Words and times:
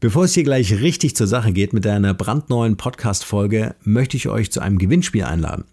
Bevor 0.00 0.26
es 0.26 0.34
hier 0.34 0.44
gleich 0.44 0.80
richtig 0.80 1.16
zur 1.16 1.26
Sache 1.26 1.52
geht 1.52 1.72
mit 1.72 1.84
einer 1.84 2.14
brandneuen 2.14 2.76
Podcast-Folge, 2.76 3.74
möchte 3.82 4.16
ich 4.16 4.28
euch 4.28 4.52
zu 4.52 4.60
einem 4.60 4.78
Gewinnspiel 4.78 5.24
einladen. 5.24 5.64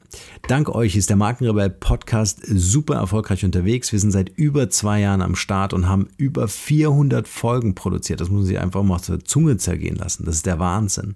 Dank 0.48 0.68
euch 0.68 0.96
ist 0.96 1.12
der 1.12 1.16
Markenrebell 1.16 1.70
Podcast 1.70 2.42
super 2.44 2.96
erfolgreich 2.96 3.46
unterwegs. 3.46 3.92
Wir 3.92 4.00
sind 4.00 4.10
seit 4.10 4.30
über 4.30 4.72
zwei 4.72 5.02
Jahren 5.02 5.22
am 5.22 5.36
Start 5.36 5.74
und 5.74 5.88
haben 5.88 6.08
über 6.18 6.48
400 6.48 7.28
Folgen 7.28 7.76
produziert. 7.76 8.20
Das 8.20 8.30
muss 8.30 8.40
man 8.40 8.48
sich 8.48 8.60
einfach 8.60 8.82
mal 8.82 9.00
zur 9.00 9.24
Zunge 9.24 9.58
zergehen 9.58 9.96
lassen. 9.96 10.26
Das 10.26 10.38
ist 10.38 10.48
der 10.48 10.58
Wahnsinn. 10.58 11.14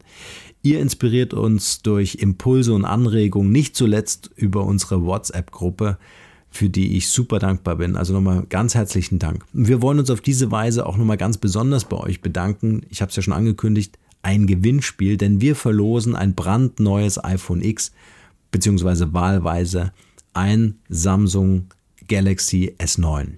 Ihr 0.62 0.80
inspiriert 0.80 1.34
uns 1.34 1.82
durch 1.82 2.14
Impulse 2.14 2.76
und 2.76 2.86
Anregungen, 2.86 3.52
nicht 3.52 3.76
zuletzt 3.76 4.30
über 4.36 4.64
unsere 4.66 5.04
WhatsApp-Gruppe 5.04 5.98
für 6.52 6.70
die 6.70 6.98
ich 6.98 7.10
super 7.10 7.40
dankbar 7.40 7.76
bin. 7.76 7.96
Also 7.96 8.14
nochmal 8.14 8.46
ganz 8.50 8.76
herzlichen 8.76 9.20
Dank. 9.20 9.46
Wir 9.54 9.82
wollen 9.82 10.00
uns 10.00 10.10
auf 10.10 10.22
diese 10.22 10.52
Weise 10.52 10.86
auch 10.86 10.98
nochmal 10.98 11.18
ganz 11.18 11.38
besonders 11.38 11.86
bei 11.86 11.98
euch 11.98 12.22
bedanken. 12.22 12.82
Ich 12.90 13.02
habe 13.02 13.10
es 13.10 13.16
ja 13.16 13.22
schon 13.22 13.34
angekündigt, 13.34 13.98
ein 14.22 14.48
Gewinnspiel, 14.48 15.18
denn 15.18 15.42
wir 15.42 15.56
verlosen 15.56 16.16
ein 16.16 16.36
brandneues 16.36 17.24
iPhone 17.24 17.62
X 17.62 17.92
beziehungsweise 18.52 19.14
wahlweise 19.14 19.94
ein 20.34 20.80
Samsung 20.90 21.68
Galaxy 22.08 22.76
S9. 22.80 23.34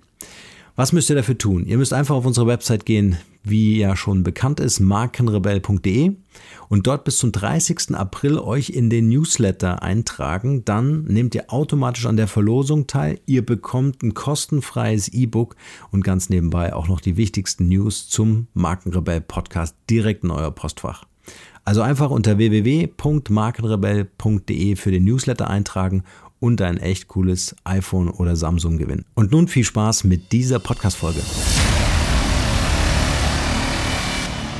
Was 0.75 0.93
müsst 0.93 1.09
ihr 1.09 1.15
dafür 1.15 1.37
tun? 1.37 1.65
Ihr 1.65 1.77
müsst 1.77 1.93
einfach 1.93 2.15
auf 2.15 2.25
unsere 2.25 2.47
Website 2.47 2.85
gehen, 2.85 3.17
wie 3.43 3.79
ja 3.79 3.95
schon 3.95 4.23
bekannt 4.23 4.59
ist, 4.59 4.79
markenrebell.de 4.79 6.15
und 6.69 6.87
dort 6.87 7.03
bis 7.03 7.17
zum 7.17 7.31
30. 7.31 7.95
April 7.95 8.39
euch 8.39 8.69
in 8.69 8.89
den 8.89 9.09
Newsletter 9.09 9.83
eintragen. 9.83 10.65
Dann 10.65 11.03
nehmt 11.05 11.35
ihr 11.35 11.51
automatisch 11.51 12.05
an 12.05 12.17
der 12.17 12.27
Verlosung 12.27 12.87
teil. 12.87 13.19
Ihr 13.25 13.45
bekommt 13.45 14.03
ein 14.03 14.13
kostenfreies 14.13 15.09
E-Book 15.09 15.55
und 15.91 16.03
ganz 16.03 16.29
nebenbei 16.29 16.73
auch 16.73 16.87
noch 16.87 17.01
die 17.01 17.17
wichtigsten 17.17 17.67
News 17.67 18.07
zum 18.07 18.47
Markenrebell 18.53 19.21
Podcast 19.21 19.75
direkt 19.89 20.23
in 20.23 20.31
euer 20.31 20.51
Postfach. 20.51 21.05
Also 21.63 21.81
einfach 21.81 22.09
unter 22.09 22.37
www.markenrebell.de 22.37 24.75
für 24.75 24.91
den 24.91 25.03
Newsletter 25.03 25.49
eintragen 25.49 26.03
und 26.39 26.61
ein 26.61 26.77
echt 26.77 27.07
cooles 27.07 27.55
iPhone 27.63 28.09
oder 28.09 28.35
Samsung 28.35 28.77
gewinnen. 28.77 29.05
Und 29.13 29.31
nun 29.31 29.47
viel 29.47 29.63
Spaß 29.63 30.03
mit 30.05 30.31
dieser 30.31 30.59
Podcast-Folge. 30.59 31.21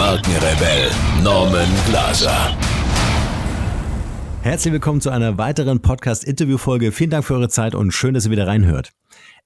Markenrebell 0.00 0.90
Norman 1.22 1.68
Glaser. 1.86 2.56
Herzlich 4.40 4.72
willkommen 4.72 5.02
zu 5.02 5.10
einer 5.10 5.36
weiteren 5.36 5.82
Podcast-Interview-Folge. 5.82 6.90
Vielen 6.90 7.10
Dank 7.10 7.26
für 7.26 7.34
eure 7.34 7.50
Zeit 7.50 7.74
und 7.74 7.90
schön, 7.90 8.14
dass 8.14 8.24
ihr 8.24 8.30
wieder 8.30 8.46
reinhört. 8.46 8.92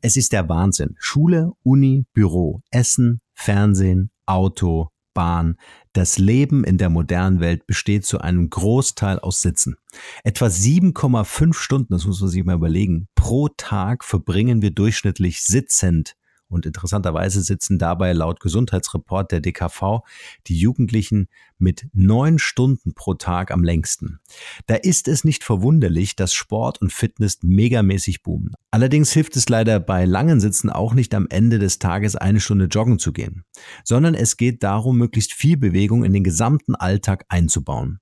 Es 0.00 0.16
ist 0.16 0.32
der 0.32 0.48
Wahnsinn. 0.48 0.94
Schule, 1.00 1.50
Uni, 1.64 2.06
Büro, 2.12 2.62
Essen, 2.70 3.20
Fernsehen, 3.32 4.12
Auto, 4.26 4.90
Bahn. 5.12 5.56
Das 5.92 6.18
Leben 6.18 6.62
in 6.62 6.78
der 6.78 6.88
modernen 6.88 7.40
Welt 7.40 7.66
besteht 7.66 8.06
zu 8.06 8.20
einem 8.20 8.48
Großteil 8.48 9.18
aus 9.18 9.40
Sitzen. 9.40 9.74
Etwa 10.22 10.46
7,5 10.46 11.52
Stunden, 11.52 11.92
das 11.92 12.06
muss 12.06 12.20
man 12.20 12.30
sich 12.30 12.44
mal 12.44 12.54
überlegen, 12.54 13.08
pro 13.16 13.48
Tag 13.48 14.04
verbringen 14.04 14.62
wir 14.62 14.70
durchschnittlich 14.70 15.42
sitzend 15.42 16.14
und 16.54 16.66
interessanterweise 16.66 17.42
sitzen 17.42 17.78
dabei 17.78 18.12
laut 18.12 18.40
Gesundheitsreport 18.40 19.32
der 19.32 19.40
DKV 19.40 20.00
die 20.46 20.56
Jugendlichen 20.56 21.28
mit 21.58 21.86
neun 21.92 22.38
Stunden 22.38 22.94
pro 22.94 23.14
Tag 23.14 23.50
am 23.50 23.64
längsten. 23.64 24.20
Da 24.66 24.74
ist 24.74 25.08
es 25.08 25.24
nicht 25.24 25.44
verwunderlich, 25.44 26.16
dass 26.16 26.34
Sport 26.34 26.80
und 26.80 26.92
Fitness 26.92 27.38
megamäßig 27.42 28.22
boomen. 28.22 28.54
Allerdings 28.70 29.12
hilft 29.12 29.36
es 29.36 29.48
leider 29.48 29.80
bei 29.80 30.04
langen 30.04 30.40
Sitzen 30.40 30.68
auch 30.70 30.94
nicht 30.94 31.14
am 31.14 31.26
Ende 31.28 31.58
des 31.58 31.78
Tages 31.78 32.16
eine 32.16 32.40
Stunde 32.40 32.66
joggen 32.66 32.98
zu 32.98 33.12
gehen, 33.12 33.44
sondern 33.84 34.14
es 34.14 34.36
geht 34.36 34.62
darum, 34.62 34.98
möglichst 34.98 35.32
viel 35.32 35.56
Bewegung 35.56 36.04
in 36.04 36.12
den 36.12 36.24
gesamten 36.24 36.74
Alltag 36.74 37.24
einzubauen. 37.28 38.00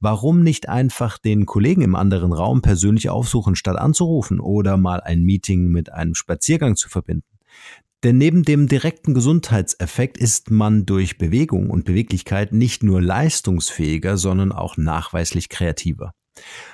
Warum 0.00 0.42
nicht 0.42 0.68
einfach 0.68 1.18
den 1.18 1.46
Kollegen 1.46 1.82
im 1.82 1.94
anderen 1.94 2.32
Raum 2.32 2.62
persönlich 2.62 3.10
aufsuchen, 3.10 3.56
statt 3.56 3.76
anzurufen 3.76 4.40
oder 4.40 4.76
mal 4.76 5.00
ein 5.00 5.22
Meeting 5.22 5.68
mit 5.68 5.92
einem 5.92 6.14
Spaziergang 6.14 6.76
zu 6.76 6.88
verbinden? 6.88 7.26
Denn 8.04 8.18
neben 8.18 8.42
dem 8.42 8.66
direkten 8.66 9.14
Gesundheitseffekt 9.14 10.18
ist 10.18 10.50
man 10.50 10.86
durch 10.86 11.18
Bewegung 11.18 11.70
und 11.70 11.84
Beweglichkeit 11.84 12.52
nicht 12.52 12.82
nur 12.82 13.00
leistungsfähiger, 13.00 14.16
sondern 14.16 14.50
auch 14.50 14.76
nachweislich 14.76 15.48
kreativer. 15.48 16.12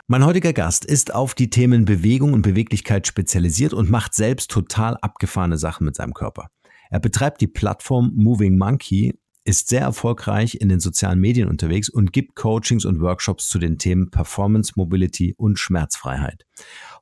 Mein 0.07 0.25
heutiger 0.25 0.55
Gast 0.55 0.85
ist 0.87 1.15
auf 1.15 1.35
die 1.35 1.51
Themen 1.51 1.85
Bewegung 1.85 2.33
und 2.33 2.43
Beweglichkeit 2.43 3.07
spezialisiert 3.07 3.75
und 3.75 3.91
macht 3.91 4.15
selbst 4.15 4.51
total 4.51 4.97
abgefahrene 5.03 5.59
Sachen 5.59 5.85
mit 5.85 5.97
seinem 5.97 6.15
Körper. 6.15 6.49
Er 6.91 7.01
betreibt 7.01 7.43
die 7.43 7.49
Plattform 7.49 8.13
Moving 8.15 8.57
Monkey 8.57 9.19
ist 9.49 9.69
sehr 9.69 9.81
erfolgreich 9.81 10.61
in 10.61 10.69
den 10.69 10.79
sozialen 10.79 11.19
Medien 11.19 11.49
unterwegs 11.49 11.89
und 11.89 12.13
gibt 12.13 12.37
Coachings 12.37 12.85
und 12.85 13.01
Workshops 13.01 13.49
zu 13.49 13.59
den 13.59 13.79
Themen 13.79 14.11
Performance, 14.11 14.75
Mobility 14.77 15.35
und 15.39 15.59
Schmerzfreiheit. 15.59 16.45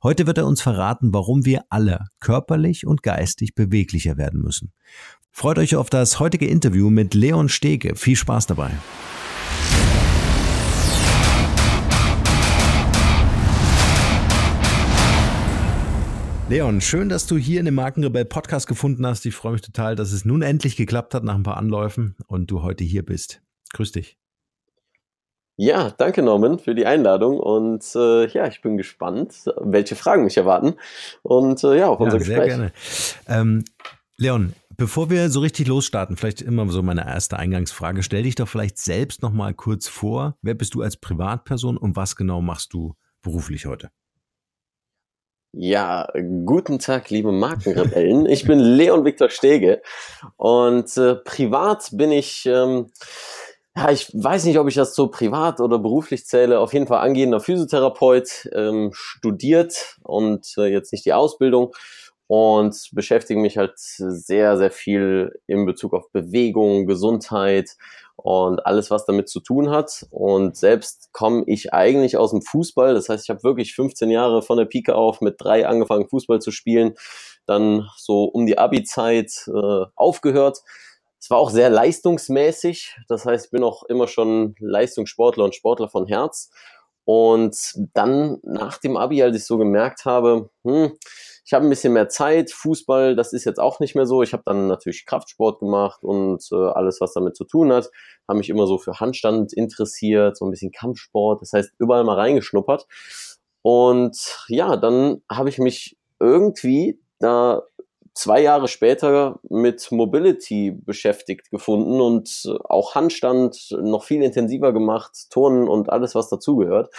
Heute 0.01 0.27
wird 0.27 0.37
er 0.37 0.47
uns 0.47 0.61
verraten, 0.61 1.13
warum 1.13 1.43
wir 1.43 1.65
alle 1.69 2.05
körperlich 2.21 2.87
und 2.87 3.03
geistig 3.03 3.53
beweglicher 3.53 4.15
werden 4.15 4.41
müssen. 4.41 4.71
Freut 5.29 5.59
euch 5.59 5.75
auf 5.75 5.89
das 5.89 6.21
heutige 6.21 6.47
Interview 6.47 6.89
mit 6.89 7.13
Leon 7.13 7.49
Stege. 7.49 7.97
Viel 7.97 8.15
Spaß 8.15 8.47
dabei. 8.47 8.71
Leon, 16.49 16.79
schön, 16.79 17.09
dass 17.09 17.27
du 17.27 17.35
hier 17.35 17.59
in 17.59 17.65
dem 17.65 17.75
Markenrebell 17.75 18.23
Podcast 18.23 18.67
gefunden 18.67 19.05
hast. 19.05 19.25
Ich 19.25 19.35
freue 19.35 19.51
mich 19.51 19.61
total, 19.61 19.97
dass 19.97 20.13
es 20.13 20.23
nun 20.23 20.41
endlich 20.41 20.77
geklappt 20.77 21.13
hat 21.13 21.25
nach 21.25 21.35
ein 21.35 21.43
paar 21.43 21.57
Anläufen 21.57 22.15
und 22.27 22.49
du 22.49 22.63
heute 22.63 22.85
hier 22.85 23.03
bist. 23.03 23.41
Grüß 23.73 23.91
dich. 23.91 24.17
Ja, 25.57 25.89
danke 25.89 26.21
Norman 26.21 26.57
für 26.57 26.73
die 26.73 26.85
Einladung 26.85 27.37
und 27.37 27.83
äh, 27.95 28.27
ja, 28.27 28.47
ich 28.47 28.61
bin 28.61 28.77
gespannt, 28.77 29.51
welche 29.59 29.97
Fragen 29.97 30.23
mich 30.23 30.37
erwarten 30.37 30.75
und 31.21 31.61
äh, 31.65 31.79
ja, 31.79 31.89
auf 31.89 31.99
unser 31.99 32.15
ja, 32.15 32.19
Gespräch. 32.19 32.37
Sehr 32.37 32.47
gerne. 32.47 32.71
Ähm, 33.27 33.65
Leon, 34.15 34.53
bevor 34.77 35.09
wir 35.09 35.29
so 35.29 35.41
richtig 35.41 35.67
losstarten, 35.67 36.15
vielleicht 36.15 36.41
immer 36.41 36.69
so 36.69 36.81
meine 36.81 37.05
erste 37.05 37.37
Eingangsfrage, 37.37 38.03
stell 38.03 38.23
dich 38.23 38.35
doch 38.35 38.47
vielleicht 38.47 38.77
selbst 38.77 39.21
noch 39.21 39.33
mal 39.33 39.53
kurz 39.53 39.89
vor. 39.89 40.37
Wer 40.41 40.53
bist 40.53 40.75
du 40.75 40.81
als 40.81 40.95
Privatperson 40.95 41.75
und 41.75 41.97
was 41.97 42.15
genau 42.15 42.39
machst 42.39 42.71
du 42.71 42.95
beruflich 43.21 43.65
heute? 43.65 43.89
Ja, 45.53 46.07
guten 46.45 46.77
Tag, 46.77 47.09
liebe 47.09 47.31
Markenrebellen. 47.31 48.25
Ich 48.25 48.45
bin 48.45 48.59
Leon 48.59 49.05
Viktor 49.05 49.29
Stege 49.29 49.81
und 50.35 50.95
äh, 50.97 51.15
privat 51.15 51.89
bin 51.93 52.11
ich, 52.11 52.45
ähm, 52.45 52.91
ja, 53.75 53.89
ich 53.89 54.11
weiß 54.13 54.43
nicht, 54.43 54.59
ob 54.59 54.67
ich 54.67 54.75
das 54.75 54.93
so 54.93 55.07
privat 55.07 55.61
oder 55.61 55.79
beruflich 55.79 56.25
zähle. 56.25 56.59
Auf 56.59 56.73
jeden 56.73 56.85
Fall 56.85 56.99
angehender 56.99 57.39
Physiotherapeut, 57.39 58.49
ähm, 58.53 58.91
studiert 58.93 59.97
und 60.03 60.53
äh, 60.57 60.65
jetzt 60.65 60.91
nicht 60.91 61.05
die 61.05 61.13
Ausbildung 61.13 61.73
und 62.27 62.89
beschäftige 62.91 63.39
mich 63.39 63.57
halt 63.57 63.73
sehr, 63.77 64.57
sehr 64.57 64.71
viel 64.71 65.31
in 65.47 65.65
Bezug 65.65 65.93
auf 65.93 66.11
Bewegung, 66.11 66.85
Gesundheit 66.85 67.77
und 68.17 68.65
alles, 68.65 68.89
was 68.89 69.05
damit 69.05 69.29
zu 69.29 69.39
tun 69.39 69.69
hat. 69.69 70.05
Und 70.09 70.57
selbst 70.57 71.09
komme 71.13 71.43
ich 71.45 71.73
eigentlich 71.73 72.17
aus 72.17 72.31
dem 72.31 72.41
Fußball. 72.41 72.93
Das 72.93 73.09
heißt, 73.09 73.23
ich 73.23 73.29
habe 73.29 73.43
wirklich 73.43 73.75
15 73.75 74.09
Jahre 74.09 74.41
von 74.41 74.57
der 74.57 74.65
Pike 74.65 74.95
auf 74.95 75.21
mit 75.21 75.35
drei 75.37 75.67
angefangen, 75.67 76.09
Fußball 76.09 76.39
zu 76.41 76.51
spielen. 76.51 76.95
Dann 77.45 77.87
so 77.95 78.23
um 78.23 78.45
die 78.45 78.57
Abi-Zeit 78.57 79.47
äh, 79.47 79.85
aufgehört. 79.95 80.63
Es 81.19 81.29
war 81.29 81.37
auch 81.37 81.51
sehr 81.51 81.69
leistungsmäßig. 81.69 82.97
Das 83.07 83.25
heißt, 83.25 83.45
ich 83.45 83.51
bin 83.51 83.63
auch 83.63 83.83
immer 83.83 84.07
schon 84.07 84.55
Leistungssportler 84.59 85.45
und 85.45 85.55
Sportler 85.55 85.87
von 85.87 86.07
Herz. 86.07 86.51
Und 87.05 87.55
dann 87.93 88.39
nach 88.43 88.79
dem 88.79 88.97
Abi, 88.97 89.23
als 89.23 89.37
ich 89.37 89.45
so 89.45 89.57
gemerkt 89.57 90.05
habe, 90.05 90.49
hm, 90.65 90.97
ich 91.47 91.53
habe 91.53 91.65
ein 91.65 91.69
bisschen 91.69 91.93
mehr 91.93 92.09
Zeit. 92.09 92.51
Fußball, 92.51 93.15
das 93.15 93.31
ist 93.31 93.45
jetzt 93.45 93.59
auch 93.59 93.79
nicht 93.79 93.95
mehr 93.95 94.05
so. 94.05 94.21
Ich 94.21 94.33
habe 94.33 94.43
dann 94.45 94.67
natürlich 94.67 95.05
Kraftsport 95.05 95.61
gemacht 95.61 96.03
und 96.03 96.43
äh, 96.51 96.55
alles, 96.55 96.99
was 96.99 97.13
damit 97.13 97.37
zu 97.37 97.45
tun 97.45 97.71
hat. 97.71 97.89
Habe 98.27 98.39
mich 98.39 98.49
immer 98.49 98.67
so 98.67 98.77
für 98.77 98.99
Handstand 98.99 99.53
interessiert, 99.53 100.35
so 100.35 100.43
ein 100.43 100.51
bisschen 100.51 100.73
Kampfsport. 100.73 101.41
Das 101.41 101.53
heißt, 101.53 101.71
überall 101.79 102.03
mal 102.03 102.15
reingeschnuppert. 102.15 102.85
Und 103.61 104.45
ja, 104.49 104.75
dann 104.75 105.21
habe 105.31 105.47
ich 105.47 105.57
mich 105.57 105.97
irgendwie 106.19 106.99
da 107.19 107.63
zwei 108.13 108.41
Jahre 108.41 108.67
später 108.67 109.39
mit 109.49 109.89
Mobility 109.89 110.71
beschäftigt 110.71 111.49
gefunden 111.49 112.01
und 112.01 112.43
auch 112.65 112.93
Handstand 112.93 113.69
noch 113.71 114.03
viel 114.03 114.21
intensiver 114.21 114.73
gemacht, 114.73 115.13
Turnen 115.29 115.69
und 115.69 115.89
alles, 115.89 116.13
was 116.13 116.27
dazugehört. 116.27 116.89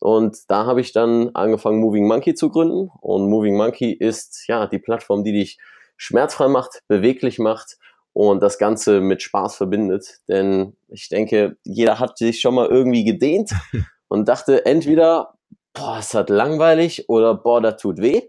Und 0.00 0.38
da 0.48 0.66
habe 0.66 0.80
ich 0.80 0.92
dann 0.92 1.30
angefangen, 1.34 1.80
Moving 1.80 2.06
Monkey 2.06 2.34
zu 2.34 2.50
gründen. 2.50 2.90
Und 3.00 3.28
Moving 3.28 3.56
Monkey 3.56 3.92
ist 3.92 4.46
ja 4.46 4.66
die 4.66 4.78
Plattform, 4.78 5.24
die 5.24 5.32
dich 5.32 5.58
schmerzfrei 5.96 6.48
macht, 6.48 6.82
beweglich 6.88 7.38
macht 7.38 7.78
und 8.12 8.42
das 8.42 8.58
Ganze 8.58 9.00
mit 9.00 9.22
Spaß 9.22 9.56
verbindet. 9.56 10.18
Denn 10.28 10.76
ich 10.88 11.08
denke, 11.08 11.56
jeder 11.64 11.98
hat 11.98 12.18
sich 12.18 12.40
schon 12.40 12.54
mal 12.54 12.68
irgendwie 12.68 13.04
gedehnt 13.04 13.50
und 14.08 14.28
dachte 14.28 14.64
entweder, 14.66 15.34
boah, 15.74 15.98
es 15.98 16.14
hat 16.14 16.30
langweilig 16.30 17.08
oder 17.08 17.34
boah, 17.34 17.60
das 17.60 17.80
tut 17.80 17.98
weh. 17.98 18.22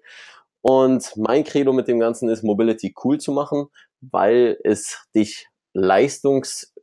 Und 0.61 1.13
mein 1.15 1.43
Credo 1.43 1.71
mit 1.71 1.87
dem 1.87 1.99
Ganzen 1.99 2.29
ist, 2.29 2.43
Mobility 2.43 2.93
cool 3.03 3.17
zu 3.17 3.31
machen, 3.31 3.67
weil 4.01 4.57
es 4.63 5.07
dich 5.15 5.47
leistungs 5.73 6.73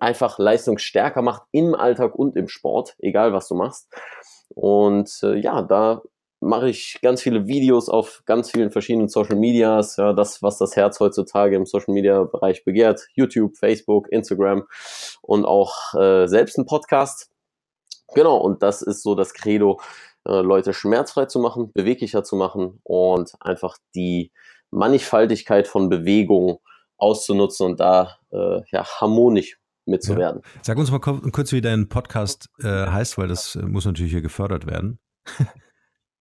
einfach 0.00 0.38
leistungsstärker 0.38 1.22
macht 1.22 1.42
im 1.52 1.74
Alltag 1.74 2.14
und 2.14 2.36
im 2.36 2.48
Sport, 2.48 2.96
egal 2.98 3.32
was 3.32 3.48
du 3.48 3.54
machst. 3.54 3.88
Und 4.48 5.10
äh, 5.22 5.36
ja, 5.36 5.62
da 5.62 6.02
mache 6.40 6.68
ich 6.68 6.98
ganz 7.02 7.22
viele 7.22 7.46
Videos 7.46 7.88
auf 7.88 8.22
ganz 8.26 8.50
vielen 8.50 8.70
verschiedenen 8.70 9.08
Social 9.08 9.36
Medias, 9.36 9.96
ja, 9.96 10.12
das, 10.12 10.42
was 10.42 10.58
das 10.58 10.76
Herz 10.76 11.00
heutzutage 11.00 11.56
im 11.56 11.66
Social 11.66 11.94
Media 11.94 12.24
Bereich 12.24 12.64
begehrt, 12.64 13.06
YouTube, 13.14 13.56
Facebook, 13.56 14.08
Instagram 14.10 14.66
und 15.22 15.44
auch 15.44 15.94
äh, 15.94 16.26
selbst 16.26 16.58
ein 16.58 16.66
Podcast. 16.66 17.30
Genau, 18.14 18.36
und 18.36 18.62
das 18.62 18.82
ist 18.82 19.02
so 19.02 19.14
das 19.14 19.34
Credo, 19.34 19.80
äh, 20.26 20.40
Leute 20.40 20.72
schmerzfrei 20.72 21.26
zu 21.26 21.38
machen, 21.38 21.72
beweglicher 21.72 22.22
zu 22.22 22.36
machen 22.36 22.80
und 22.84 23.32
einfach 23.40 23.78
die 23.94 24.32
Mannigfaltigkeit 24.70 25.66
von 25.66 25.88
Bewegung 25.88 26.60
auszunutzen 26.98 27.66
und 27.66 27.80
da 27.80 28.18
äh, 28.32 28.60
ja, 28.70 28.84
harmonisch 28.84 29.58
mitzuwerden. 29.86 30.42
Ja. 30.44 30.60
Sag 30.62 30.78
uns 30.78 30.90
mal 30.90 30.98
kurz, 30.98 31.52
wie 31.52 31.60
dein 31.60 31.88
Podcast 31.88 32.48
äh, 32.60 32.66
heißt, 32.66 33.18
weil 33.18 33.28
das 33.28 33.56
äh, 33.56 33.62
muss 33.62 33.86
natürlich 33.86 34.12
hier 34.12 34.22
gefördert 34.22 34.66
werden. 34.66 34.98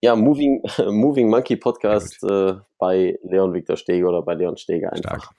ja, 0.01 0.15
Moving, 0.15 0.61
Moving 0.91 1.29
Monkey 1.29 1.57
Podcast 1.57 2.23
äh, 2.23 2.53
bei 2.77 3.17
Leon 3.23 3.53
Victor 3.53 3.77
Steger 3.77 4.09
oder 4.09 4.21
bei 4.21 4.35
Leon 4.35 4.57
Steger 4.57 4.93
einfach. 4.93 5.23
Stark. 5.23 5.35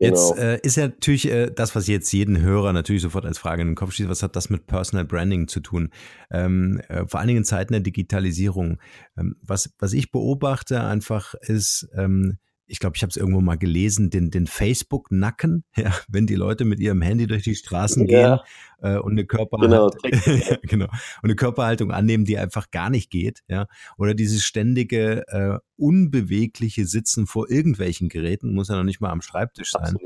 Jetzt 0.00 0.36
genau. 0.36 0.46
äh, 0.46 0.60
ist 0.62 0.76
ja 0.76 0.86
natürlich 0.86 1.28
äh, 1.28 1.50
das, 1.50 1.74
was 1.74 1.88
jetzt 1.88 2.12
jeden 2.12 2.40
Hörer 2.40 2.72
natürlich 2.72 3.02
sofort 3.02 3.26
als 3.26 3.38
Frage 3.38 3.62
in 3.62 3.68
den 3.68 3.74
Kopf 3.74 3.92
schießt, 3.92 4.08
was 4.08 4.22
hat 4.22 4.36
das 4.36 4.48
mit 4.48 4.68
Personal 4.68 5.04
Branding 5.04 5.48
zu 5.48 5.58
tun? 5.58 5.90
Ähm, 6.30 6.80
äh, 6.88 7.04
vor 7.06 7.18
allen 7.18 7.26
Dingen 7.26 7.38
in 7.38 7.44
Zeiten 7.44 7.72
der 7.72 7.80
Digitalisierung. 7.80 8.78
Ähm, 9.16 9.34
was, 9.42 9.74
was 9.80 9.92
ich 9.92 10.12
beobachte 10.12 10.84
einfach 10.84 11.34
ist, 11.34 11.88
ähm, 11.96 12.38
ich 12.68 12.80
glaube, 12.80 12.96
ich 12.96 13.02
habe 13.02 13.10
es 13.10 13.16
irgendwo 13.16 13.40
mal 13.40 13.56
gelesen, 13.56 14.10
den, 14.10 14.30
den 14.30 14.46
Facebook-Nacken, 14.46 15.64
ja, 15.76 15.92
wenn 16.08 16.26
die 16.26 16.34
Leute 16.34 16.64
mit 16.64 16.80
ihrem 16.80 17.02
Handy 17.02 17.26
durch 17.26 17.42
die 17.42 17.54
Straßen 17.54 18.06
ja. 18.06 18.36
gehen 18.36 18.94
äh, 18.94 18.98
und 18.98 19.12
eine 19.12 19.24
Körperhaltung, 19.24 19.90
genau. 20.02 20.56
genau, 20.62 20.84
und 20.84 21.24
eine 21.24 21.34
Körperhaltung 21.34 21.90
annehmen, 21.90 22.24
die 22.24 22.38
einfach 22.38 22.70
gar 22.70 22.90
nicht 22.90 23.10
geht, 23.10 23.42
ja, 23.48 23.66
oder 23.96 24.14
dieses 24.14 24.44
ständige 24.44 25.26
äh, 25.28 25.58
unbewegliche 25.76 26.84
Sitzen 26.84 27.26
vor 27.26 27.50
irgendwelchen 27.50 28.08
Geräten, 28.08 28.54
muss 28.54 28.68
ja 28.68 28.76
noch 28.76 28.84
nicht 28.84 29.00
mal 29.00 29.10
am 29.10 29.22
Schreibtisch 29.22 29.70
sein. 29.70 29.96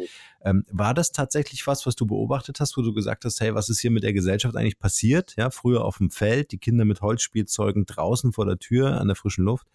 Ähm, 0.45 0.65
war 0.71 0.95
das 0.95 1.13
tatsächlich 1.13 1.67
was, 1.67 1.87
was 1.87 1.97
du 1.97 2.07
beobachtet 2.07 2.61
hast, 2.61 2.77
wo 2.77 2.83
du 2.83 2.93
gesagt 2.93 3.25
hast, 3.25 3.41
hey, 3.41 3.55
was 3.55 3.69
ist 3.69 3.81
hier 3.81 3.91
mit 3.91 4.03
der 4.03 4.13
Gesellschaft 4.13 4.57
eigentlich 4.57 4.79
passiert? 4.79 5.35
Ja, 5.37 5.51
früher 5.51 5.85
auf 5.85 5.99
dem 5.99 6.11
Feld, 6.11 6.53
die 6.53 6.59
Kinder 6.59 6.85
mit 6.85 7.01
Holzspielzeugen 7.01 7.87
draußen 7.87 8.33
vor 8.33 8.47
der 8.47 8.59
Tür 8.59 9.01
an 9.01 9.09
der 9.09 9.17
frischen 9.17 9.45
Luft, 9.45 9.67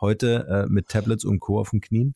heute 0.00 0.46
äh, 0.48 0.70
mit 0.70 0.88
Tablets 0.88 1.24
und 1.24 1.40
Co. 1.40 1.58
auf 1.58 1.70
den 1.70 1.80
Knien? 1.80 2.14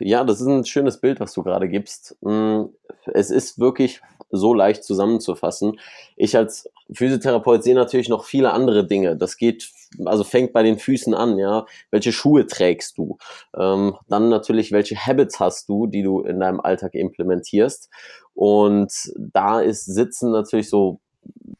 Ja, 0.00 0.24
das 0.24 0.40
ist 0.40 0.46
ein 0.46 0.64
schönes 0.64 1.00
Bild, 1.00 1.20
was 1.20 1.32
du 1.32 1.42
gerade 1.42 1.68
gibst. 1.68 2.16
Mm, 2.20 2.64
es 3.06 3.30
ist 3.30 3.58
wirklich 3.58 4.00
so 4.30 4.54
leicht 4.54 4.84
zusammenzufassen. 4.84 5.78
Ich 6.16 6.36
als 6.36 6.68
Physiotherapeut 6.92 7.62
sehe 7.62 7.74
natürlich 7.74 8.08
noch 8.08 8.24
viele 8.24 8.52
andere 8.52 8.86
Dinge. 8.86 9.16
Das 9.16 9.36
geht, 9.36 9.70
also 10.04 10.24
fängt 10.24 10.52
bei 10.52 10.62
den 10.62 10.78
Füßen 10.78 11.14
an, 11.14 11.38
ja. 11.38 11.66
Welche 11.90 12.12
Schuhe 12.12 12.46
trägst 12.46 12.98
du? 12.98 13.18
Ähm, 13.56 13.96
dann 14.08 14.28
natürlich, 14.28 14.72
welche 14.72 14.96
Habits 14.96 15.40
hast 15.40 15.68
du, 15.68 15.86
die 15.86 16.02
du 16.02 16.20
in 16.20 16.40
deinem 16.40 16.60
Alltag 16.60 16.94
implementierst? 16.94 17.88
Und 18.34 18.92
da 19.16 19.60
ist 19.60 19.86
Sitzen 19.86 20.30
natürlich 20.32 20.68
so 20.68 21.00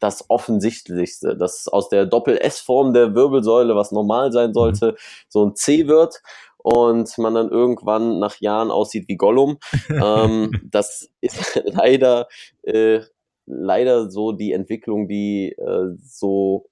das 0.00 0.28
Offensichtlichste, 0.28 1.36
dass 1.36 1.68
aus 1.68 1.88
der 1.88 2.06
Doppel-S-Form 2.06 2.92
der 2.92 3.14
Wirbelsäule, 3.14 3.74
was 3.74 3.92
normal 3.92 4.32
sein 4.32 4.54
sollte, 4.54 4.94
so 5.28 5.44
ein 5.44 5.56
C 5.56 5.88
wird 5.88 6.22
und 6.58 7.16
man 7.18 7.34
dann 7.34 7.50
irgendwann 7.50 8.18
nach 8.18 8.40
Jahren 8.40 8.70
aussieht 8.70 9.08
wie 9.08 9.16
Gollum. 9.16 9.58
ähm, 9.90 10.50
das 10.64 11.08
ist 11.20 11.62
leider, 11.64 12.28
äh, 12.62 13.00
leider 13.46 14.10
so 14.10 14.32
die 14.32 14.52
Entwicklung, 14.52 15.08
die 15.08 15.52
äh, 15.52 15.96
so 16.02 16.66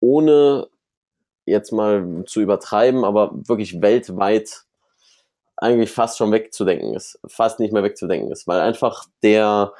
ohne 0.00 0.68
jetzt 1.46 1.72
mal 1.72 2.24
zu 2.26 2.40
übertreiben, 2.40 3.04
aber 3.04 3.32
wirklich 3.34 3.82
weltweit 3.82 4.64
eigentlich 5.56 5.90
fast 5.90 6.16
schon 6.16 6.32
wegzudenken 6.32 6.94
ist, 6.94 7.18
fast 7.26 7.60
nicht 7.60 7.72
mehr 7.72 7.82
wegzudenken 7.82 8.30
ist, 8.30 8.46
weil 8.46 8.60
einfach 8.60 9.04
der 9.22 9.72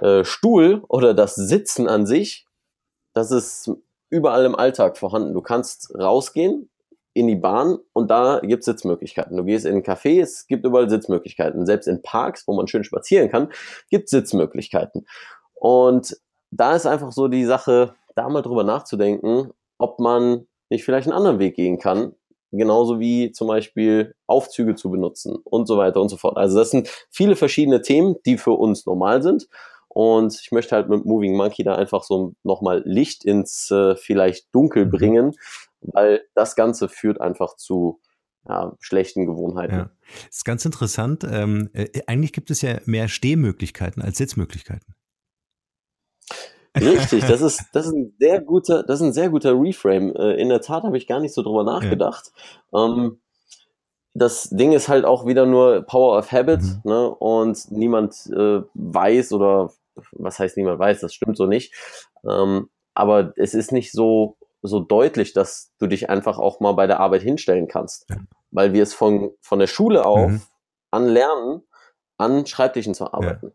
äh, 0.00 0.24
Stuhl 0.24 0.82
oder 0.88 1.14
das 1.14 1.36
Sitzen 1.36 1.88
an 1.88 2.06
sich, 2.06 2.46
das 3.14 3.30
ist 3.30 3.70
überall 4.10 4.44
im 4.44 4.56
Alltag 4.56 4.98
vorhanden. 4.98 5.34
Du 5.34 5.42
kannst 5.42 5.94
rausgehen, 5.94 6.68
in 7.18 7.26
die 7.26 7.36
Bahn 7.36 7.78
und 7.92 8.10
da 8.10 8.40
gibt 8.42 8.60
es 8.60 8.66
Sitzmöglichkeiten. 8.66 9.36
Du 9.36 9.44
gehst 9.44 9.66
in 9.66 9.76
ein 9.76 9.82
Café, 9.82 10.20
es 10.20 10.46
gibt 10.46 10.64
überall 10.64 10.88
Sitzmöglichkeiten. 10.88 11.66
Selbst 11.66 11.86
in 11.86 12.02
Parks, 12.02 12.46
wo 12.46 12.54
man 12.54 12.68
schön 12.68 12.84
spazieren 12.84 13.30
kann, 13.30 13.48
gibt 13.90 14.04
es 14.04 14.10
Sitzmöglichkeiten. 14.10 15.06
Und 15.54 16.16
da 16.50 16.74
ist 16.74 16.86
einfach 16.86 17.12
so 17.12 17.28
die 17.28 17.44
Sache, 17.44 17.94
da 18.14 18.28
mal 18.28 18.42
drüber 18.42 18.64
nachzudenken, 18.64 19.50
ob 19.78 20.00
man 20.00 20.46
nicht 20.70 20.84
vielleicht 20.84 21.06
einen 21.06 21.16
anderen 21.16 21.38
Weg 21.38 21.56
gehen 21.56 21.78
kann, 21.78 22.12
genauso 22.52 23.00
wie 23.00 23.32
zum 23.32 23.48
Beispiel 23.48 24.14
Aufzüge 24.26 24.74
zu 24.74 24.90
benutzen 24.90 25.36
und 25.44 25.66
so 25.66 25.76
weiter 25.76 26.00
und 26.00 26.08
so 26.08 26.16
fort. 26.16 26.36
Also 26.36 26.58
das 26.58 26.70
sind 26.70 26.88
viele 27.10 27.36
verschiedene 27.36 27.82
Themen, 27.82 28.16
die 28.24 28.38
für 28.38 28.52
uns 28.52 28.86
normal 28.86 29.22
sind. 29.22 29.48
Und 29.88 30.38
ich 30.40 30.52
möchte 30.52 30.76
halt 30.76 30.88
mit 30.88 31.04
Moving 31.04 31.36
Monkey 31.36 31.64
da 31.64 31.74
einfach 31.74 32.04
so 32.04 32.34
nochmal 32.44 32.82
Licht 32.84 33.24
ins 33.24 33.70
äh, 33.70 33.96
vielleicht 33.96 34.54
Dunkel 34.54 34.86
mhm. 34.86 34.90
bringen, 34.90 35.34
weil 35.80 36.22
das 36.34 36.56
Ganze 36.56 36.88
führt 36.88 37.20
einfach 37.20 37.56
zu 37.56 38.00
ja, 38.48 38.76
schlechten 38.80 39.26
Gewohnheiten. 39.26 39.74
Ja. 39.74 39.90
Das 40.26 40.38
ist 40.38 40.44
ganz 40.44 40.64
interessant. 40.64 41.24
Ähm, 41.30 41.70
äh, 41.74 41.88
eigentlich 42.06 42.32
gibt 42.32 42.50
es 42.50 42.62
ja 42.62 42.78
mehr 42.86 43.08
Stehmöglichkeiten 43.08 44.02
als 44.02 44.18
Sitzmöglichkeiten. 44.18 44.94
Richtig, 46.76 47.24
das 47.24 47.40
ist, 47.40 47.64
das 47.72 47.86
ist 47.86 47.92
ein 47.92 48.14
sehr 48.18 48.40
guter, 48.40 48.82
das 48.82 49.00
ist 49.00 49.06
ein 49.06 49.12
sehr 49.12 49.30
guter 49.30 49.52
Reframe. 49.52 50.14
Äh, 50.14 50.40
in 50.40 50.48
der 50.48 50.60
Tat 50.60 50.84
habe 50.84 50.96
ich 50.96 51.06
gar 51.06 51.20
nicht 51.20 51.34
so 51.34 51.42
drüber 51.42 51.64
nachgedacht. 51.64 52.32
Ja. 52.72 52.86
Ähm, 52.86 53.20
das 54.14 54.50
Ding 54.50 54.72
ist 54.72 54.88
halt 54.88 55.04
auch 55.04 55.26
wieder 55.26 55.46
nur 55.46 55.82
Power 55.82 56.18
of 56.18 56.32
Habit, 56.32 56.62
mhm. 56.62 56.80
ne? 56.84 57.10
Und 57.10 57.70
niemand 57.70 58.26
äh, 58.34 58.62
weiß 58.74 59.32
oder 59.32 59.72
was 60.12 60.38
heißt 60.38 60.56
niemand 60.56 60.78
weiß, 60.78 61.00
das 61.00 61.12
stimmt 61.14 61.36
so 61.36 61.46
nicht. 61.46 61.74
Ähm, 62.28 62.68
aber 62.94 63.32
es 63.36 63.54
ist 63.54 63.72
nicht 63.72 63.92
so 63.92 64.37
so 64.62 64.80
deutlich, 64.80 65.32
dass 65.32 65.72
du 65.78 65.86
dich 65.86 66.10
einfach 66.10 66.38
auch 66.38 66.60
mal 66.60 66.72
bei 66.72 66.86
der 66.86 67.00
Arbeit 67.00 67.22
hinstellen 67.22 67.68
kannst. 67.68 68.06
Ja. 68.08 68.16
Weil 68.50 68.72
wir 68.72 68.82
es 68.82 68.94
von, 68.94 69.30
von 69.40 69.58
der 69.58 69.66
Schule 69.66 70.04
auf 70.04 70.30
mhm. 70.30 70.42
an 70.90 71.06
lernen, 71.06 71.62
an 72.16 72.46
Schreibtischen 72.46 72.94
zu 72.94 73.12
arbeiten. 73.12 73.48
Ja. 73.48 73.52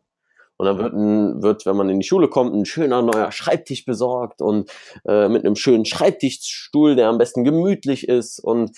Und 0.64 0.78
dann 0.78 0.78
wird, 0.78 0.94
ein, 0.94 1.44
wird, 1.44 1.66
wenn 1.66 1.76
man 1.76 1.90
in 1.90 2.00
die 2.00 2.08
Schule 2.08 2.30
kommt, 2.30 2.54
ein 2.56 2.64
schöner 2.64 3.02
neuer 3.02 3.34
Schreibtisch 3.34 3.84
besorgt 3.84 4.42
und 4.42 4.72
äh, 5.06 5.28
mit 5.28 5.46
einem 5.46 5.58
schönen 5.58 5.84
Schreibtischstuhl, 5.84 6.96
der 6.96 7.10
am 7.10 7.18
besten 7.18 7.44
gemütlich 7.44 8.08
ist. 8.08 8.40
Und 8.40 8.72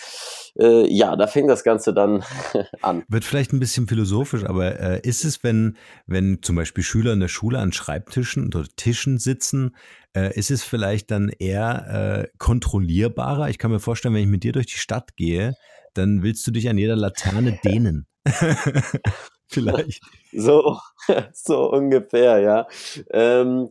äh, 0.60 0.92
ja, 0.92 1.16
da 1.16 1.28
fängt 1.28 1.48
das 1.48 1.64
Ganze 1.64 1.94
dann 1.94 2.24
an. 2.82 3.04
Wird 3.08 3.24
vielleicht 3.24 3.54
ein 3.54 3.60
bisschen 3.60 3.88
philosophisch, 3.88 4.46
aber 4.46 4.80
äh, 4.80 5.02
ist 5.08 5.26
es, 5.26 5.44
wenn, 5.44 5.78
wenn 6.08 6.40
zum 6.42 6.56
Beispiel 6.56 6.84
Schüler 6.84 7.14
in 7.14 7.20
der 7.20 7.28
Schule 7.28 7.60
an 7.60 7.72
Schreibtischen 7.72 8.48
oder 8.48 8.66
Tischen 8.76 9.20
sitzen, 9.20 9.76
äh, 10.16 10.34
ist 10.36 10.50
es 10.50 10.64
vielleicht 10.64 11.12
dann 11.12 11.30
eher 11.30 12.24
äh, 12.24 12.38
kontrollierbarer? 12.40 13.50
Ich 13.50 13.60
kann 13.60 13.70
mir 13.70 13.80
vorstellen, 13.80 14.16
wenn 14.16 14.24
ich 14.24 14.28
mit 14.28 14.44
dir 14.44 14.54
durch 14.54 14.66
die 14.68 14.80
Stadt 14.80 15.16
gehe, 15.18 15.54
dann 15.94 16.24
willst 16.24 16.48
du 16.48 16.52
dich 16.52 16.68
an 16.68 16.80
jeder 16.80 16.96
Laterne 16.96 17.60
dehnen. 17.64 18.08
Vielleicht. 19.48 20.02
So, 20.38 20.80
so 21.34 21.72
ungefähr, 21.72 22.40
ja. 22.40 22.68
Ähm, 23.10 23.70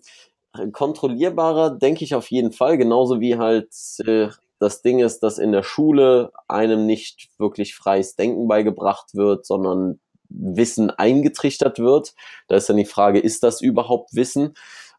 kontrollierbarer 0.72 1.76
denke 1.76 2.04
ich 2.04 2.14
auf 2.14 2.30
jeden 2.30 2.52
Fall, 2.52 2.78
genauso 2.78 3.20
wie 3.20 3.36
halt 3.36 3.68
äh, 4.06 4.28
das 4.60 4.80
Ding 4.80 5.00
ist, 5.00 5.22
dass 5.22 5.36
in 5.36 5.52
der 5.52 5.62
Schule 5.62 6.32
einem 6.48 6.86
nicht 6.86 7.28
wirklich 7.36 7.74
freies 7.74 8.16
Denken 8.16 8.48
beigebracht 8.48 9.14
wird, 9.14 9.44
sondern 9.44 10.00
Wissen 10.30 10.90
eingetrichtert 10.90 11.78
wird. 11.78 12.14
Da 12.48 12.56
ist 12.56 12.68
dann 12.70 12.78
die 12.78 12.86
Frage, 12.86 13.20
ist 13.20 13.42
das 13.42 13.60
überhaupt 13.60 14.14
Wissen? 14.14 14.54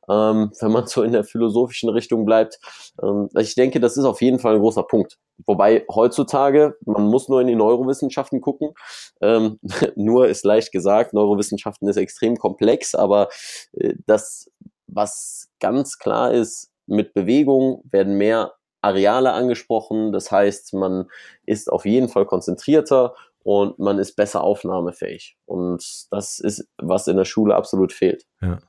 Ähm, 0.10 0.52
wenn 0.60 0.72
man 0.72 0.88
so 0.88 1.04
in 1.04 1.12
der 1.12 1.24
philosophischen 1.24 1.90
Richtung 1.90 2.26
bleibt. 2.26 2.60
Ähm, 3.02 3.30
ich 3.38 3.56
denke, 3.56 3.80
das 3.80 3.98
ist 3.98 4.06
auf 4.06 4.22
jeden 4.22 4.40
Fall 4.40 4.56
ein 4.56 4.62
großer 4.62 4.84
Punkt. 4.84 5.18
Wobei 5.46 5.86
heutzutage, 5.94 6.76
man 6.86 7.08
muss 7.08 7.28
nur 7.30 7.42
in 7.42 7.48
die 7.48 7.56
Neurowissenschaften 7.56 8.42
gucken. 8.42 8.74
Ähm, 9.22 9.60
nur 9.96 10.28
ist 10.28 10.46
leicht 10.46 10.72
gesagt, 10.72 11.14
Neurowissenschaften 11.14 11.88
ist 11.88 11.98
extrem 11.98 12.38
komplex, 12.38 12.96
aber 12.96 13.30
äh, 13.74 13.96
das, 14.06 14.50
was 14.88 15.50
ganz 15.60 15.98
klar 15.98 16.32
ist, 16.32 16.72
mit 16.88 17.14
Bewegung 17.14 17.82
werden 17.90 18.18
mehr 18.18 18.54
Areale 18.82 19.34
angesprochen. 19.34 20.12
Das 20.12 20.32
heißt, 20.32 20.74
man 20.74 21.10
ist 21.46 21.72
auf 21.72 21.86
jeden 21.86 22.08
Fall 22.08 22.26
konzentrierter 22.26 23.16
und 23.44 23.80
man 23.80 24.00
ist 24.00 24.16
besser 24.16 24.44
aufnahmefähig. 24.44 25.38
Und 25.46 26.08
das 26.12 26.40
ist, 26.40 26.68
was 26.78 27.08
in 27.08 27.18
der 27.18 27.26
Schule 27.26 27.56
absolut 27.56 27.94
fehlt. 27.94 28.26
Ja. 28.42 28.60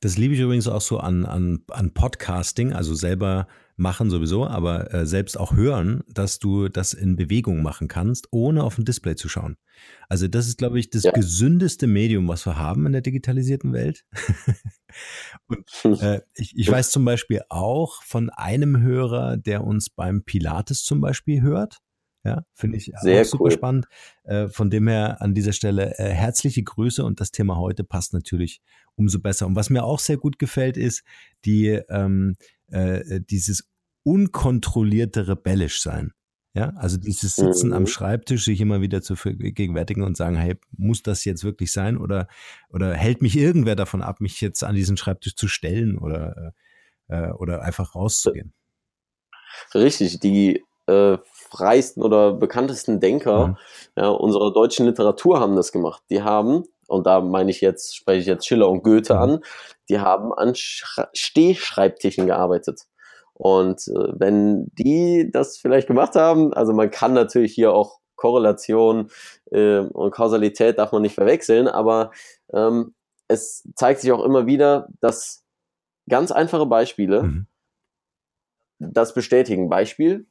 Das 0.00 0.16
liebe 0.16 0.34
ich 0.34 0.40
übrigens 0.40 0.68
auch 0.68 0.80
so 0.80 0.98
an, 0.98 1.24
an, 1.26 1.60
an 1.70 1.92
Podcasting, 1.92 2.72
also 2.72 2.94
selber 2.94 3.46
machen 3.78 4.10
sowieso, 4.10 4.46
aber 4.46 4.92
äh, 4.92 5.06
selbst 5.06 5.38
auch 5.38 5.54
hören, 5.54 6.02
dass 6.08 6.40
du 6.40 6.68
das 6.68 6.92
in 6.92 7.16
Bewegung 7.16 7.62
machen 7.62 7.86
kannst, 7.86 8.26
ohne 8.32 8.64
auf 8.64 8.76
ein 8.76 8.84
Display 8.84 9.14
zu 9.14 9.28
schauen. 9.28 9.56
Also 10.08 10.26
das 10.26 10.48
ist, 10.48 10.58
glaube 10.58 10.80
ich, 10.80 10.90
das 10.90 11.04
ja. 11.04 11.12
gesündeste 11.12 11.86
Medium, 11.86 12.26
was 12.26 12.44
wir 12.44 12.58
haben 12.58 12.86
in 12.86 12.92
der 12.92 13.02
digitalisierten 13.02 13.72
Welt. 13.72 14.04
Und 15.46 16.02
äh, 16.02 16.22
ich, 16.34 16.56
ich 16.56 16.70
weiß 16.70 16.90
zum 16.90 17.04
Beispiel 17.04 17.42
auch 17.48 18.02
von 18.02 18.30
einem 18.30 18.80
Hörer, 18.80 19.36
der 19.36 19.62
uns 19.62 19.90
beim 19.90 20.24
Pilates 20.24 20.82
zum 20.82 21.00
Beispiel 21.00 21.42
hört. 21.42 21.78
Ja, 22.28 22.44
finde 22.52 22.76
ich 22.76 22.92
Sehr 23.00 23.22
auch 23.22 23.24
super 23.24 23.44
cool. 23.44 23.50
spannend. 23.52 23.86
Äh, 24.24 24.48
von 24.48 24.68
dem 24.68 24.86
her 24.86 25.22
an 25.22 25.32
dieser 25.32 25.52
Stelle 25.52 25.98
äh, 25.98 26.10
herzliche 26.10 26.62
Grüße 26.62 27.02
und 27.02 27.20
das 27.20 27.30
Thema 27.32 27.56
heute 27.56 27.84
passt 27.84 28.12
natürlich 28.12 28.60
umso 28.96 29.18
besser. 29.18 29.46
Und 29.46 29.56
was 29.56 29.70
mir 29.70 29.82
auch 29.82 29.98
sehr 29.98 30.18
gut 30.18 30.38
gefällt, 30.38 30.76
ist 30.76 31.04
die, 31.46 31.68
ähm, 31.88 32.36
äh, 32.70 33.22
dieses 33.22 33.66
unkontrollierte 34.02 35.26
rebellisch 35.26 35.80
sein. 35.80 36.12
Ja, 36.52 36.74
also 36.76 36.98
dieses 36.98 37.36
Sitzen 37.36 37.68
mhm. 37.68 37.74
am 37.74 37.86
Schreibtisch, 37.86 38.44
sich 38.44 38.60
immer 38.60 38.82
wieder 38.82 39.00
zu 39.00 39.16
vergegenwärtigen 39.16 40.02
und 40.02 40.16
sagen, 40.18 40.36
hey, 40.36 40.56
muss 40.76 41.02
das 41.02 41.24
jetzt 41.24 41.44
wirklich 41.44 41.72
sein 41.72 41.96
oder, 41.96 42.28
oder 42.68 42.94
hält 42.94 43.22
mich 43.22 43.38
irgendwer 43.38 43.76
davon 43.76 44.02
ab, 44.02 44.20
mich 44.20 44.42
jetzt 44.42 44.64
an 44.64 44.74
diesen 44.74 44.98
Schreibtisch 44.98 45.34
zu 45.34 45.48
stellen 45.48 45.96
oder, 45.96 46.52
äh, 47.08 47.30
oder 47.30 47.62
einfach 47.62 47.94
rauszugehen? 47.94 48.52
Richtig, 49.74 50.20
die 50.20 50.62
äh, 50.88 51.18
freisten 51.50 52.02
oder 52.02 52.32
bekanntesten 52.32 53.00
Denker 53.00 53.48
mhm. 53.48 53.56
ja, 53.96 54.08
unserer 54.08 54.52
deutschen 54.52 54.86
Literatur 54.86 55.40
haben 55.40 55.56
das 55.56 55.72
gemacht. 55.72 56.02
Die 56.10 56.22
haben, 56.22 56.64
und 56.86 57.06
da 57.06 57.20
meine 57.20 57.50
ich 57.50 57.60
jetzt, 57.60 57.96
spreche 57.96 58.20
ich 58.20 58.26
jetzt 58.26 58.46
Schiller 58.46 58.68
und 58.68 58.82
Goethe 58.82 59.14
mhm. 59.14 59.20
an, 59.20 59.40
die 59.88 60.00
haben 60.00 60.32
an 60.32 60.52
Stehschreibtischen 60.54 62.26
gearbeitet. 62.26 62.82
Und 63.34 63.86
äh, 63.88 64.12
wenn 64.18 64.66
die 64.72 65.30
das 65.32 65.58
vielleicht 65.58 65.86
gemacht 65.86 66.16
haben, 66.16 66.52
also 66.52 66.72
man 66.72 66.90
kann 66.90 67.12
natürlich 67.14 67.54
hier 67.54 67.72
auch 67.72 68.00
Korrelation 68.16 69.10
äh, 69.52 69.78
und 69.78 70.10
Kausalität 70.10 70.78
darf 70.78 70.92
man 70.92 71.02
nicht 71.02 71.14
verwechseln, 71.14 71.68
aber 71.68 72.10
ähm, 72.52 72.94
es 73.28 73.66
zeigt 73.76 74.00
sich 74.00 74.10
auch 74.10 74.24
immer 74.24 74.46
wieder, 74.46 74.88
dass 75.00 75.44
ganz 76.08 76.32
einfache 76.32 76.66
Beispiele 76.66 77.22
mhm. 77.22 77.46
das 78.80 79.14
bestätigen. 79.14 79.68
Beispiel, 79.68 80.26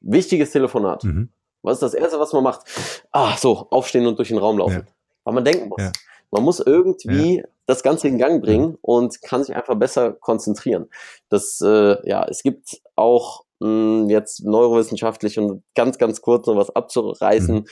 wichtiges 0.00 0.50
Telefonat. 0.50 1.04
Mhm. 1.04 1.30
Was 1.62 1.74
ist 1.74 1.82
das 1.82 1.94
Erste, 1.94 2.20
was 2.20 2.32
man 2.32 2.44
macht? 2.44 2.62
Ah, 3.10 3.36
so, 3.36 3.66
aufstehen 3.70 4.06
und 4.06 4.18
durch 4.18 4.28
den 4.28 4.38
Raum 4.38 4.58
laufen. 4.58 4.84
Ja. 4.86 4.92
Weil 5.24 5.34
man 5.34 5.44
denken 5.44 5.68
muss. 5.68 5.82
Ja. 5.82 5.92
Man 6.30 6.42
muss 6.44 6.60
irgendwie 6.60 7.38
ja. 7.38 7.44
das 7.66 7.82
Ganze 7.82 8.08
in 8.08 8.18
Gang 8.18 8.42
bringen 8.42 8.76
und 8.82 9.20
kann 9.22 9.42
sich 9.42 9.54
einfach 9.54 9.74
besser 9.76 10.12
konzentrieren. 10.12 10.88
Das, 11.28 11.60
äh, 11.60 11.96
ja, 12.08 12.24
es 12.28 12.42
gibt 12.42 12.80
auch 12.94 13.44
mh, 13.60 13.68
hm, 13.68 14.10
jetzt 14.10 14.44
neurowissenschaftlich 14.44 15.38
und 15.38 15.62
ganz, 15.74 15.98
ganz 15.98 16.20
kurz 16.20 16.46
noch 16.46 16.56
was 16.56 16.70
abzureißen 16.70 17.56
mhm. 17.56 17.64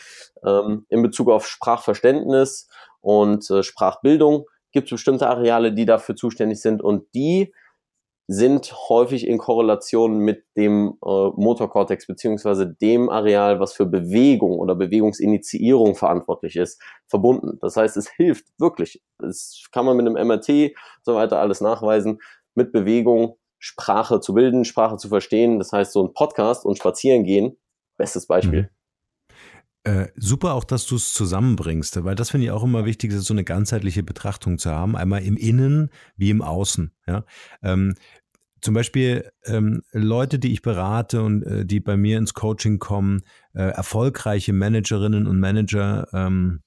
ähm, 0.45 0.87
in 0.88 1.02
Bezug 1.02 1.31
auf 1.31 1.47
Sprachverständnis 1.47 2.69
und 3.00 3.49
äh, 3.50 3.62
Sprachbildung. 3.62 4.47
Gibt 4.73 4.88
es 4.88 4.93
bestimmte 4.93 5.28
Areale, 5.28 5.73
die 5.73 5.87
dafür 5.87 6.16
zuständig 6.16 6.61
sind 6.61 6.83
und 6.83 7.07
die 7.14 7.52
sind 8.26 8.73
häufig 8.88 9.26
in 9.26 9.37
Korrelation 9.38 10.19
mit 10.19 10.45
dem 10.57 10.97
äh, 11.04 11.28
Motorkortex 11.37 12.07
beziehungsweise 12.07 12.66
dem 12.66 13.11
Areal, 13.11 13.61
was 13.61 13.75
für 13.75 13.85
Bewegung 13.85 14.59
oder 14.59 14.75
Bewegungsinitiierung 14.75 15.95
verantwortlich 15.95 16.57
ist, 16.57 16.81
verbunden. 17.07 17.59
Das 17.61 17.76
heißt, 17.76 17.97
es 17.97 18.09
hilft 18.11 18.47
wirklich. 18.59 19.02
Das 19.19 19.62
kann 19.73 19.85
man 19.85 19.97
mit 19.97 20.07
einem 20.07 20.26
MRT 20.26 20.75
so 21.02 21.14
weiter 21.14 21.38
alles 21.40 21.61
nachweisen, 21.61 22.21
mit 22.54 22.73
Bewegung 22.73 23.37
Sprache 23.59 24.21
zu 24.21 24.35
bilden, 24.35 24.64
Sprache 24.64 24.97
zu 24.97 25.09
verstehen. 25.09 25.59
Das 25.59 25.73
heißt, 25.73 25.93
so 25.93 26.02
ein 26.02 26.14
Podcast 26.14 26.64
und 26.64 26.78
Spazieren 26.78 27.25
gehen, 27.25 27.59
bestes 27.99 28.26
Beispiel. 28.26 28.62
Mhm. 28.62 28.69
Äh, 29.85 30.09
super 30.17 30.55
auch, 30.55 30.64
dass 30.64 30.87
du 30.87 30.97
es 30.97 31.12
zusammenbringst, 31.12 32.03
weil 32.05 32.14
das 32.14 32.31
finde 32.31 32.47
ich 32.47 32.50
auch 32.50 32.64
immer 32.64 32.87
wichtig, 32.87 33.12
so 33.12 33.35
eine 33.35 33.45
ganzheitliche 33.45 34.03
Betrachtung 34.03 34.59
zu 34.59 34.71
haben, 34.71 34.97
einmal 34.97 35.23
im 35.23 35.37
Innen 35.37 35.91
wie 36.17 36.31
im 36.31 36.41
Außen. 36.41 36.91
Ja? 37.07 37.26
Ähm, 37.62 37.95
zum 38.62 38.73
Beispiel 38.73 39.31
ähm, 39.45 39.83
Leute, 39.93 40.38
die 40.38 40.53
ich 40.53 40.62
berate 40.62 41.23
und 41.23 41.43
äh, 41.43 41.67
die 41.67 41.81
bei 41.81 41.99
mir 41.99 42.17
ins 42.17 42.33
Coaching 42.33 42.79
kommen, 42.79 43.21
äh, 43.53 43.61
erfolgreiche 43.62 44.55
Managerinnen 44.55 45.26
und 45.26 45.38
Manager, 45.38 46.09
ähm, 46.14 46.62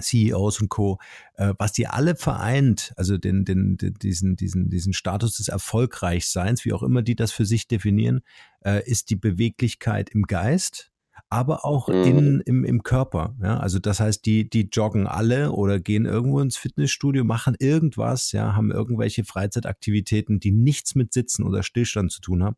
CEOs 0.00 0.60
und 0.60 0.68
Co., 0.68 0.98
äh, 1.34 1.54
was 1.56 1.72
die 1.72 1.86
alle 1.86 2.16
vereint, 2.16 2.92
also 2.96 3.18
den, 3.18 3.44
den, 3.44 3.76
den, 3.76 3.94
diesen, 3.94 4.34
diesen, 4.34 4.68
diesen 4.68 4.92
Status 4.92 5.36
des 5.36 5.46
Erfolgreichseins, 5.46 6.64
wie 6.64 6.72
auch 6.72 6.82
immer 6.82 7.02
die 7.02 7.14
das 7.14 7.30
für 7.30 7.44
sich 7.44 7.68
definieren, 7.68 8.22
äh, 8.64 8.84
ist 8.84 9.10
die 9.10 9.16
Beweglichkeit 9.16 10.10
im 10.10 10.24
Geist, 10.24 10.90
aber 11.30 11.64
auch 11.64 11.88
mhm. 11.88 12.02
in, 12.04 12.40
im, 12.40 12.64
im 12.64 12.82
Körper. 12.82 13.36
Ja? 13.42 13.58
Also 13.58 13.78
das 13.78 14.00
heißt, 14.00 14.24
die, 14.24 14.48
die 14.48 14.68
joggen 14.72 15.06
alle 15.06 15.52
oder 15.52 15.78
gehen 15.78 16.06
irgendwo 16.06 16.40
ins 16.40 16.56
Fitnessstudio, 16.56 17.24
machen 17.24 17.54
irgendwas, 17.58 18.32
ja, 18.32 18.54
haben 18.54 18.70
irgendwelche 18.70 19.24
Freizeitaktivitäten, 19.24 20.40
die 20.40 20.52
nichts 20.52 20.94
mit 20.94 21.12
Sitzen 21.12 21.44
oder 21.44 21.62
Stillstand 21.62 22.12
zu 22.12 22.20
tun 22.20 22.42
haben. 22.42 22.56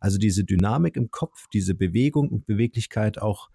Also 0.00 0.18
diese 0.18 0.44
Dynamik 0.44 0.96
im 0.96 1.10
Kopf, 1.10 1.46
diese 1.52 1.74
Bewegung 1.74 2.28
und 2.28 2.46
Beweglichkeit 2.46 3.20
auch 3.20 3.48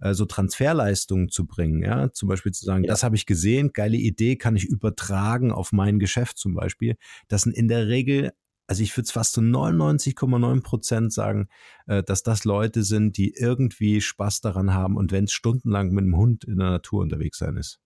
äh, 0.00 0.14
so 0.14 0.24
Transferleistungen 0.24 1.28
zu 1.28 1.46
bringen, 1.46 1.82
ja, 1.82 2.12
zum 2.12 2.28
Beispiel 2.28 2.52
zu 2.52 2.64
sagen, 2.64 2.84
ja. 2.84 2.90
das 2.90 3.02
habe 3.02 3.16
ich 3.16 3.26
gesehen, 3.26 3.72
geile 3.72 3.96
Idee, 3.96 4.36
kann 4.36 4.54
ich 4.54 4.64
übertragen 4.64 5.50
auf 5.50 5.72
mein 5.72 5.98
Geschäft 5.98 6.38
zum 6.38 6.54
Beispiel. 6.54 6.96
Das 7.28 7.42
sind 7.42 7.56
in 7.56 7.68
der 7.68 7.88
Regel 7.88 8.32
also 8.66 8.82
ich 8.82 8.96
würde 8.96 9.04
es 9.04 9.12
fast 9.12 9.32
zu 9.34 9.40
99,9 9.40 10.62
Prozent 10.62 11.12
sagen, 11.12 11.48
äh, 11.86 12.02
dass 12.02 12.22
das 12.22 12.44
Leute 12.44 12.82
sind, 12.82 13.16
die 13.16 13.34
irgendwie 13.36 14.00
Spaß 14.00 14.40
daran 14.40 14.74
haben 14.74 14.96
und 14.96 15.12
wenn 15.12 15.24
es 15.24 15.32
stundenlang 15.32 15.90
mit 15.90 16.04
einem 16.04 16.16
Hund 16.16 16.44
in 16.44 16.58
der 16.58 16.70
Natur 16.70 17.02
unterwegs 17.02 17.38
sein 17.38 17.56
ist. 17.56 17.80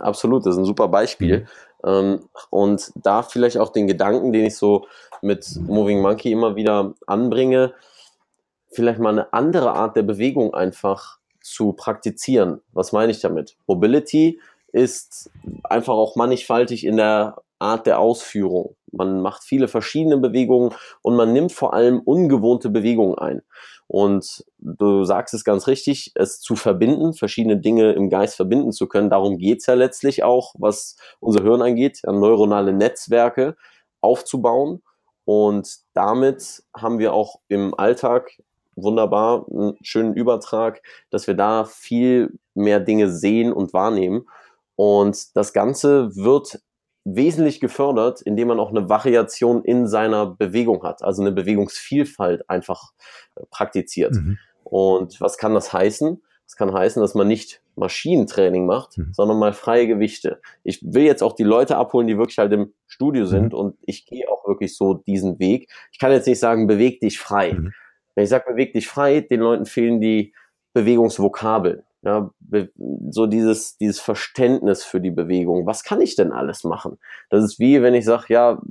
Absolut, 0.00 0.44
das 0.44 0.54
ist 0.54 0.58
ein 0.58 0.64
super 0.64 0.88
Beispiel. 0.88 1.46
Mhm. 1.84 2.28
und 2.50 2.90
da 2.96 3.22
vielleicht 3.22 3.56
auch 3.58 3.70
den 3.70 3.86
Gedanken, 3.86 4.32
den 4.32 4.46
ich 4.46 4.56
so 4.56 4.86
mit 5.22 5.58
Moving 5.60 6.02
Monkey 6.02 6.32
immer 6.32 6.56
wieder 6.56 6.94
anbringe, 7.06 7.72
vielleicht 8.72 8.98
mal 8.98 9.10
eine 9.10 9.32
andere 9.32 9.72
Art 9.72 9.96
der 9.96 10.02
Bewegung 10.02 10.54
einfach 10.54 11.18
zu 11.40 11.72
praktizieren. 11.72 12.60
Was 12.72 12.92
meine 12.92 13.12
ich 13.12 13.20
damit? 13.20 13.56
Mobility 13.66 14.40
ist 14.72 15.30
einfach 15.64 15.94
auch 15.94 16.16
mannigfaltig 16.16 16.84
in 16.84 16.96
der 16.96 17.36
Art 17.58 17.86
der 17.86 17.98
Ausführung. 17.98 18.76
Man 18.92 19.20
macht 19.20 19.44
viele 19.44 19.68
verschiedene 19.68 20.18
Bewegungen 20.18 20.74
und 21.02 21.16
man 21.16 21.32
nimmt 21.32 21.52
vor 21.52 21.74
allem 21.74 22.00
ungewohnte 22.00 22.70
Bewegungen 22.70 23.18
ein. 23.18 23.42
Und 23.86 24.44
du 24.58 25.04
sagst 25.04 25.32
es 25.32 25.44
ganz 25.44 25.66
richtig, 25.66 26.12
es 26.14 26.40
zu 26.40 26.56
verbinden, 26.56 27.14
verschiedene 27.14 27.56
Dinge 27.56 27.92
im 27.92 28.10
Geist 28.10 28.36
verbinden 28.36 28.72
zu 28.72 28.86
können. 28.86 29.08
Darum 29.08 29.38
geht's 29.38 29.66
ja 29.66 29.74
letztlich 29.74 30.22
auch, 30.22 30.54
was 30.58 30.96
unser 31.20 31.42
Hirn 31.42 31.62
angeht, 31.62 32.02
neuronale 32.04 32.72
Netzwerke 32.74 33.56
aufzubauen. 34.00 34.82
Und 35.24 35.78
damit 35.94 36.62
haben 36.76 36.98
wir 36.98 37.12
auch 37.14 37.40
im 37.48 37.74
Alltag 37.78 38.30
wunderbar 38.76 39.46
einen 39.50 39.76
schönen 39.82 40.14
Übertrag, 40.14 40.82
dass 41.10 41.26
wir 41.26 41.34
da 41.34 41.64
viel 41.64 42.38
mehr 42.54 42.80
Dinge 42.80 43.10
sehen 43.10 43.52
und 43.52 43.72
wahrnehmen. 43.72 44.28
Und 44.76 45.36
das 45.36 45.52
Ganze 45.52 46.14
wird 46.14 46.60
wesentlich 47.04 47.60
gefördert, 47.60 48.20
indem 48.22 48.48
man 48.48 48.60
auch 48.60 48.70
eine 48.70 48.88
Variation 48.88 49.64
in 49.64 49.86
seiner 49.86 50.26
Bewegung 50.26 50.82
hat, 50.82 51.02
also 51.02 51.22
eine 51.22 51.32
Bewegungsvielfalt 51.32 52.48
einfach 52.50 52.92
äh, 53.36 53.42
praktiziert. 53.50 54.14
Mhm. 54.14 54.38
Und 54.64 55.20
was 55.20 55.38
kann 55.38 55.54
das 55.54 55.72
heißen? 55.72 56.22
Das 56.44 56.56
kann 56.56 56.72
heißen, 56.72 57.00
dass 57.02 57.14
man 57.14 57.28
nicht 57.28 57.62
Maschinentraining 57.76 58.66
macht, 58.66 58.98
mhm. 58.98 59.12
sondern 59.12 59.38
mal 59.38 59.52
freie 59.52 59.86
Gewichte. 59.86 60.40
Ich 60.64 60.80
will 60.82 61.04
jetzt 61.04 61.22
auch 61.22 61.34
die 61.34 61.44
Leute 61.44 61.76
abholen, 61.76 62.06
die 62.06 62.18
wirklich 62.18 62.38
halt 62.38 62.52
im 62.52 62.72
Studio 62.86 63.24
mhm. 63.24 63.28
sind 63.28 63.54
und 63.54 63.76
ich 63.84 64.06
gehe 64.06 64.30
auch 64.30 64.46
wirklich 64.46 64.76
so 64.76 64.94
diesen 64.94 65.38
Weg. 65.38 65.70
Ich 65.92 65.98
kann 65.98 66.12
jetzt 66.12 66.26
nicht 66.26 66.40
sagen, 66.40 66.66
beweg 66.66 67.00
dich 67.00 67.18
frei. 67.18 67.52
Mhm. 67.52 67.72
Wenn 68.14 68.24
ich 68.24 68.30
sage, 68.30 68.50
beweg 68.50 68.72
dich 68.72 68.88
frei, 68.88 69.20
den 69.20 69.40
Leuten 69.40 69.66
fehlen 69.66 70.00
die 70.00 70.34
Bewegungsvokabeln. 70.72 71.82
Ja, 72.02 72.30
so 73.10 73.26
dieses, 73.26 73.76
dieses 73.76 73.98
Verständnis 73.98 74.84
für 74.84 75.00
die 75.00 75.10
Bewegung. 75.10 75.66
Was 75.66 75.82
kann 75.82 76.00
ich 76.00 76.14
denn 76.14 76.30
alles 76.30 76.62
machen? 76.62 76.98
Das 77.28 77.42
ist 77.42 77.58
wie, 77.58 77.82
wenn 77.82 77.94
ich 77.94 78.04
sage, 78.04 78.26
ja, 78.28 78.62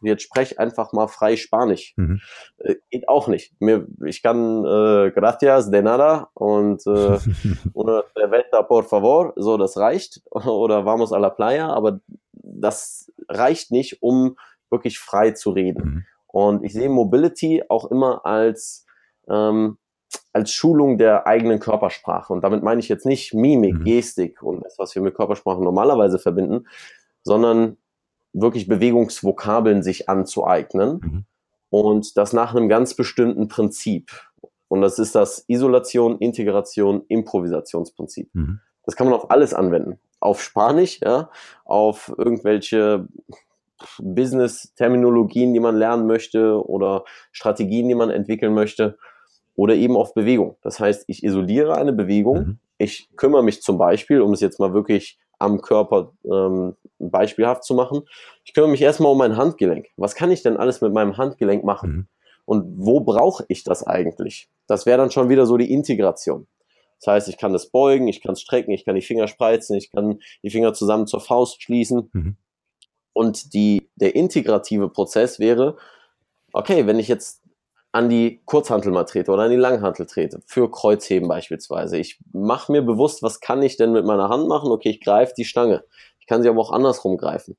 jetzt 0.00 0.22
sprech 0.22 0.58
einfach 0.58 0.94
mal 0.94 1.06
frei 1.06 1.36
Spanisch. 1.36 1.92
Mhm. 1.96 2.20
Äh, 2.56 2.76
geht 2.90 3.06
auch 3.06 3.28
nicht. 3.28 3.52
Mir, 3.60 3.86
ich 4.06 4.22
kann 4.22 4.64
äh, 4.64 5.10
gracias 5.10 5.70
de 5.70 5.82
nada 5.82 6.30
und 6.32 6.86
äh, 6.86 7.18
una 7.74 8.02
cerveza 8.14 8.62
por 8.62 8.84
favor, 8.84 9.34
so 9.36 9.58
das 9.58 9.76
reicht. 9.76 10.22
Oder 10.30 10.86
vamos 10.86 11.12
a 11.12 11.18
la 11.18 11.28
playa, 11.28 11.68
aber 11.68 12.00
das 12.32 13.12
reicht 13.28 13.72
nicht, 13.72 14.02
um 14.02 14.36
wirklich 14.70 14.98
frei 14.98 15.32
zu 15.32 15.50
reden. 15.50 15.84
Mhm. 15.84 16.04
Und 16.28 16.64
ich 16.64 16.72
sehe 16.72 16.88
Mobility 16.88 17.62
auch 17.68 17.90
immer 17.90 18.24
als 18.24 18.86
ähm, 19.28 19.76
als 20.32 20.52
Schulung 20.52 20.98
der 20.98 21.26
eigenen 21.26 21.58
Körpersprache. 21.58 22.32
Und 22.32 22.42
damit 22.42 22.62
meine 22.62 22.80
ich 22.80 22.88
jetzt 22.88 23.06
nicht 23.06 23.34
Mimik, 23.34 23.74
mhm. 23.74 23.84
Gestik 23.84 24.42
und 24.42 24.64
das, 24.64 24.78
was 24.78 24.94
wir 24.94 25.02
mit 25.02 25.14
Körpersprache 25.14 25.62
normalerweise 25.62 26.18
verbinden, 26.18 26.66
sondern 27.22 27.76
wirklich 28.32 28.68
Bewegungsvokabeln 28.68 29.82
sich 29.82 30.08
anzueignen 30.08 31.00
mhm. 31.02 31.24
und 31.68 32.16
das 32.16 32.32
nach 32.32 32.54
einem 32.54 32.68
ganz 32.68 32.94
bestimmten 32.94 33.48
Prinzip. 33.48 34.10
Und 34.68 34.82
das 34.82 35.00
ist 35.00 35.16
das 35.16 35.44
Isolation, 35.48 36.18
Integration, 36.18 37.02
Improvisationsprinzip. 37.08 38.32
Mhm. 38.32 38.60
Das 38.84 38.94
kann 38.94 39.08
man 39.08 39.14
auf 39.14 39.30
alles 39.30 39.52
anwenden. 39.52 39.98
Auf 40.20 40.42
Spanisch, 40.42 41.00
ja, 41.02 41.30
auf 41.64 42.12
irgendwelche 42.16 43.08
Business-Terminologien, 43.98 45.52
die 45.54 45.60
man 45.60 45.76
lernen 45.76 46.06
möchte 46.06 46.64
oder 46.64 47.04
Strategien, 47.32 47.88
die 47.88 47.94
man 47.94 48.10
entwickeln 48.10 48.54
möchte 48.54 48.96
oder 49.54 49.74
eben 49.74 49.96
auf 49.96 50.14
Bewegung. 50.14 50.56
Das 50.62 50.80
heißt, 50.80 51.04
ich 51.06 51.24
isoliere 51.24 51.76
eine 51.76 51.92
Bewegung. 51.92 52.38
Mhm. 52.38 52.58
Ich 52.78 53.08
kümmere 53.16 53.42
mich 53.42 53.62
zum 53.62 53.78
Beispiel, 53.78 54.20
um 54.20 54.32
es 54.32 54.40
jetzt 54.40 54.58
mal 54.58 54.72
wirklich 54.72 55.18
am 55.38 55.60
Körper 55.62 56.12
ähm, 56.24 56.76
beispielhaft 56.98 57.64
zu 57.64 57.74
machen, 57.74 58.02
ich 58.44 58.52
kümmere 58.54 58.70
mich 58.70 58.82
erstmal 58.82 59.12
um 59.12 59.18
mein 59.18 59.36
Handgelenk. 59.36 59.88
Was 59.96 60.14
kann 60.14 60.30
ich 60.30 60.42
denn 60.42 60.56
alles 60.56 60.80
mit 60.80 60.92
meinem 60.92 61.16
Handgelenk 61.16 61.64
machen? 61.64 61.90
Mhm. 61.90 62.06
Und 62.44 62.64
wo 62.76 63.00
brauche 63.00 63.44
ich 63.48 63.64
das 63.64 63.86
eigentlich? 63.86 64.48
Das 64.66 64.86
wäre 64.86 64.98
dann 64.98 65.10
schon 65.10 65.28
wieder 65.28 65.46
so 65.46 65.56
die 65.56 65.72
Integration. 65.72 66.46
Das 66.98 67.06
heißt, 67.14 67.28
ich 67.28 67.38
kann 67.38 67.52
das 67.52 67.70
beugen, 67.70 68.08
ich 68.08 68.20
kann 68.20 68.32
es 68.32 68.42
strecken, 68.42 68.72
ich 68.72 68.84
kann 68.84 68.94
die 68.94 69.02
Finger 69.02 69.26
spreizen, 69.26 69.76
ich 69.76 69.90
kann 69.90 70.18
die 70.42 70.50
Finger 70.50 70.74
zusammen 70.74 71.06
zur 71.06 71.20
Faust 71.20 71.62
schließen. 71.62 72.10
Mhm. 72.12 72.36
Und 73.12 73.54
die, 73.54 73.88
der 73.96 74.14
integrative 74.14 74.88
Prozess 74.88 75.38
wäre, 75.38 75.76
okay, 76.52 76.86
wenn 76.86 76.98
ich 76.98 77.08
jetzt 77.08 77.39
an 77.92 78.08
die 78.08 78.40
Kurzhantel 78.44 78.92
mal 78.92 79.04
trete 79.04 79.32
oder 79.32 79.44
an 79.44 79.50
die 79.50 79.56
Langhantel 79.56 80.06
trete, 80.06 80.40
für 80.46 80.70
Kreuzheben 80.70 81.28
beispielsweise. 81.28 81.98
Ich 81.98 82.20
mache 82.32 82.70
mir 82.70 82.82
bewusst, 82.82 83.22
was 83.22 83.40
kann 83.40 83.62
ich 83.62 83.76
denn 83.76 83.92
mit 83.92 84.04
meiner 84.04 84.28
Hand 84.28 84.46
machen? 84.46 84.70
Okay, 84.70 84.90
ich 84.90 85.00
greife 85.00 85.34
die 85.36 85.44
Stange. 85.44 85.84
Ich 86.20 86.26
kann 86.26 86.42
sie 86.42 86.48
aber 86.48 86.60
auch 86.60 86.70
andersrum 86.70 87.16
greifen. 87.16 87.56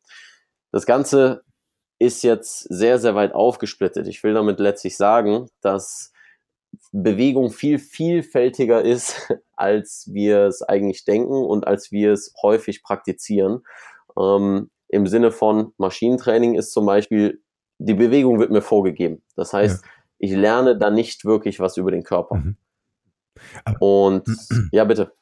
Das 0.72 0.86
Ganze 0.86 1.44
ist 2.00 2.24
jetzt 2.24 2.62
sehr, 2.62 2.98
sehr 2.98 3.14
weit 3.14 3.34
aufgesplittet. 3.34 4.08
Ich 4.08 4.24
will 4.24 4.34
damit 4.34 4.60
letztlich 4.60 4.96
sagen, 4.96 5.50
dass 5.62 6.14
Bewegung 6.94 7.52
viel 7.52 7.78
vielfältiger 7.78 8.82
ist, 8.82 9.30
als 9.58 10.10
wir 10.12 10.46
es 10.46 10.62
eigentlich 10.62 11.04
denken 11.04 11.44
und 11.44 11.68
als 11.68 11.92
wir 11.92 12.14
es 12.14 12.34
häufig 12.42 12.84
praktizieren. 12.84 13.64
Ähm, 14.18 14.72
Im 14.88 15.08
Sinne 15.08 15.32
von 15.32 15.74
Maschinentraining 15.78 16.56
ist 16.56 16.72
zum 16.72 16.86
Beispiel, 16.86 17.44
die 17.80 17.96
Bewegung 17.96 18.40
wird 18.40 18.52
mir 18.52 18.62
vorgegeben. 18.62 19.24
Das 19.36 19.52
heißt, 19.52 19.84
ja 19.84 19.92
ich 20.22 20.32
lerne 20.32 20.78
da 20.78 20.92
nicht 20.92 21.26
wirklich 21.26 21.60
was 21.60 21.78
über 21.78 21.90
den 21.90 22.04
Körper. 22.04 22.36
Mhm. 22.36 22.58
Und 23.80 24.24
ja, 24.72 24.84
bitte. 24.86 25.14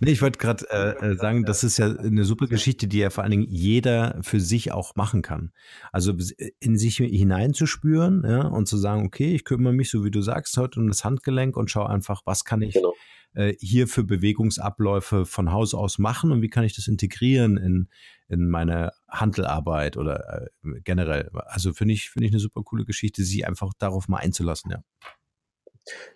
nee, 0.00 0.10
ich 0.10 0.22
wollte 0.22 0.38
gerade 0.38 0.64
äh, 0.70 1.12
äh, 1.12 1.16
sagen, 1.16 1.44
das 1.44 1.64
ist 1.64 1.78
ja 1.78 1.86
eine 1.86 2.24
super 2.24 2.46
Geschichte, 2.46 2.86
die 2.88 2.98
ja 2.98 3.10
vor 3.10 3.24
allen 3.24 3.30
Dingen 3.30 3.46
jeder 3.48 4.18
für 4.22 4.40
sich 4.40 4.72
auch 4.72 4.94
machen 4.96 5.22
kann. 5.22 5.52
Also 5.92 6.12
in 6.60 6.76
sich 6.76 6.96
hineinzuspüren 6.96 8.24
ja, 8.26 8.42
und 8.46 8.66
zu 8.66 8.76
sagen, 8.76 9.04
okay, 9.06 9.34
ich 9.34 9.44
kümmere 9.44 9.72
mich, 9.72 9.90
so 9.90 10.04
wie 10.04 10.10
du 10.10 10.20
sagst, 10.22 10.56
heute 10.56 10.80
um 10.80 10.88
das 10.88 11.04
Handgelenk 11.04 11.56
und 11.56 11.70
schaue 11.70 11.88
einfach, 11.88 12.22
was 12.24 12.44
kann 12.44 12.62
ich 12.62 12.74
genau. 12.74 12.94
äh, 13.34 13.54
hier 13.60 13.88
für 13.88 14.04
Bewegungsabläufe 14.04 15.26
von 15.26 15.52
Haus 15.52 15.74
aus 15.74 15.98
machen 15.98 16.32
und 16.32 16.42
wie 16.42 16.50
kann 16.50 16.64
ich 16.64 16.74
das 16.74 16.88
integrieren 16.88 17.56
in, 17.56 17.88
in 18.28 18.48
meine 18.48 18.92
Handelarbeit 19.08 19.96
oder 19.96 20.42
äh, 20.42 20.80
generell. 20.84 21.30
Also 21.46 21.72
finde 21.72 21.94
ich, 21.94 22.10
finde 22.10 22.26
ich 22.26 22.32
eine 22.32 22.40
super 22.40 22.62
coole 22.62 22.84
Geschichte, 22.84 23.22
sich 23.24 23.46
einfach 23.46 23.72
darauf 23.78 24.08
mal 24.08 24.18
einzulassen, 24.18 24.70
ja. 24.70 24.82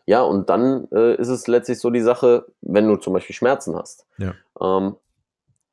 Ja, 0.07 0.23
und 0.23 0.51
dann 0.51 0.89
äh, 0.93 1.15
ist 1.17 1.29
es 1.29 1.47
letztlich 1.47 1.79
so 1.79 1.91
die 1.91 2.01
Sache, 2.01 2.47
wenn 2.61 2.89
du 2.89 2.97
zum 2.97 3.13
Beispiel 3.13 3.35
Schmerzen 3.35 3.77
hast. 3.77 4.07
Ja. 4.19 4.35
Ähm, 4.61 4.97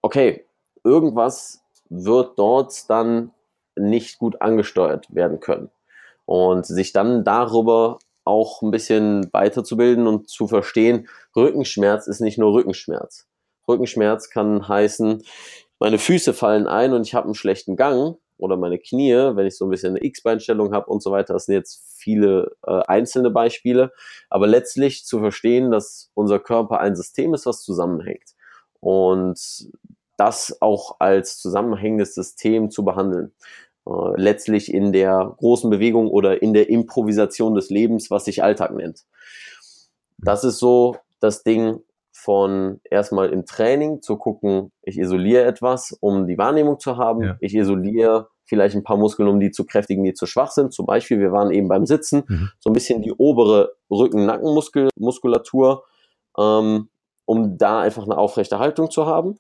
okay, 0.01 0.45
irgendwas 0.83 1.62
wird 1.89 2.38
dort 2.38 2.89
dann 2.89 3.31
nicht 3.75 4.19
gut 4.19 4.41
angesteuert 4.41 5.13
werden 5.13 5.39
können. 5.39 5.69
Und 6.25 6.65
sich 6.65 6.91
dann 6.93 7.23
darüber 7.23 7.99
auch 8.25 8.62
ein 8.62 8.71
bisschen 8.71 9.29
weiterzubilden 9.31 10.07
und 10.07 10.29
zu 10.29 10.47
verstehen, 10.47 11.07
Rückenschmerz 11.36 12.07
ist 12.07 12.19
nicht 12.19 12.38
nur 12.38 12.53
Rückenschmerz. 12.53 13.25
Rückenschmerz 13.67 14.29
kann 14.29 14.67
heißen, 14.67 15.23
meine 15.79 15.99
Füße 15.99 16.33
fallen 16.33 16.67
ein 16.67 16.93
und 16.93 17.07
ich 17.07 17.13
habe 17.13 17.25
einen 17.25 17.36
schlechten 17.36 17.75
Gang 17.75 18.17
oder 18.38 18.58
meine 18.58 18.80
Knie, 18.80 19.13
wenn 19.13 19.45
ich 19.45 19.58
so 19.58 19.65
ein 19.65 19.71
bisschen 19.71 19.95
eine 19.95 20.04
X-Beinstellung 20.04 20.73
habe 20.73 20.88
und 20.88 21.02
so 21.02 21.12
weiter. 21.12 21.34
Das 21.34 21.45
sind 21.45 21.56
jetzt 21.56 21.84
viele 21.97 22.56
äh, 22.65 22.82
einzelne 22.88 23.32
Beispiele. 23.32 23.91
Aber 24.30 24.47
letztlich 24.47 25.06
zu 25.06 25.19
verstehen, 25.19 25.71
dass 25.71 26.12
unser 26.13 26.39
Körper 26.39 26.80
ein 26.80 26.95
System 26.95 27.34
ist, 27.34 27.45
was 27.45 27.63
zusammenhängt. 27.63 28.36
Und 28.80 29.69
das 30.17 30.62
auch 30.62 30.97
als 31.00 31.39
zusammenhängendes 31.39 32.15
System 32.15 32.69
zu 32.71 32.84
behandeln. 32.84 33.34
Äh, 33.88 33.91
letztlich 34.15 34.73
in 34.73 34.91
der 34.91 35.36
großen 35.38 35.69
Bewegung 35.69 36.10
oder 36.10 36.41
in 36.41 36.54
der 36.54 36.69
Improvisation 36.69 37.56
des 37.56 37.69
Lebens, 37.69 38.12
was 38.12 38.26
sich 38.26 38.43
Alltag 38.43 38.73
nennt. 38.73 39.06
Das 40.17 40.43
ist 40.43 40.58
so 40.60 40.97
das 41.19 41.43
Ding, 41.43 41.82
von 42.27 42.81
erstmal 42.83 43.29
im 43.29 43.45
Training 43.45 44.01
zu 44.01 44.17
gucken, 44.17 44.73
ich 44.81 44.97
isoliere 44.97 45.45
etwas, 45.45 45.97
um 46.01 46.27
die 46.27 46.37
Wahrnehmung 46.37 46.77
zu 46.77 46.97
haben. 46.97 47.23
Ja. 47.23 47.37
Ich 47.39 47.55
isoliere 47.55 48.27
vielleicht 48.43 48.75
ein 48.75 48.83
paar 48.83 48.97
Muskeln, 48.97 49.29
um 49.29 49.39
die 49.39 49.51
zu 49.51 49.65
kräftigen, 49.65 50.03
die 50.03 50.13
zu 50.13 50.25
schwach 50.25 50.51
sind. 50.51 50.73
Zum 50.73 50.85
Beispiel, 50.85 51.21
wir 51.21 51.31
waren 51.31 51.51
eben 51.51 51.69
beim 51.69 51.85
Sitzen, 51.85 52.25
mhm. 52.27 52.49
so 52.59 52.69
ein 52.69 52.73
bisschen 52.73 53.01
die 53.01 53.13
obere 53.13 53.77
Rücken-Nackenmuskulatur, 53.89 55.85
ähm, 56.37 56.89
um 57.23 57.57
da 57.57 57.79
einfach 57.79 58.03
eine 58.03 58.17
aufrechte 58.17 58.59
Haltung 58.59 58.91
zu 58.91 59.05
haben. 59.05 59.39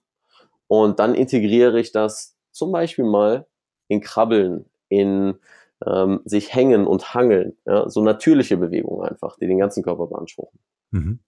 Und 0.67 0.99
dann 0.99 1.13
integriere 1.13 1.81
ich 1.81 1.91
das 1.91 2.37
zum 2.53 2.71
Beispiel 2.71 3.03
mal 3.03 3.47
in 3.89 3.99
Krabbeln, 3.99 4.63
in 4.87 5.35
ähm, 5.85 6.21
sich 6.23 6.55
hängen 6.55 6.87
und 6.87 7.13
hangeln. 7.13 7.57
Ja? 7.65 7.89
So 7.89 8.01
natürliche 8.01 8.55
Bewegungen 8.55 9.09
einfach, 9.09 9.35
die 9.35 9.47
den 9.47 9.59
ganzen 9.59 9.83
Körper 9.83 10.07
beanspruchen. 10.07 10.57
Mhm. 10.91 11.19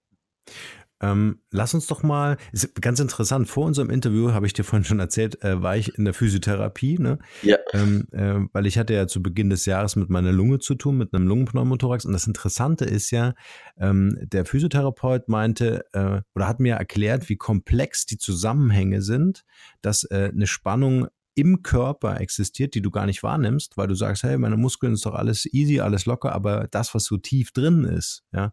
Ähm, 1.01 1.39
lass 1.51 1.73
uns 1.73 1.87
doch 1.87 2.03
mal, 2.03 2.37
ist 2.51 2.81
ganz 2.81 2.99
interessant, 2.99 3.47
vor 3.47 3.65
unserem 3.65 3.89
Interview, 3.89 4.31
habe 4.33 4.45
ich 4.45 4.53
dir 4.53 4.63
vorhin 4.63 4.83
schon 4.83 4.99
erzählt, 4.99 5.41
äh, 5.43 5.61
war 5.61 5.77
ich 5.77 5.97
in 5.97 6.05
der 6.05 6.13
Physiotherapie, 6.13 6.97
ne? 6.99 7.19
Ja. 7.41 7.57
Ähm, 7.73 8.07
äh, 8.11 8.47
weil 8.51 8.65
ich 8.65 8.77
hatte 8.77 8.93
ja 8.93 9.07
zu 9.07 9.21
Beginn 9.21 9.49
des 9.49 9.65
Jahres 9.65 9.95
mit 9.95 10.09
meiner 10.09 10.31
Lunge 10.31 10.59
zu 10.59 10.75
tun, 10.75 10.97
mit 10.97 11.13
einem 11.13 11.27
Lungenpneumothorax. 11.27 12.05
Und 12.05 12.13
das 12.13 12.27
Interessante 12.27 12.85
ist 12.85 13.11
ja, 13.11 13.33
ähm, 13.77 14.17
der 14.21 14.45
Physiotherapeut 14.45 15.29
meinte 15.29 15.85
äh, 15.93 16.21
oder 16.35 16.47
hat 16.47 16.59
mir 16.59 16.75
erklärt, 16.75 17.29
wie 17.29 17.37
komplex 17.37 18.05
die 18.05 18.17
Zusammenhänge 18.17 19.01
sind, 19.01 19.45
dass 19.81 20.03
äh, 20.05 20.31
eine 20.33 20.47
Spannung 20.47 21.07
im 21.39 21.63
Körper 21.63 22.19
existiert, 22.19 22.75
die 22.75 22.81
du 22.81 22.91
gar 22.91 23.05
nicht 23.05 23.23
wahrnimmst, 23.23 23.77
weil 23.77 23.87
du 23.87 23.95
sagst, 23.95 24.23
hey, 24.23 24.37
meine 24.37 24.57
Muskeln 24.57 24.93
ist 24.93 25.05
doch 25.05 25.13
alles 25.13 25.45
easy, 25.45 25.79
alles 25.79 26.05
locker, 26.05 26.33
aber 26.33 26.67
das, 26.69 26.93
was 26.93 27.05
so 27.05 27.15
tief 27.15 27.53
drin 27.53 27.85
ist, 27.85 28.23
ja, 28.33 28.51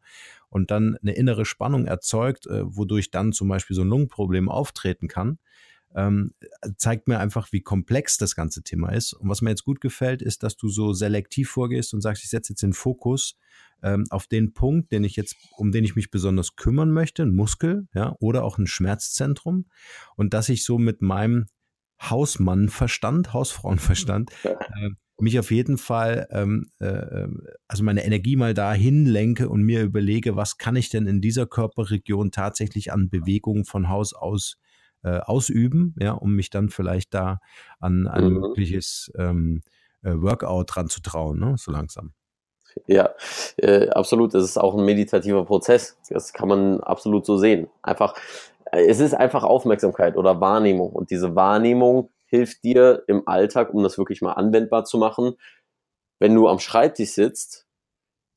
und 0.56 0.70
dann 0.70 0.96
eine 1.02 1.12
innere 1.12 1.44
Spannung 1.44 1.84
erzeugt, 1.84 2.46
äh, 2.46 2.62
wodurch 2.64 3.10
dann 3.10 3.34
zum 3.34 3.46
Beispiel 3.46 3.76
so 3.76 3.82
ein 3.82 3.88
Lungenproblem 3.88 4.48
auftreten 4.48 5.06
kann, 5.06 5.38
ähm, 5.94 6.32
zeigt 6.78 7.08
mir 7.08 7.20
einfach, 7.20 7.52
wie 7.52 7.60
komplex 7.60 8.16
das 8.16 8.34
ganze 8.34 8.62
Thema 8.62 8.88
ist. 8.88 9.12
Und 9.12 9.28
was 9.28 9.42
mir 9.42 9.50
jetzt 9.50 9.64
gut 9.64 9.82
gefällt, 9.82 10.22
ist, 10.22 10.42
dass 10.42 10.56
du 10.56 10.70
so 10.70 10.94
selektiv 10.94 11.50
vorgehst 11.50 11.92
und 11.92 12.00
sagst, 12.00 12.24
ich 12.24 12.30
setze 12.30 12.54
jetzt 12.54 12.62
den 12.62 12.72
Fokus 12.72 13.36
ähm, 13.82 14.06
auf 14.08 14.26
den 14.26 14.54
Punkt, 14.54 14.92
den 14.92 15.04
ich 15.04 15.14
jetzt, 15.14 15.36
um 15.58 15.72
den 15.72 15.84
ich 15.84 15.94
mich 15.94 16.10
besonders 16.10 16.56
kümmern 16.56 16.90
möchte, 16.90 17.22
ein 17.22 17.34
Muskel, 17.34 17.86
ja, 17.94 18.16
oder 18.18 18.42
auch 18.42 18.56
ein 18.56 18.66
Schmerzzentrum. 18.66 19.66
Und 20.16 20.32
dass 20.32 20.48
ich 20.48 20.64
so 20.64 20.78
mit 20.78 21.02
meinem 21.02 21.44
Hausmannverstand, 22.00 23.34
Hausfrauenverstand, 23.34 24.32
äh, 24.42 24.90
mich 25.22 25.38
auf 25.38 25.50
jeden 25.50 25.79
Fall, 25.79 26.29
ähm, 26.31 26.70
äh, 26.81 26.87
ähm, 26.87 27.46
also 27.68 27.83
meine 27.85 28.05
Energie 28.05 28.37
mal 28.37 28.55
dahin 28.55 29.07
lenke 29.07 29.48
und 29.48 29.62
mir 29.62 29.83
überlege, 29.83 30.37
was 30.37 30.59
kann 30.59 30.76
ich 30.76 30.90
denn 30.90 31.07
in 31.07 31.20
dieser 31.20 31.46
Körperregion 31.46 32.31
tatsächlich 32.31 32.92
an 32.92 33.09
Bewegung 33.09 33.64
von 33.64 33.88
Haus 33.88 34.12
aus 34.12 34.57
äh, 35.05 35.18
ausüben, 35.20 35.94
ja, 36.00 36.12
um 36.12 36.35
mich 36.35 36.50
dann 36.50 36.68
vielleicht 36.68 37.14
da 37.14 37.38
an 37.79 38.09
ein 38.09 38.24
mhm. 38.24 38.40
mögliches 38.40 39.12
ähm, 39.16 39.62
äh, 40.02 40.12
Workout 40.14 40.76
ranzutrauen, 40.76 41.38
ne, 41.38 41.55
so 41.59 41.70
langsam. 41.70 42.12
Ja, 42.87 43.11
äh, 43.57 43.88
absolut. 43.90 44.35
Das 44.35 44.44
ist 44.44 44.59
auch 44.59 44.76
ein 44.76 44.85
meditativer 44.85 45.44
Prozess. 45.44 45.96
Das 46.11 46.33
kann 46.33 46.48
man 46.48 46.81
absolut 46.81 47.24
so 47.24 47.37
sehen. 47.38 47.68
Einfach, 47.83 48.14
äh, 48.72 48.85
es 48.87 49.00
ist 49.00 49.14
einfach 49.14 49.44
Aufmerksamkeit 49.44 50.16
oder 50.16 50.40
Wahrnehmung. 50.40 50.90
Und 50.90 51.11
diese 51.11 51.35
Wahrnehmung 51.35 52.11
hilft 52.26 52.64
dir 52.64 53.04
im 53.06 53.26
Alltag, 53.26 53.72
um 53.72 53.82
das 53.82 53.98
wirklich 53.98 54.22
mal 54.22 54.32
anwendbar 54.32 54.84
zu 54.84 54.98
machen, 54.98 55.36
wenn 56.18 56.34
du 56.34 56.48
am 56.48 56.58
Schreibtisch 56.58 57.10
sitzt 57.10 57.66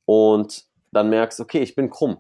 und 0.06 0.66
dann 0.92 1.10
merkst, 1.10 1.40
okay, 1.40 1.60
ich 1.60 1.76
bin 1.76 1.90
krumm. 1.90 2.18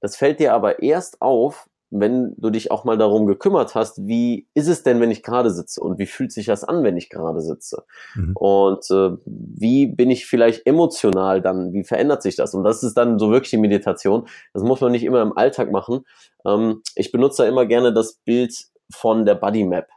Das 0.00 0.16
fällt 0.16 0.40
dir 0.40 0.54
aber 0.54 0.82
erst 0.82 1.20
auf, 1.20 1.68
wenn 1.90 2.34
du 2.36 2.50
dich 2.50 2.70
auch 2.70 2.84
mal 2.84 2.98
darum 2.98 3.26
gekümmert 3.26 3.74
hast, 3.74 4.06
wie 4.06 4.46
ist 4.54 4.68
es 4.68 4.82
denn, 4.82 5.00
wenn 5.00 5.10
ich 5.10 5.22
gerade 5.22 5.50
sitze 5.50 5.80
und 5.80 5.98
wie 5.98 6.06
fühlt 6.06 6.32
sich 6.32 6.46
das 6.46 6.64
an, 6.64 6.84
wenn 6.84 6.96
ich 6.96 7.08
gerade 7.08 7.40
sitze? 7.40 7.84
Mhm. 8.14 8.32
Und 8.36 8.90
äh, 8.90 9.16
wie 9.24 9.86
bin 9.86 10.10
ich 10.10 10.26
vielleicht 10.26 10.66
emotional 10.66 11.40
dann, 11.40 11.72
wie 11.72 11.84
verändert 11.84 12.22
sich 12.22 12.36
das? 12.36 12.54
Und 12.54 12.64
das 12.64 12.82
ist 12.82 12.94
dann 12.94 13.18
so 13.18 13.30
wirklich 13.30 13.50
die 13.50 13.56
Meditation. 13.56 14.28
Das 14.52 14.62
muss 14.62 14.80
man 14.80 14.92
nicht 14.92 15.04
immer 15.04 15.22
im 15.22 15.36
Alltag 15.36 15.70
machen. 15.72 16.04
Ähm, 16.44 16.82
ich 16.94 17.10
benutze 17.10 17.42
da 17.42 17.48
immer 17.48 17.64
gerne 17.64 17.92
das 17.94 18.14
Bild 18.24 18.54
von 18.92 19.24
der 19.24 19.34
Body 19.34 19.64
Map, 19.64 19.88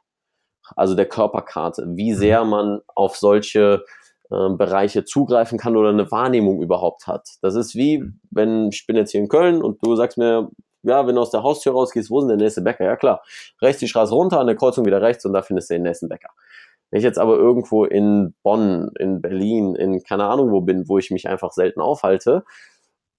also 0.75 0.95
der 0.95 1.05
Körperkarte, 1.05 1.85
wie 1.95 2.11
mhm. 2.11 2.17
sehr 2.17 2.45
man 2.45 2.81
auf 2.87 3.17
solche 3.17 3.85
äh, 4.29 4.49
Bereiche 4.49 5.03
zugreifen 5.03 5.57
kann 5.57 5.75
oder 5.75 5.89
eine 5.89 6.09
Wahrnehmung 6.11 6.61
überhaupt 6.61 7.07
hat. 7.07 7.29
Das 7.41 7.55
ist 7.55 7.75
wie, 7.75 7.99
mhm. 7.99 8.19
wenn 8.31 8.69
ich 8.69 8.85
bin 8.87 8.95
jetzt 8.95 9.11
hier 9.11 9.21
in 9.21 9.29
Köln 9.29 9.61
und 9.61 9.85
du 9.85 9.95
sagst 9.95 10.17
mir, 10.17 10.49
ja, 10.83 11.05
wenn 11.05 11.15
du 11.15 11.21
aus 11.21 11.31
der 11.31 11.43
Haustür 11.43 11.73
rausgehst, 11.73 12.09
wo 12.09 12.19
ist 12.19 12.23
denn 12.23 12.37
der 12.37 12.45
nächste 12.45 12.61
Bäcker? 12.61 12.85
Ja 12.85 12.95
klar, 12.95 13.21
rechts 13.61 13.79
die 13.79 13.87
Straße 13.87 14.13
runter, 14.13 14.39
an 14.39 14.47
der 14.47 14.55
Kreuzung 14.55 14.85
wieder 14.85 15.01
rechts 15.01 15.25
und 15.25 15.33
da 15.33 15.41
findest 15.41 15.69
du 15.69 15.75
den 15.75 15.83
nächsten 15.83 16.09
Bäcker. 16.09 16.29
Wenn 16.89 16.97
ich 16.97 17.03
jetzt 17.03 17.19
aber 17.19 17.37
irgendwo 17.37 17.85
in 17.85 18.33
Bonn, 18.43 18.91
in 18.99 19.21
Berlin, 19.21 19.75
in 19.75 20.03
keine 20.03 20.25
Ahnung 20.25 20.51
wo 20.51 20.61
bin, 20.61 20.89
wo 20.89 20.97
ich 20.97 21.09
mich 21.09 21.27
einfach 21.27 21.51
selten 21.51 21.79
aufhalte 21.81 22.43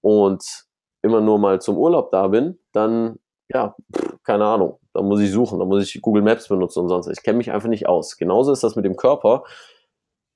und 0.01 0.65
immer 1.01 1.21
nur 1.21 1.39
mal 1.39 1.59
zum 1.59 1.77
Urlaub 1.77 2.11
da 2.11 2.27
bin, 2.27 2.59
dann, 2.71 3.19
ja, 3.49 3.75
keine 4.23 4.45
Ahnung, 4.45 4.79
da 4.93 5.01
muss 5.01 5.21
ich 5.21 5.31
suchen, 5.31 5.59
da 5.59 5.65
muss 5.65 5.83
ich 5.83 6.01
Google 6.01 6.21
Maps 6.21 6.47
benutzen 6.47 6.79
und 6.79 6.89
sonst. 6.89 7.07
Ich 7.07 7.23
kenne 7.23 7.37
mich 7.37 7.51
einfach 7.51 7.69
nicht 7.69 7.87
aus. 7.87 8.17
Genauso 8.17 8.51
ist 8.51 8.63
das 8.63 8.75
mit 8.75 8.85
dem 8.85 8.95
Körper. 8.95 9.43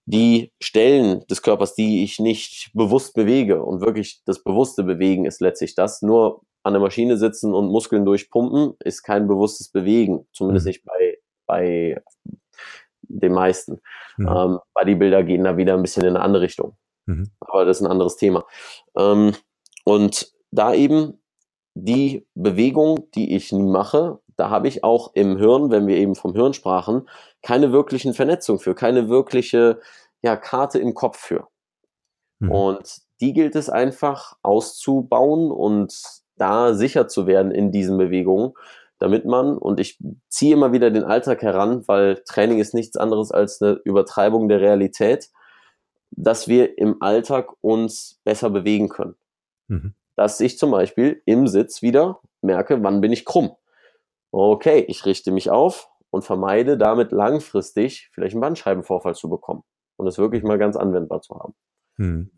Die 0.06 0.52
Stellen 0.62 1.26
des 1.28 1.42
Körpers, 1.42 1.76
die 1.76 2.04
ich 2.04 2.20
nicht 2.20 2.72
bewusst 2.74 3.14
bewege 3.14 3.62
und 3.62 3.82
wirklich 3.82 4.22
das 4.26 4.44
bewusste 4.44 4.84
Bewegen 4.84 5.26
ist 5.26 5.42
letztlich 5.42 5.76
das. 5.76 6.02
Nur 6.02 6.42
an 6.64 6.74
der 6.74 6.82
Maschine 6.82 7.18
sitzen 7.18 7.54
und 7.54 7.70
Muskeln 7.70 8.06
durchpumpen, 8.06 8.74
ist 8.84 9.04
kein 9.04 9.28
bewusstes 9.28 9.70
Bewegen, 9.70 10.28
zumindest 10.34 10.66
mhm. 10.66 10.70
nicht 10.70 10.86
bei, 10.86 11.18
bei 11.46 12.02
den 13.04 13.34
meisten. 13.34 13.80
Mhm. 14.18 14.28
Ähm, 14.28 14.60
Bodybuilder 14.74 15.24
gehen 15.24 15.44
da 15.44 15.58
wieder 15.58 15.76
ein 15.76 15.82
bisschen 15.82 16.04
in 16.04 16.16
eine 16.16 16.22
andere 16.22 16.44
Richtung. 16.44 16.78
Mhm. 17.06 17.32
Aber 17.40 17.66
das 17.66 17.78
ist 17.78 17.86
ein 17.86 17.92
anderes 17.92 18.18
Thema. 18.18 18.46
Ähm, 18.98 19.34
und 19.86 20.34
da 20.52 20.74
eben 20.74 21.22
die 21.74 22.26
Bewegung, 22.34 23.10
die 23.14 23.36
ich 23.36 23.52
nie 23.52 23.70
mache, 23.70 24.20
da 24.38 24.50
habe 24.50 24.68
ich 24.68 24.84
auch 24.84 25.12
im 25.14 25.38
Hirn, 25.38 25.72
wenn 25.72 25.88
wir 25.88 25.98
eben 25.98 26.16
vom 26.16 26.34
Hirn 26.34 26.54
sprachen, 26.54 27.10
keine 27.42 27.72
wirklichen 27.72 28.14
Vernetzung 28.14 28.60
für, 28.60 28.76
keine 28.76 29.10
wirkliche 29.10 29.80
ja, 30.22 30.38
Karte 30.38 30.80
im 30.80 30.94
Kopf 30.94 31.18
für. 31.18 31.48
Mhm. 32.40 32.52
Und 32.52 32.98
die 33.20 33.34
gilt 33.34 33.56
es 33.56 33.70
einfach 33.70 34.38
auszubauen 34.44 35.52
und 35.52 35.94
da 36.38 36.76
sicher 36.76 37.08
zu 37.08 37.26
werden 37.26 37.52
in 37.52 37.72
diesen 37.72 37.98
Bewegungen, 37.98 38.54
damit 39.00 39.26
man, 39.26 39.58
und 39.58 39.80
ich 39.80 40.00
ziehe 40.28 40.54
immer 40.54 40.72
wieder 40.72 40.92
den 40.92 41.04
Alltag 41.04 41.42
heran, 41.42 41.88
weil 41.88 42.22
Training 42.26 42.60
ist 42.60 42.74
nichts 42.74 42.96
anderes 42.96 43.32
als 43.32 43.62
eine 43.62 43.74
Übertreibung 43.84 44.48
der 44.50 44.62
Realität, 44.62 45.30
dass 46.12 46.48
wir 46.48 46.78
im 46.78 47.02
Alltag 47.02 47.50
uns 47.62 48.20
besser 48.24 48.50
bewegen 48.50 48.90
können. 48.90 49.16
Mhm. 49.68 49.94
Dass 50.16 50.40
ich 50.40 50.58
zum 50.58 50.72
Beispiel 50.72 51.22
im 51.26 51.48
Sitz 51.48 51.82
wieder 51.82 52.20
merke, 52.42 52.84
wann 52.84 53.02
bin 53.02 53.12
ich 53.12 53.26
krumm. 53.26 53.52
Okay, 54.32 54.86
ich 54.88 55.06
richte 55.06 55.32
mich 55.32 55.50
auf 55.50 55.90
und 56.10 56.24
vermeide 56.24 56.78
damit 56.78 57.12
langfristig 57.12 58.10
vielleicht 58.14 58.34
einen 58.34 58.42
Bandscheibenvorfall 58.42 59.16
zu 59.16 59.30
bekommen 59.30 59.64
und 59.98 60.08
es 60.08 60.18
wirklich 60.18 60.44
mal 60.44 60.58
ganz 60.58 60.76
anwendbar 60.76 61.22
zu 61.22 61.36
haben. 61.36 61.54
Mhm. 61.98 62.32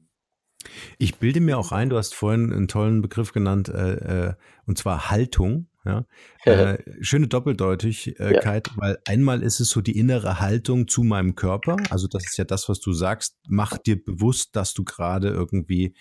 Ich 0.97 1.17
bilde 1.19 1.39
mir 1.39 1.58
auch 1.58 1.71
ein, 1.71 1.89
du 1.89 1.97
hast 1.97 2.15
vorhin 2.15 2.52
einen 2.52 2.67
tollen 2.67 3.02
Begriff 3.02 3.32
genannt, 3.32 3.69
äh, 3.69 4.28
äh, 4.28 4.34
und 4.65 4.78
zwar 4.78 5.10
Haltung. 5.10 5.67
Ja? 5.86 6.06
Äh, 6.45 6.80
schöne 7.02 7.28
Doppeldeutigkeit, 7.28 8.67
ja. 8.67 8.73
weil 8.78 8.97
einmal 9.06 9.43
ist 9.43 9.60
es 9.60 9.69
so 9.69 9.82
die 9.82 9.97
innere 9.97 10.39
Haltung 10.39 10.88
zu 10.88 11.04
meinem 11.04 11.36
Körper. 11.36 11.78
Also 11.89 12.08
das 12.08 12.25
ist 12.25 12.38
ja 12.38 12.45
das, 12.45 12.69
was 12.69 12.80
du 12.80 12.91
sagst. 12.91 13.38
Mach 13.47 13.78
dir 13.78 14.04
bewusst, 14.04 14.56
dass 14.56 14.73
du 14.73 14.84
gerade 14.84 15.30
irgendwie 15.30 15.95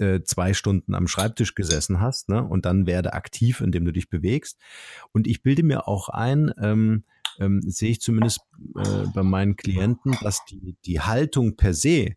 äh, 0.00 0.22
zwei 0.24 0.54
Stunden 0.54 0.94
am 0.94 1.06
Schreibtisch 1.06 1.54
gesessen 1.54 2.00
hast, 2.00 2.28
ne? 2.28 2.42
Und 2.42 2.64
dann 2.66 2.86
werde 2.86 3.12
aktiv, 3.12 3.60
indem 3.60 3.84
du 3.84 3.92
dich 3.92 4.08
bewegst. 4.08 4.58
Und 5.12 5.26
ich 5.26 5.42
bilde 5.42 5.62
mir 5.62 5.86
auch 5.88 6.08
ein, 6.08 6.52
ähm, 6.60 7.04
ähm, 7.38 7.60
sehe 7.62 7.90
ich 7.90 8.00
zumindest 8.00 8.40
äh, 8.76 9.06
bei 9.14 9.22
meinen 9.22 9.56
Klienten, 9.56 10.16
dass 10.22 10.44
die, 10.46 10.76
die 10.84 11.00
Haltung 11.00 11.56
per 11.56 11.74
se 11.74 12.14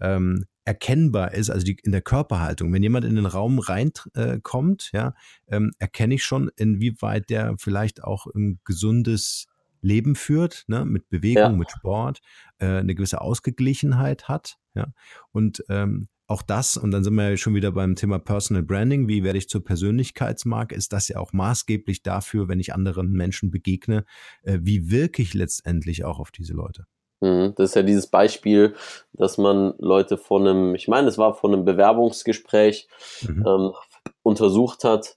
ähm, 0.00 0.44
erkennbar 0.64 1.32
ist, 1.32 1.50
also 1.50 1.64
die, 1.64 1.78
in 1.82 1.92
der 1.92 2.02
Körperhaltung. 2.02 2.72
Wenn 2.72 2.82
jemand 2.82 3.06
in 3.06 3.16
den 3.16 3.26
Raum 3.26 3.58
reinkommt, 3.58 4.90
äh, 4.92 4.96
ja, 4.96 5.14
ähm, 5.48 5.72
erkenne 5.78 6.14
ich 6.14 6.24
schon, 6.24 6.50
inwieweit 6.56 7.30
der 7.30 7.54
vielleicht 7.58 8.04
auch 8.04 8.26
ein 8.26 8.60
gesundes 8.64 9.46
Leben 9.80 10.14
führt, 10.14 10.64
ne, 10.66 10.84
mit 10.84 11.08
Bewegung, 11.08 11.42
ja. 11.42 11.52
mit 11.52 11.70
Sport, 11.70 12.20
äh, 12.58 12.66
eine 12.66 12.94
gewisse 12.94 13.20
Ausgeglichenheit 13.20 14.28
hat, 14.28 14.58
ja. 14.74 14.88
Und 15.32 15.64
ähm, 15.68 16.08
auch 16.28 16.42
das, 16.42 16.76
und 16.76 16.90
dann 16.90 17.02
sind 17.02 17.14
wir 17.14 17.30
ja 17.30 17.36
schon 17.36 17.54
wieder 17.54 17.72
beim 17.72 17.96
Thema 17.96 18.18
Personal 18.18 18.62
Branding, 18.62 19.08
wie 19.08 19.24
werde 19.24 19.38
ich 19.38 19.48
zur 19.48 19.64
Persönlichkeitsmarke, 19.64 20.74
ist 20.74 20.92
das 20.92 21.08
ja 21.08 21.18
auch 21.18 21.32
maßgeblich 21.32 22.02
dafür, 22.02 22.48
wenn 22.48 22.60
ich 22.60 22.74
anderen 22.74 23.12
Menschen 23.12 23.50
begegne, 23.50 24.04
äh, 24.42 24.58
wie 24.60 24.90
wirke 24.90 25.22
ich 25.22 25.32
letztendlich 25.32 26.04
auch 26.04 26.20
auf 26.20 26.30
diese 26.30 26.52
Leute. 26.52 26.84
Mhm, 27.20 27.54
das 27.56 27.70
ist 27.70 27.74
ja 27.76 27.82
dieses 27.82 28.06
Beispiel, 28.08 28.74
dass 29.12 29.38
man 29.38 29.74
Leute 29.78 30.18
von 30.18 30.46
einem, 30.46 30.74
ich 30.74 30.86
meine, 30.86 31.08
es 31.08 31.18
war 31.18 31.34
von 31.34 31.52
einem 31.52 31.64
Bewerbungsgespräch 31.64 32.88
mhm. 33.22 33.44
ähm, 33.46 33.72
untersucht 34.22 34.84
hat, 34.84 35.16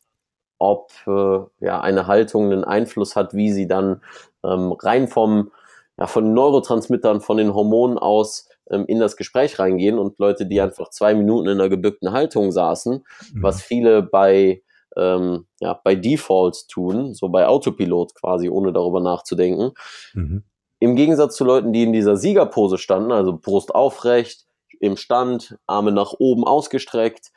ob 0.57 0.91
äh, 1.07 1.39
ja 1.59 1.81
eine 1.81 2.07
Haltung 2.07 2.45
einen 2.45 2.63
Einfluss 2.63 3.15
hat, 3.15 3.33
wie 3.33 3.51
sie 3.51 3.67
dann 3.67 4.01
ähm, 4.43 4.71
rein 4.71 5.07
vom 5.07 5.51
ja, 5.97 6.07
von 6.07 6.23
den 6.23 6.33
Neurotransmittern, 6.33 7.21
von 7.21 7.37
den 7.37 7.53
Hormonen 7.53 7.97
aus 7.97 8.47
ähm, 8.71 8.85
in 8.87 8.99
das 8.99 9.17
Gespräch 9.17 9.59
reingehen 9.59 9.99
und 9.99 10.17
Leute, 10.17 10.45
die 10.45 10.61
einfach 10.61 10.89
zwei 10.89 11.13
Minuten 11.13 11.47
in 11.47 11.59
einer 11.59 11.69
gebückten 11.69 12.11
Haltung 12.11 12.51
saßen, 12.51 13.03
mhm. 13.33 13.43
was 13.43 13.61
viele 13.61 14.01
bei 14.01 14.63
ähm, 14.97 15.45
ja, 15.59 15.79
bei 15.83 15.95
Default 15.95 16.67
tun, 16.69 17.13
so 17.13 17.29
bei 17.29 17.47
Autopilot 17.47 18.13
quasi, 18.15 18.49
ohne 18.49 18.73
darüber 18.73 18.99
nachzudenken. 18.99 19.71
Mhm. 20.13 20.43
Im 20.79 20.95
Gegensatz 20.95 21.35
zu 21.35 21.45
Leuten, 21.45 21.73
die 21.73 21.83
in 21.83 21.93
dieser 21.93 22.17
Siegerpose 22.17 22.77
standen, 22.77 23.11
also 23.11 23.37
Brust 23.37 23.73
aufrecht, 23.73 24.47
im 24.79 24.97
Stand, 24.97 25.57
Arme 25.67 25.91
nach 25.91 26.13
oben 26.17 26.43
ausgestreckt, 26.43 27.31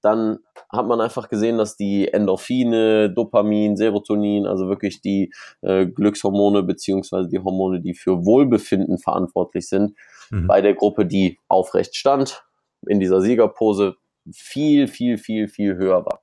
dann 0.00 0.38
hat 0.70 0.86
man 0.86 1.00
einfach 1.00 1.28
gesehen, 1.28 1.58
dass 1.58 1.76
die 1.76 2.08
Endorphine, 2.08 3.10
Dopamin, 3.10 3.76
Serotonin, 3.76 4.46
also 4.46 4.68
wirklich 4.68 5.00
die 5.00 5.32
äh, 5.62 5.86
Glückshormone 5.86 6.62
beziehungsweise 6.62 7.28
die 7.28 7.38
Hormone, 7.38 7.80
die 7.80 7.94
für 7.94 8.24
Wohlbefinden 8.24 8.98
verantwortlich 8.98 9.68
sind, 9.68 9.96
mhm. 10.30 10.46
bei 10.46 10.60
der 10.60 10.74
Gruppe, 10.74 11.06
die 11.06 11.38
aufrecht 11.48 11.96
stand, 11.96 12.44
in 12.86 13.00
dieser 13.00 13.20
Siegerpose, 13.20 13.96
viel, 14.32 14.88
viel, 14.88 15.18
viel, 15.18 15.48
viel 15.48 15.76
höher 15.76 16.04
war. 16.04 16.22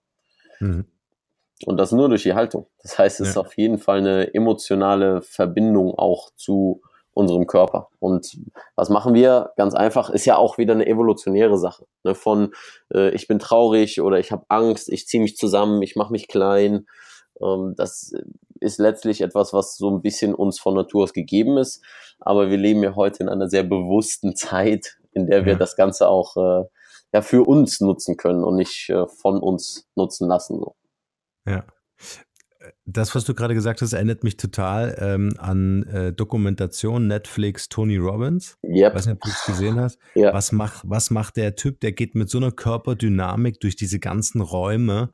Mhm. 0.60 0.86
Und 1.66 1.78
das 1.78 1.92
nur 1.92 2.10
durch 2.10 2.24
die 2.24 2.34
Haltung. 2.34 2.68
Das 2.82 2.98
heißt, 2.98 3.20
es 3.20 3.28
ja. 3.28 3.32
ist 3.32 3.38
auf 3.38 3.58
jeden 3.58 3.78
Fall 3.78 4.00
eine 4.00 4.34
emotionale 4.34 5.22
Verbindung 5.22 5.94
auch 5.96 6.32
zu 6.36 6.82
unserem 7.14 7.46
Körper. 7.46 7.90
Und 8.00 8.38
was 8.76 8.90
machen 8.90 9.14
wir? 9.14 9.52
Ganz 9.58 9.76
einfach, 9.76 10.10
ist 10.10 10.26
ja 10.26 10.38
auch 10.38 10.58
wieder 10.58 10.74
eine 10.74 10.88
evolutionäre 10.88 11.58
Sache. 11.58 11.86
Ne? 12.04 12.16
Von 12.16 12.54
äh, 12.94 13.10
ich 13.12 13.28
bin 13.28 13.38
traurig 13.38 14.02
oder 14.02 14.18
ich 14.18 14.32
habe 14.32 14.46
Angst, 14.48 14.90
ich 14.90 15.08
ziehe 15.08 15.22
mich 15.22 15.36
zusammen, 15.36 15.82
ich 15.82 15.96
mache 15.96 16.12
mich 16.12 16.28
klein. 16.28 16.88
Ähm, 17.42 17.74
das 17.76 18.14
ist 18.62 18.80
letztlich 18.80 19.22
etwas, 19.22 19.54
was 19.54 19.76
so 19.76 19.90
ein 19.90 20.02
bisschen 20.02 20.34
uns 20.34 20.60
von 20.60 20.76
Natur 20.76 21.04
aus 21.04 21.14
gegeben 21.14 21.58
ist. 21.58 21.84
Aber 22.20 22.50
wir 22.50 22.58
leben 22.58 22.84
ja 22.84 22.96
heute 22.96 23.24
in 23.24 23.30
einer 23.30 23.50
sehr 23.50 23.64
bewussten 23.64 24.36
Zeit, 24.36 24.98
in 25.14 25.28
der 25.28 25.46
wir 25.46 25.54
ja. 25.54 25.60
das 25.60 25.76
Ganze 25.76 26.08
auch 26.08 26.38
äh, 26.38 26.66
ja, 27.14 27.22
für 27.22 27.44
uns 27.44 27.82
nutzen 27.82 28.18
können 28.18 28.44
und 28.44 28.56
nicht 28.56 28.90
äh, 28.90 29.08
von 29.08 29.40
uns 29.40 29.90
nutzen 29.96 30.28
lassen. 30.28 30.60
So. 30.60 30.76
Ja. 31.46 31.66
Das, 32.86 33.16
was 33.16 33.24
du 33.24 33.34
gerade 33.34 33.56
gesagt 33.56 33.82
hast, 33.82 33.94
erinnert 33.94 34.24
mich 34.24 34.38
total 34.38 34.96
ähm, 35.00 35.34
an 35.40 35.84
äh, 35.84 36.14
Dokumentation 36.14 37.08
Netflix 37.08 37.70
Tony 37.70 37.98
Robbins. 37.98 38.60
Yep. 38.64 38.94
Weiß 38.94 39.06
nicht, 39.08 39.16
ob 39.16 39.22
du 39.22 39.30
es 39.30 39.46
gesehen 39.46 39.80
hast. 39.80 39.98
Ja. 40.16 40.34
Was, 40.34 40.52
macht, 40.52 40.84
was 40.86 41.10
macht 41.10 41.38
der 41.38 41.56
Typ? 41.56 41.80
Der 41.80 41.92
geht 41.92 42.14
mit 42.16 42.30
so 42.30 42.38
einer 42.38 42.52
Körperdynamik 42.52 43.60
durch 43.60 43.76
diese 43.76 44.00
ganzen 44.00 44.42
Räume 44.42 45.12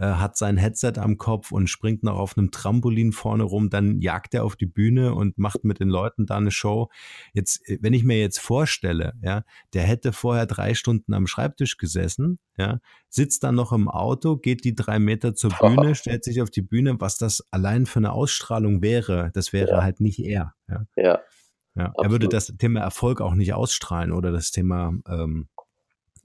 äh, 0.00 0.14
hat 0.14 0.38
sein 0.38 0.56
Headset 0.56 0.94
am 0.96 1.18
Kopf 1.18 1.52
und 1.52 1.68
springt 1.68 2.02
noch 2.02 2.18
auf 2.18 2.36
einem 2.36 2.50
Trampolin 2.50 3.12
vorne 3.12 3.42
rum, 3.42 3.68
dann 3.68 4.00
jagt 4.00 4.32
er 4.32 4.44
auf 4.44 4.56
die 4.56 4.64
Bühne 4.64 5.14
und 5.14 5.36
macht 5.36 5.62
mit 5.62 5.78
den 5.78 5.90
Leuten 5.90 6.24
da 6.24 6.38
eine 6.38 6.50
Show. 6.50 6.88
Jetzt, 7.34 7.68
äh, 7.68 7.78
wenn 7.82 7.92
ich 7.92 8.02
mir 8.02 8.18
jetzt 8.18 8.40
vorstelle, 8.40 9.12
ja, 9.22 9.44
der 9.74 9.82
hätte 9.82 10.14
vorher 10.14 10.46
drei 10.46 10.72
Stunden 10.72 11.12
am 11.12 11.26
Schreibtisch 11.26 11.76
gesessen, 11.76 12.38
ja, 12.56 12.80
sitzt 13.10 13.44
dann 13.44 13.54
noch 13.54 13.72
im 13.72 13.88
Auto, 13.88 14.38
geht 14.38 14.64
die 14.64 14.74
drei 14.74 14.98
Meter 14.98 15.34
zur 15.34 15.50
Bühne, 15.50 15.94
stellt 15.94 16.24
sich 16.24 16.40
auf 16.40 16.50
die 16.50 16.62
Bühne, 16.62 16.98
was 16.98 17.18
das 17.18 17.46
allein 17.50 17.84
für 17.84 17.98
eine 17.98 18.12
Ausstrahlung 18.12 18.80
wäre, 18.80 19.30
das 19.34 19.52
wäre 19.52 19.72
ja. 19.72 19.82
halt 19.82 20.00
nicht 20.00 20.18
er. 20.20 20.54
Ja. 20.66 20.86
ja. 20.96 21.18
ja. 21.74 21.92
Er 22.02 22.10
würde 22.10 22.28
das 22.28 22.46
Thema 22.58 22.80
Erfolg 22.80 23.20
auch 23.20 23.34
nicht 23.34 23.52
ausstrahlen 23.52 24.12
oder 24.12 24.32
das 24.32 24.50
Thema 24.50 24.94
ähm, 25.06 25.48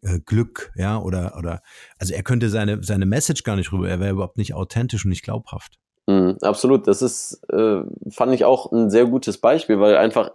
äh, 0.05 0.19
Glück, 0.25 0.71
ja, 0.75 0.99
oder, 0.99 1.35
oder, 1.37 1.61
also 1.99 2.13
er 2.13 2.23
könnte 2.23 2.49
seine, 2.49 2.83
seine 2.83 3.05
Message 3.05 3.43
gar 3.43 3.55
nicht 3.55 3.71
rüber, 3.71 3.89
er 3.89 3.99
wäre 3.99 4.11
überhaupt 4.11 4.37
nicht 4.37 4.53
authentisch 4.53 5.05
und 5.05 5.09
nicht 5.09 5.23
glaubhaft. 5.23 5.79
Mhm, 6.07 6.37
absolut, 6.41 6.87
das 6.87 7.01
ist, 7.01 7.41
äh, 7.51 7.81
fand 8.11 8.33
ich 8.33 8.45
auch 8.45 8.71
ein 8.71 8.89
sehr 8.89 9.05
gutes 9.05 9.39
Beispiel, 9.39 9.79
weil 9.79 9.97
einfach 9.97 10.31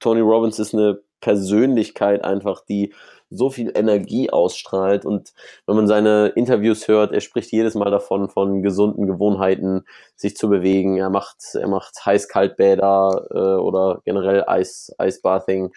Tony 0.00 0.20
Robbins 0.20 0.58
ist 0.58 0.74
eine 0.74 1.00
Persönlichkeit 1.20 2.24
einfach, 2.24 2.64
die 2.64 2.92
so 3.30 3.50
viel 3.50 3.72
Energie 3.74 4.30
ausstrahlt. 4.30 5.04
Und 5.04 5.32
wenn 5.66 5.76
man 5.76 5.86
seine 5.86 6.28
Interviews 6.36 6.86
hört, 6.86 7.12
er 7.12 7.20
spricht 7.20 7.50
jedes 7.50 7.74
Mal 7.74 7.90
davon, 7.90 8.28
von 8.28 8.62
gesunden 8.62 9.06
Gewohnheiten, 9.06 9.84
sich 10.14 10.36
zu 10.36 10.48
bewegen. 10.48 10.96
Er 10.96 11.10
macht, 11.10 11.36
er 11.54 11.68
macht 11.68 11.94
Heiß-Kaltbäder 12.04 13.26
äh, 13.30 13.60
oder 13.60 14.00
generell 14.04 14.44
Eis, 14.46 14.94
Eisbathing. 14.98 15.72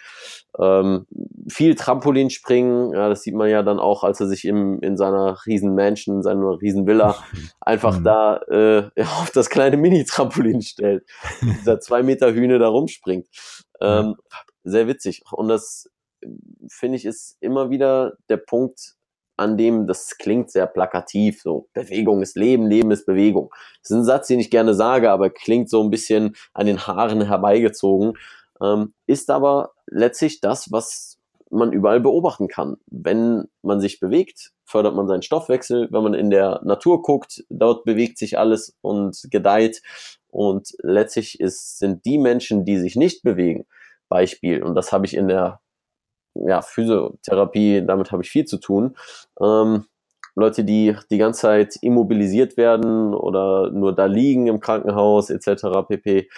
Ähm, 0.60 1.08
viel 1.48 1.76
Trampolinspringen, 1.76 2.94
ja, 2.94 3.10
das 3.10 3.24
sieht 3.24 3.36
man 3.36 3.50
ja 3.50 3.64
dann 3.64 3.80
auch, 3.80 4.04
als 4.04 4.20
er 4.20 4.28
sich 4.28 4.46
im, 4.46 4.80
in 4.82 4.98
seiner 4.98 5.38
riesen 5.46 5.74
Mansion, 5.74 6.18
in 6.18 6.24
seiner 6.24 6.62
riesen 6.62 6.86
Villa 6.86 7.16
einfach 7.62 8.00
mhm. 8.00 8.04
da 8.04 8.38
äh, 8.50 8.90
auf 9.22 9.32
das 9.32 9.50
kleine 9.50 9.78
Mini-Trampolin 9.78 10.62
stellt. 10.62 11.04
Dieser 11.42 11.80
zwei 11.80 12.04
Meter 12.04 12.34
Hühne 12.34 12.60
da 12.60 12.68
rumspringt. 12.68 13.28
Ähm, 13.82 14.16
sehr 14.70 14.88
witzig. 14.88 15.24
Und 15.32 15.48
das 15.48 15.90
finde 16.70 16.98
ich, 16.98 17.06
ist 17.06 17.38
immer 17.40 17.70
wieder 17.70 18.18
der 18.30 18.38
Punkt, 18.38 18.96
an 19.40 19.56
dem, 19.56 19.88
das 19.88 20.18
klingt 20.18 20.52
sehr 20.52 20.68
plakativ, 20.68 21.42
so 21.42 21.70
Bewegung 21.74 22.22
ist 22.22 22.36
Leben, 22.36 22.68
Leben 22.68 22.92
ist 22.92 23.06
Bewegung. 23.06 23.50
Das 23.82 23.92
ist 23.92 23.96
ein 23.96 24.04
Satz, 24.04 24.28
den 24.28 24.42
ich 24.42 24.52
gerne 24.52 24.74
sage, 24.74 25.10
aber 25.10 25.30
klingt 25.30 25.70
so 25.70 25.82
ein 25.82 25.90
bisschen 25.90 26.36
an 26.54 26.66
den 26.66 26.86
Haaren 26.86 27.22
herbeigezogen, 27.22 28.18
ähm, 28.62 28.94
ist 29.08 29.30
aber 29.30 29.72
letztlich 29.88 30.42
das, 30.42 30.74
was 30.74 31.20
man 31.50 31.72
überall 31.72 32.02
beobachten 32.02 32.48
kann. 32.48 32.78
Wenn 32.88 33.48
man 33.62 33.80
sich 33.80 34.00
bewegt, 34.00 34.52
fördert 34.66 34.96
man 34.96 35.08
seinen 35.08 35.24
Stoffwechsel. 35.24 35.88
Wenn 35.92 36.04
man 36.04 36.14
in 36.14 36.30
der 36.30 36.62
Natur 36.64 37.02
guckt, 37.02 37.44
dort 37.50 37.86
bewegt 37.86 38.18
sich 38.20 38.38
alles 38.38 38.78
und 38.82 39.20
gedeiht. 39.32 39.82
Und 40.28 40.76
letztlich 40.84 41.40
ist, 41.40 41.80
sind 41.80 42.06
die 42.06 42.20
Menschen, 42.20 42.66
die 42.66 42.78
sich 42.78 42.96
nicht 42.96 43.24
bewegen, 43.24 43.66
Beispiel, 44.10 44.64
und 44.64 44.76
das 44.76 44.92
habe 44.92 45.06
ich 45.06 45.16
in 45.16 45.28
der 45.28 45.62
ja, 46.34 46.62
Physiotherapie, 46.62 47.84
damit 47.86 48.12
habe 48.12 48.24
ich 48.24 48.30
viel 48.30 48.46
zu 48.46 48.58
tun. 48.58 48.96
Ähm, 49.42 49.86
Leute, 50.36 50.64
die 50.64 50.96
die 51.10 51.18
ganze 51.18 51.42
Zeit 51.42 51.76
immobilisiert 51.82 52.58
werden 52.58 53.14
oder 53.14 53.72
nur 53.72 53.94
da 53.94 54.06
liegen 54.06 54.48
im 54.48 54.60
Krankenhaus 54.60 55.30
etc. 55.30 55.88
pp. 55.88 56.30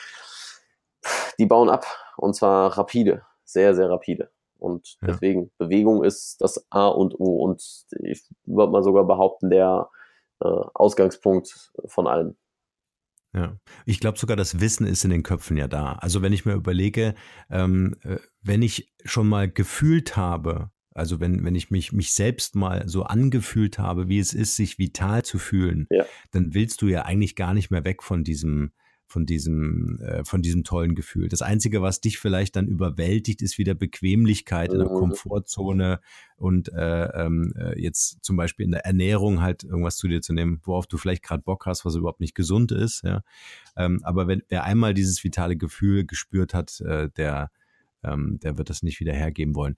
Die 1.39 1.45
bauen 1.45 1.69
ab 1.69 1.85
und 2.17 2.35
zwar 2.35 2.77
rapide, 2.77 3.23
sehr, 3.43 3.75
sehr 3.75 3.89
rapide. 3.89 4.31
Und 4.57 4.97
ja. 5.01 5.07
deswegen, 5.09 5.51
Bewegung 5.57 6.03
ist 6.03 6.41
das 6.41 6.65
A 6.69 6.87
und 6.87 7.19
O 7.19 7.43
und 7.43 7.63
ich 8.03 8.23
würde 8.45 8.71
mal 8.71 8.83
sogar 8.83 9.05
behaupten, 9.05 9.49
der 9.49 9.89
äh, 10.39 10.47
Ausgangspunkt 10.47 11.71
von 11.85 12.07
allem. 12.07 12.35
Ja, 13.33 13.57
ich 13.85 13.99
glaube 14.01 14.17
sogar, 14.17 14.35
das 14.35 14.59
Wissen 14.59 14.85
ist 14.85 15.05
in 15.05 15.09
den 15.09 15.23
Köpfen 15.23 15.55
ja 15.55 15.67
da. 15.67 15.93
Also 15.93 16.21
wenn 16.21 16.33
ich 16.33 16.45
mir 16.45 16.53
überlege, 16.53 17.15
ähm, 17.49 17.95
äh, 18.03 18.17
wenn 18.41 18.61
ich 18.61 18.93
schon 19.05 19.29
mal 19.29 19.49
gefühlt 19.49 20.17
habe, 20.17 20.69
also 20.93 21.21
wenn, 21.21 21.45
wenn 21.45 21.55
ich 21.55 21.71
mich, 21.71 21.93
mich 21.93 22.13
selbst 22.13 22.55
mal 22.55 22.87
so 22.89 23.03
angefühlt 23.03 23.79
habe, 23.79 24.09
wie 24.09 24.19
es 24.19 24.33
ist, 24.33 24.57
sich 24.57 24.77
vital 24.77 25.23
zu 25.23 25.39
fühlen, 25.39 25.87
ja. 25.89 26.05
dann 26.31 26.53
willst 26.53 26.81
du 26.81 26.87
ja 26.87 27.03
eigentlich 27.03 27.37
gar 27.37 27.53
nicht 27.53 27.71
mehr 27.71 27.85
weg 27.85 28.03
von 28.03 28.25
diesem, 28.25 28.73
von 29.11 29.25
diesem, 29.25 29.99
äh, 29.99 30.23
von 30.23 30.41
diesem 30.41 30.63
tollen 30.63 30.95
Gefühl. 30.95 31.27
Das 31.27 31.41
Einzige, 31.41 31.81
was 31.81 32.01
dich 32.01 32.17
vielleicht 32.17 32.55
dann 32.55 32.67
überwältigt, 32.67 33.41
ist 33.41 33.57
wieder 33.57 33.73
Bequemlichkeit 33.73 34.71
in 34.71 34.79
der 34.79 34.89
mhm. 34.89 34.95
Komfortzone 34.95 35.99
und 36.37 36.69
äh, 36.73 37.05
ähm, 37.05 37.53
äh, 37.57 37.79
jetzt 37.79 38.23
zum 38.23 38.37
Beispiel 38.37 38.65
in 38.65 38.71
der 38.71 38.85
Ernährung 38.85 39.41
halt 39.41 39.63
irgendwas 39.63 39.97
zu 39.97 40.07
dir 40.07 40.21
zu 40.21 40.33
nehmen, 40.33 40.61
worauf 40.63 40.87
du 40.87 40.97
vielleicht 40.97 41.23
gerade 41.23 41.43
Bock 41.43 41.65
hast, 41.65 41.85
was 41.85 41.95
überhaupt 41.95 42.21
nicht 42.21 42.35
gesund 42.35 42.71
ist. 42.71 43.03
Ja? 43.03 43.21
Ähm, 43.75 43.99
aber 44.03 44.27
wenn 44.27 44.41
wer 44.47 44.63
einmal 44.63 44.93
dieses 44.93 45.23
vitale 45.23 45.57
Gefühl 45.57 46.05
gespürt 46.05 46.53
hat, 46.53 46.79
äh, 46.81 47.09
der, 47.09 47.51
ähm, 48.03 48.39
der 48.41 48.57
wird 48.57 48.69
das 48.69 48.81
nicht 48.81 48.99
wieder 48.99 49.13
hergeben 49.13 49.55
wollen. 49.55 49.75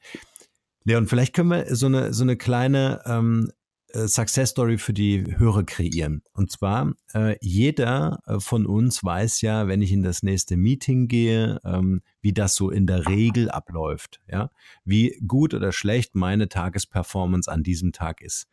Leon, 0.85 1.07
vielleicht 1.07 1.33
können 1.33 1.49
wir 1.49 1.75
so 1.75 1.87
eine, 1.87 2.13
so 2.13 2.23
eine 2.23 2.37
kleine 2.37 3.01
ähm, 3.05 3.49
äh, 3.49 3.62
Success 3.93 4.49
Story 4.49 4.77
für 4.77 4.93
die 4.93 5.23
Hörer 5.37 5.63
kreieren. 5.63 6.23
Und 6.33 6.51
zwar, 6.51 6.93
äh, 7.13 7.35
jeder 7.41 8.19
äh, 8.25 8.39
von 8.39 8.65
uns 8.65 9.03
weiß 9.03 9.41
ja, 9.41 9.67
wenn 9.67 9.81
ich 9.81 9.91
in 9.91 10.01
das 10.01 10.23
nächste 10.23 10.57
Meeting 10.57 11.07
gehe, 11.07 11.59
ähm, 11.63 12.01
wie 12.21 12.33
das 12.33 12.55
so 12.55 12.71
in 12.71 12.87
der 12.87 13.07
Regel 13.07 13.51
abläuft, 13.51 14.19
ja, 14.27 14.49
wie 14.83 15.19
gut 15.27 15.53
oder 15.53 15.71
schlecht 15.71 16.15
meine 16.15 16.49
Tagesperformance 16.49 17.51
an 17.51 17.61
diesem 17.61 17.91
Tag 17.91 18.21
ist. 18.21 18.47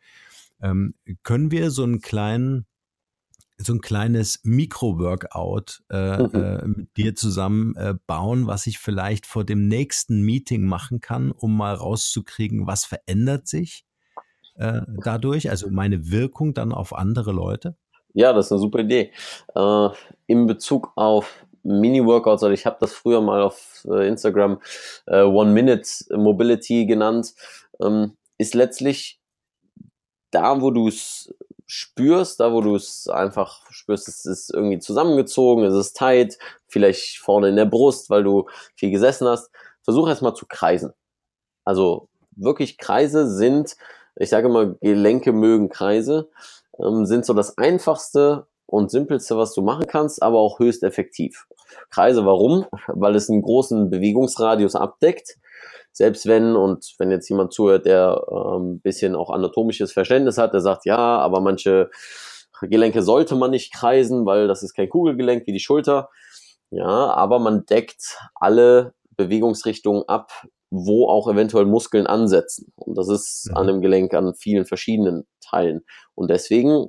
Ähm, 0.61 0.93
können 1.23 1.51
wir 1.51 1.71
so 1.71 1.83
einen 1.83 2.01
kleinen 2.01 2.65
so 3.57 3.73
ein 3.73 3.81
kleines 3.81 4.39
Mikro-Workout 4.43 5.83
äh, 5.91 6.17
mhm. 6.17 6.29
äh, 6.33 6.67
mit 6.67 6.97
dir 6.97 7.15
zusammen 7.15 7.75
äh, 7.75 7.93
bauen, 8.07 8.47
was 8.47 8.65
ich 8.65 8.79
vielleicht 8.79 9.27
vor 9.27 9.43
dem 9.43 9.67
nächsten 9.67 10.23
Meeting 10.23 10.65
machen 10.65 10.99
kann, 10.99 11.31
um 11.31 11.55
mal 11.55 11.75
rauszukriegen, 11.75 12.65
was 12.65 12.85
verändert 12.85 13.47
sich 13.47 13.85
äh, 14.55 14.81
dadurch, 15.03 15.49
also 15.49 15.69
meine 15.69 16.11
Wirkung 16.11 16.53
dann 16.53 16.71
auf 16.71 16.93
andere 16.93 17.31
Leute? 17.31 17.75
Ja, 18.13 18.33
das 18.33 18.47
ist 18.47 18.51
eine 18.51 18.61
super 18.61 18.79
Idee. 18.79 19.11
Äh, 19.55 19.89
in 20.27 20.47
Bezug 20.47 20.91
auf 20.95 21.45
Mini-Workouts, 21.63 22.43
also 22.43 22.53
ich 22.53 22.65
habe 22.65 22.77
das 22.79 22.93
früher 22.93 23.21
mal 23.21 23.41
auf 23.41 23.85
äh, 23.89 24.07
Instagram 24.07 24.59
äh, 25.07 25.21
One-Minute 25.21 25.87
Mobility 26.17 26.85
genannt, 26.85 27.33
ähm, 27.81 28.17
ist 28.37 28.55
letztlich 28.55 29.19
da, 30.31 30.61
wo 30.61 30.71
du 30.71 30.87
es 30.87 31.33
spürst, 31.67 32.39
da 32.39 32.51
wo 32.51 32.61
du 32.61 32.75
es 32.75 33.07
einfach 33.07 33.61
spürst, 33.71 34.07
es 34.07 34.25
ist 34.25 34.53
irgendwie 34.53 34.79
zusammengezogen, 34.79 35.63
es 35.63 35.73
ist 35.73 35.95
tight, 35.95 36.37
vielleicht 36.67 37.19
vorne 37.19 37.49
in 37.49 37.55
der 37.55 37.65
Brust, 37.65 38.09
weil 38.09 38.23
du 38.23 38.49
viel 38.75 38.91
gesessen 38.91 39.27
hast, 39.27 39.51
versuch 39.83 40.07
erstmal 40.09 40.33
zu 40.33 40.45
kreisen. 40.47 40.93
Also 41.63 42.09
wirklich 42.35 42.77
Kreise 42.77 43.29
sind 43.29 43.77
ich 44.15 44.29
sage 44.29 44.47
immer, 44.47 44.75
Gelenke 44.81 45.31
mögen 45.31 45.69
Kreise, 45.69 46.29
ähm, 46.79 47.05
sind 47.05 47.25
so 47.25 47.33
das 47.33 47.57
einfachste 47.57 48.47
und 48.65 48.89
simpelste, 48.89 49.37
was 49.37 49.53
du 49.53 49.61
machen 49.61 49.87
kannst, 49.87 50.23
aber 50.23 50.39
auch 50.39 50.59
höchst 50.59 50.83
effektiv. 50.83 51.45
Kreise, 51.89 52.25
warum? 52.25 52.65
Weil 52.87 53.15
es 53.15 53.29
einen 53.29 53.41
großen 53.41 53.89
Bewegungsradius 53.89 54.75
abdeckt. 54.75 55.37
Selbst 55.91 56.25
wenn, 56.25 56.55
und 56.55 56.95
wenn 56.99 57.11
jetzt 57.11 57.29
jemand 57.29 57.51
zuhört, 57.51 57.85
der 57.85 58.23
ein 58.31 58.61
ähm, 58.61 58.79
bisschen 58.79 59.15
auch 59.15 59.29
anatomisches 59.29 59.91
Verständnis 59.91 60.37
hat, 60.37 60.53
der 60.53 60.61
sagt, 60.61 60.85
ja, 60.85 60.97
aber 60.97 61.41
manche 61.41 61.89
Gelenke 62.61 63.01
sollte 63.01 63.35
man 63.35 63.51
nicht 63.51 63.73
kreisen, 63.73 64.25
weil 64.25 64.47
das 64.47 64.63
ist 64.63 64.73
kein 64.73 64.89
Kugelgelenk 64.89 65.45
wie 65.47 65.53
die 65.53 65.59
Schulter. 65.59 66.09
Ja, 66.69 66.85
aber 66.85 67.39
man 67.39 67.65
deckt 67.65 68.17
alle 68.35 68.93
Bewegungsrichtungen 69.17 70.03
ab, 70.07 70.31
wo 70.71 71.07
auch 71.07 71.27
eventuell 71.27 71.65
Muskeln 71.65 72.07
ansetzen. 72.07 72.71
Und 72.75 72.97
das 72.97 73.09
ist 73.09 73.49
mhm. 73.49 73.57
an 73.57 73.69
einem 73.69 73.81
Gelenk 73.81 74.13
an 74.13 74.33
vielen 74.33 74.65
verschiedenen 74.65 75.27
Teilen. 75.41 75.85
Und 76.15 76.31
deswegen 76.31 76.87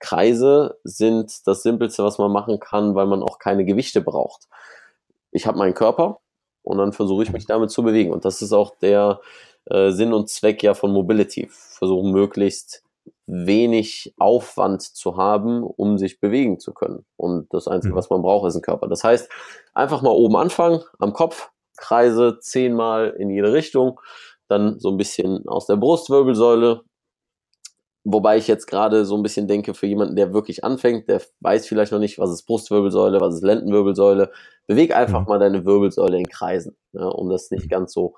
Kreise 0.00 0.78
sind 0.82 1.46
das 1.46 1.62
Simpelste, 1.62 2.02
was 2.02 2.18
man 2.18 2.32
machen 2.32 2.58
kann, 2.58 2.94
weil 2.94 3.06
man 3.06 3.22
auch 3.22 3.38
keine 3.38 3.64
Gewichte 3.64 4.00
braucht. 4.00 4.48
Ich 5.30 5.46
habe 5.46 5.58
meinen 5.58 5.74
Körper 5.74 6.20
und 6.62 6.78
dann 6.78 6.92
versuche 6.92 7.22
ich 7.22 7.32
mich 7.32 7.46
damit 7.46 7.70
zu 7.70 7.82
bewegen. 7.82 8.12
Und 8.12 8.24
das 8.24 8.42
ist 8.42 8.52
auch 8.52 8.76
der 8.78 9.20
äh, 9.66 9.92
Sinn 9.92 10.12
und 10.12 10.28
Zweck 10.28 10.62
ja 10.62 10.74
von 10.74 10.92
Mobility. 10.92 11.48
Versuchen 11.50 12.10
möglichst 12.10 12.82
wenig 13.26 14.14
Aufwand 14.18 14.82
zu 14.82 15.16
haben, 15.16 15.62
um 15.62 15.98
sich 15.98 16.18
bewegen 16.18 16.58
zu 16.58 16.72
können. 16.72 17.04
Und 17.16 17.52
das 17.54 17.68
Einzige, 17.68 17.94
mhm. 17.94 17.98
was 17.98 18.10
man 18.10 18.22
braucht, 18.22 18.48
ist 18.48 18.56
ein 18.56 18.62
Körper. 18.62 18.88
Das 18.88 19.04
heißt, 19.04 19.30
einfach 19.72 20.02
mal 20.02 20.10
oben 20.10 20.36
anfangen, 20.36 20.82
am 20.98 21.12
Kopf, 21.12 21.50
Kreise 21.76 22.38
zehnmal 22.40 23.14
in 23.18 23.30
jede 23.30 23.52
Richtung, 23.52 24.00
dann 24.48 24.78
so 24.78 24.90
ein 24.90 24.96
bisschen 24.96 25.46
aus 25.46 25.66
der 25.66 25.76
Brustwirbelsäule. 25.76 26.82
Wobei 28.04 28.38
ich 28.38 28.48
jetzt 28.48 28.66
gerade 28.66 29.04
so 29.04 29.16
ein 29.16 29.22
bisschen 29.22 29.46
denke, 29.46 29.74
für 29.74 29.86
jemanden, 29.86 30.16
der 30.16 30.32
wirklich 30.32 30.64
anfängt, 30.64 31.08
der 31.08 31.20
weiß 31.40 31.66
vielleicht 31.66 31.92
noch 31.92 31.98
nicht, 31.98 32.18
was 32.18 32.30
ist 32.30 32.46
Brustwirbelsäule, 32.46 33.20
was 33.20 33.34
ist 33.34 33.44
Lendenwirbelsäule. 33.44 34.32
Beweg 34.66 34.94
einfach 34.94 35.20
mhm. 35.20 35.26
mal 35.26 35.38
deine 35.38 35.64
Wirbelsäule 35.66 36.16
in 36.16 36.28
Kreisen, 36.28 36.76
ja, 36.92 37.06
um 37.06 37.28
das 37.28 37.50
nicht 37.50 37.66
mhm. 37.66 37.68
ganz 37.68 37.92
so 37.92 38.14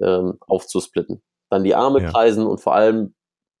ähm, 0.00 0.38
aufzusplitten. 0.40 1.22
Dann 1.50 1.64
die 1.64 1.74
Arme 1.74 2.02
ja. 2.02 2.10
kreisen 2.10 2.46
und 2.46 2.60
vor 2.60 2.74
allem, 2.74 3.14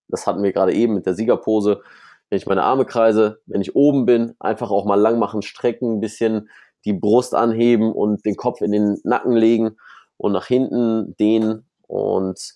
das 0.08 0.26
hatten 0.26 0.42
wir 0.42 0.52
gerade 0.52 0.72
eben 0.72 0.94
mit 0.94 1.06
der 1.06 1.14
Siegerpose, 1.14 1.82
wenn 2.30 2.38
ich 2.38 2.46
meine 2.46 2.64
Arme 2.64 2.86
kreise, 2.86 3.40
wenn 3.46 3.60
ich 3.60 3.76
oben 3.76 4.06
bin, 4.06 4.34
einfach 4.40 4.70
auch 4.70 4.84
mal 4.84 5.00
lang 5.00 5.18
machen, 5.18 5.42
strecken, 5.42 5.98
ein 5.98 6.00
bisschen 6.00 6.48
die 6.86 6.92
Brust 6.92 7.34
anheben 7.34 7.92
und 7.92 8.24
den 8.24 8.36
Kopf 8.36 8.60
in 8.60 8.72
den 8.72 9.00
Nacken 9.04 9.36
legen 9.36 9.76
und 10.16 10.32
nach 10.32 10.46
hinten 10.46 11.16
dehnen 11.16 11.66
und 11.86 12.54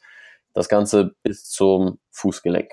das 0.54 0.68
Ganze 0.68 1.14
bis 1.22 1.44
zum 1.44 1.98
Fußgelenk. 2.12 2.70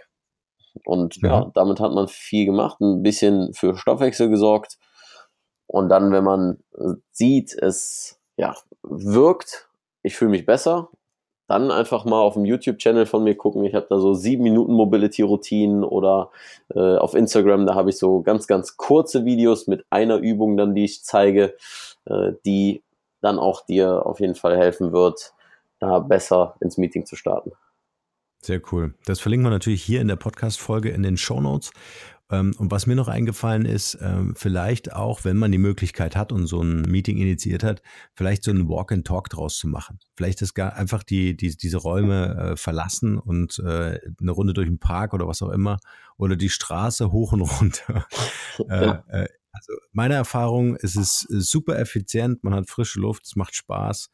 Und 0.86 1.18
ja. 1.18 1.30
ja, 1.30 1.52
damit 1.54 1.80
hat 1.80 1.92
man 1.92 2.08
viel 2.08 2.46
gemacht, 2.46 2.80
ein 2.80 3.02
bisschen 3.02 3.54
für 3.54 3.76
Stoffwechsel 3.76 4.30
gesorgt. 4.30 4.78
Und 5.66 5.90
dann, 5.90 6.12
wenn 6.12 6.24
man 6.24 6.60
sieht, 7.12 7.54
es 7.54 8.20
ja, 8.38 8.56
wirkt, 8.84 9.70
ich 10.04 10.16
fühle 10.16 10.32
mich 10.32 10.46
besser, 10.46 10.90
dann 11.48 11.72
einfach 11.72 12.06
mal 12.06 12.20
auf 12.20 12.34
dem 12.34 12.46
YouTube-Channel 12.46 13.06
von 13.06 13.24
mir 13.24 13.36
gucken. 13.36 13.64
Ich 13.64 13.74
habe 13.74 13.88
da 13.90 14.00
so 14.00 14.14
sieben 14.14 14.44
Minuten 14.44 14.74
Mobility-Routinen 14.74 15.84
oder 15.84 16.32
äh, 16.74 16.98
auf 16.98 17.14
Instagram, 17.14 17.66
da 17.66 17.76
habe 17.76 17.90
ich 17.90 17.98
so 17.98 18.22
ganz, 18.22 18.48
ganz 18.48 18.78
kurze 18.78 19.26
Videos 19.26 19.68
mit 19.68 19.86
einer 19.90 20.18
Übung 20.18 20.58
dann, 20.58 20.76
die 20.76 20.86
ich 20.86 21.04
zeige, 21.04 21.56
äh, 22.06 22.34
die 22.46 22.84
dann 23.22 23.40
auch 23.40 23.66
dir 23.66 24.06
auf 24.06 24.20
jeden 24.20 24.36
Fall 24.36 24.58
helfen 24.58 24.92
wird, 24.92 25.34
da 25.80 26.00
besser 26.00 26.56
ins 26.60 26.78
Meeting 26.78 27.06
zu 27.06 27.16
starten. 27.16 27.52
Sehr 28.42 28.62
cool. 28.72 28.94
Das 29.06 29.20
verlinken 29.20 29.48
wir 29.48 29.52
natürlich 29.52 29.84
hier 29.84 30.02
in 30.02 30.08
der 30.08 30.16
Podcast-Folge 30.16 30.90
in 30.90 31.02
den 31.02 31.18
Show 31.18 31.42
Notes. 31.42 31.72
Ähm, 32.30 32.54
und 32.58 32.72
was 32.72 32.88
mir 32.88 32.96
noch 32.96 33.08
eingefallen 33.08 33.66
ist, 33.66 33.98
ähm, 34.02 34.34
vielleicht 34.36 34.94
auch, 34.94 35.24
wenn 35.24 35.38
man 35.38 35.52
die 35.52 35.58
Möglichkeit 35.58 36.16
hat 36.16 36.32
und 36.32 36.48
so 36.48 36.62
ein 36.62 36.82
Meeting 36.82 37.18
initiiert 37.18 37.64
hat, 37.64 37.82
vielleicht 38.16 38.44
so 38.44 38.52
ein 38.52 38.68
Walk 38.68 38.92
and 38.92 39.08
Talk 39.08 39.30
draus 39.30 39.58
zu 39.58 39.68
machen. 39.68 40.00
Vielleicht 40.16 40.42
ist 40.42 40.54
gar 40.54 40.76
einfach 40.76 41.04
die, 41.04 41.38
die 41.38 41.56
diese 41.56 41.78
Räume 41.78 42.36
äh, 42.36 42.58
verlassen 42.58 43.18
und 43.18 43.60
äh, 43.60 44.00
eine 44.20 44.32
Runde 44.32 44.54
durch 44.54 44.68
den 44.68 44.80
Park 44.80 45.14
oder 45.14 45.28
was 45.28 45.42
auch 45.42 45.52
immer 45.52 45.80
oder 46.18 46.36
die 46.36 46.50
Straße 46.50 47.12
hoch 47.12 47.34
und 47.34 47.42
runter. 47.42 48.06
Ja. 48.68 49.04
Äh, 49.08 49.28
also 49.52 49.74
meine 49.92 50.16
Erfahrung, 50.16 50.78
es 50.82 50.96
ist 50.96 51.28
super 51.30 51.78
effizient, 51.78 52.44
man 52.44 52.56
hat 52.56 52.70
frische 52.70 53.00
Luft, 53.00 53.26
es 53.26 53.36
macht 53.36 53.56
Spaß. 53.56 54.10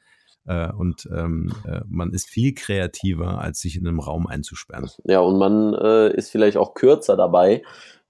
Und 0.45 1.07
ähm, 1.15 1.53
äh, 1.65 1.79
man 1.87 2.11
ist 2.11 2.27
viel 2.27 2.53
kreativer, 2.53 3.39
als 3.39 3.61
sich 3.61 3.77
in 3.77 3.87
einem 3.87 4.01
Raum 4.01 4.27
einzusperren. 4.27 4.89
Ja, 5.05 5.21
und 5.21 5.39
man 5.39 5.73
äh, 5.73 6.13
ist 6.13 6.31
vielleicht 6.31 6.57
auch 6.57 6.73
kürzer 6.73 7.15
dabei, 7.15 7.63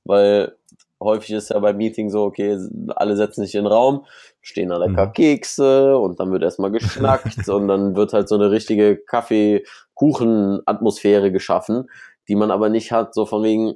weil 0.05 0.55
häufig 1.03 1.31
ist 1.31 1.49
ja 1.49 1.59
beim 1.59 1.75
Meeting 1.77 2.09
so, 2.09 2.23
okay, 2.23 2.57
alle 2.95 3.15
setzen 3.15 3.43
sich 3.43 3.53
in 3.55 3.63
den 3.63 3.71
Raum, 3.71 4.05
stehen 4.41 4.69
da 4.69 4.77
lecker 4.77 5.07
mhm. 5.07 5.13
Kekse 5.13 5.97
und 5.97 6.19
dann 6.19 6.31
wird 6.31 6.43
erstmal 6.43 6.69
geschnackt 6.71 7.47
und 7.49 7.67
dann 7.67 7.95
wird 7.95 8.13
halt 8.13 8.29
so 8.29 8.35
eine 8.35 8.51
richtige 8.51 8.97
Kaffee-Kuchen-Atmosphäre 8.97 11.31
geschaffen, 11.31 11.89
die 12.27 12.35
man 12.35 12.51
aber 12.51 12.69
nicht 12.69 12.91
hat, 12.91 13.13
so 13.13 13.25
von 13.25 13.41
wegen, 13.43 13.75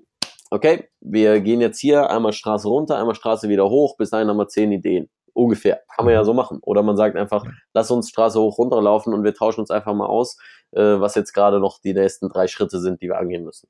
okay, 0.50 0.90
wir 1.02 1.42
gehen 1.42 1.62
jetzt 1.62 1.80
hier 1.80 2.10
einmal 2.10 2.34
Straße 2.34 2.68
runter, 2.68 2.98
einmal 2.98 3.14
Straße 3.16 3.48
wieder 3.50 3.70
hoch, 3.70 3.98
bis 3.98 4.10
dahin 4.10 4.30
haben 4.30 4.38
wir 4.38 4.48
zehn 4.48 4.72
Ideen. 4.72 5.10
Ungefähr. 5.34 5.82
Kann 5.96 6.06
man 6.06 6.16
ja 6.16 6.24
so 6.24 6.34
machen. 6.34 6.58
Oder 6.64 6.82
man 6.82 6.98
sagt 6.98 7.16
einfach, 7.16 7.46
lass 7.72 7.92
uns 7.92 8.10
Straße 8.10 8.40
hoch 8.40 8.58
runterlaufen 8.58 9.14
und 9.14 9.24
wir 9.24 9.36
tauschen 9.36 9.60
uns 9.60 9.70
einfach 9.70 9.94
mal 9.94 10.08
aus, 10.08 10.40
äh, 10.72 10.82
was 10.82 11.14
jetzt 11.14 11.32
gerade 11.32 11.60
noch 11.60 11.80
die 11.80 11.94
nächsten 11.94 12.28
drei 12.28 12.48
Schritte 12.48 12.80
sind, 12.80 13.04
die 13.04 13.08
wir 13.08 13.20
angehen 13.20 13.44
müssen. 13.44 13.70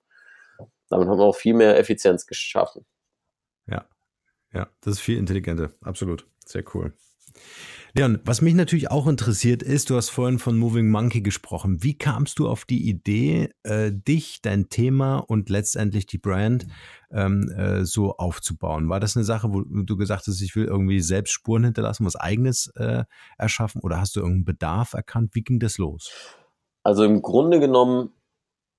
Damit 0.89 1.07
haben 1.07 1.17
wir 1.17 1.25
auch 1.25 1.35
viel 1.35 1.53
mehr 1.53 1.77
Effizienz 1.77 2.25
geschaffen. 2.25 2.85
Ja, 3.67 3.87
ja, 4.53 4.69
das 4.81 4.95
ist 4.95 4.99
viel 5.01 5.17
intelligenter. 5.17 5.73
Absolut. 5.81 6.27
Sehr 6.45 6.63
cool. 6.73 6.93
Leon, 7.93 8.19
was 8.25 8.41
mich 8.41 8.53
natürlich 8.53 8.91
auch 8.91 9.07
interessiert 9.07 9.63
ist, 9.63 9.89
du 9.89 9.95
hast 9.95 10.09
vorhin 10.09 10.39
von 10.39 10.57
Moving 10.57 10.89
Monkey 10.89 11.21
gesprochen. 11.21 11.83
Wie 11.83 11.97
kamst 11.97 12.37
du 12.37 12.47
auf 12.47 12.65
die 12.65 12.87
Idee, 12.87 13.49
äh, 13.63 13.91
dich, 13.91 14.41
dein 14.41 14.69
Thema 14.69 15.17
und 15.17 15.49
letztendlich 15.49 16.05
die 16.05 16.19
Brand 16.19 16.67
ähm, 17.11 17.49
äh, 17.49 17.85
so 17.85 18.15
aufzubauen? 18.17 18.89
War 18.89 18.99
das 18.99 19.15
eine 19.15 19.25
Sache, 19.25 19.51
wo 19.51 19.61
du 19.61 19.97
gesagt 19.97 20.27
hast, 20.27 20.41
ich 20.41 20.55
will 20.55 20.65
irgendwie 20.65 20.99
selbst 20.99 21.31
Spuren 21.31 21.63
hinterlassen, 21.63 22.05
was 22.05 22.15
eigenes 22.15 22.67
äh, 22.75 23.03
erschaffen 23.37 23.81
oder 23.81 23.99
hast 23.99 24.15
du 24.15 24.19
irgendeinen 24.19 24.45
Bedarf 24.45 24.93
erkannt? 24.93 25.33
Wie 25.33 25.43
ging 25.43 25.59
das 25.59 25.77
los? 25.79 26.11
Also 26.83 27.03
im 27.03 27.21
Grunde 27.21 27.59
genommen 27.59 28.11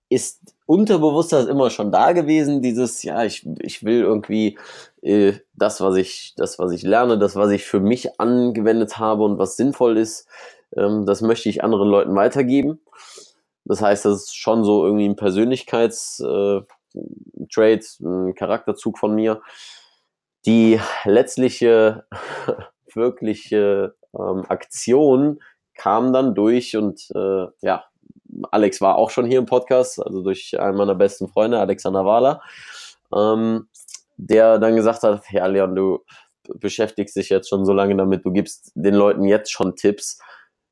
ist 0.08 0.54
Unterbewusstsein 0.66 1.48
immer 1.48 1.70
schon 1.70 1.92
da 1.92 2.12
gewesen, 2.12 2.62
dieses, 2.62 3.02
ja, 3.02 3.24
ich, 3.24 3.46
ich 3.60 3.84
will 3.84 4.00
irgendwie 4.00 4.58
äh, 5.02 5.34
das, 5.54 5.80
was 5.80 5.96
ich, 5.96 6.34
das, 6.36 6.58
was 6.58 6.72
ich 6.72 6.82
lerne, 6.82 7.18
das, 7.18 7.36
was 7.36 7.50
ich 7.50 7.64
für 7.64 7.80
mich 7.80 8.20
angewendet 8.20 8.98
habe 8.98 9.24
und 9.24 9.38
was 9.38 9.56
sinnvoll 9.56 9.96
ist, 9.96 10.28
ähm, 10.76 11.06
das 11.06 11.22
möchte 11.22 11.48
ich 11.48 11.64
anderen 11.64 11.88
Leuten 11.88 12.14
weitergeben. 12.14 12.80
Das 13.64 13.82
heißt, 13.82 14.04
das 14.04 14.24
ist 14.24 14.36
schon 14.36 14.64
so 14.64 14.84
irgendwie 14.84 15.08
ein 15.08 15.16
Persönlichkeitstrait, 15.16 16.66
äh, 17.54 17.80
ein 18.00 18.34
Charakterzug 18.34 18.98
von 18.98 19.14
mir. 19.14 19.42
Die 20.46 20.80
letztliche, 21.04 22.06
wirkliche 22.94 23.94
ähm, 24.14 24.44
Aktion 24.48 25.40
kam 25.74 26.12
dann 26.12 26.34
durch 26.34 26.76
und 26.76 27.10
äh, 27.14 27.46
ja, 27.60 27.84
Alex 28.50 28.80
war 28.80 28.96
auch 28.96 29.10
schon 29.10 29.26
hier 29.26 29.38
im 29.38 29.46
Podcast, 29.46 30.04
also 30.04 30.22
durch 30.22 30.58
einen 30.58 30.76
meiner 30.76 30.94
besten 30.94 31.28
Freunde, 31.28 31.58
Alexander 31.58 32.04
Wahler, 32.04 32.42
ähm, 33.14 33.68
der 34.16 34.58
dann 34.58 34.76
gesagt 34.76 35.02
hat, 35.02 35.22
ja 35.30 35.46
Leon, 35.46 35.74
du 35.74 36.04
beschäftigst 36.54 37.16
dich 37.16 37.28
jetzt 37.28 37.48
schon 37.48 37.64
so 37.64 37.72
lange 37.72 37.96
damit, 37.96 38.24
du 38.24 38.32
gibst 38.32 38.72
den 38.74 38.94
Leuten 38.94 39.24
jetzt 39.24 39.52
schon 39.52 39.76
Tipps, 39.76 40.18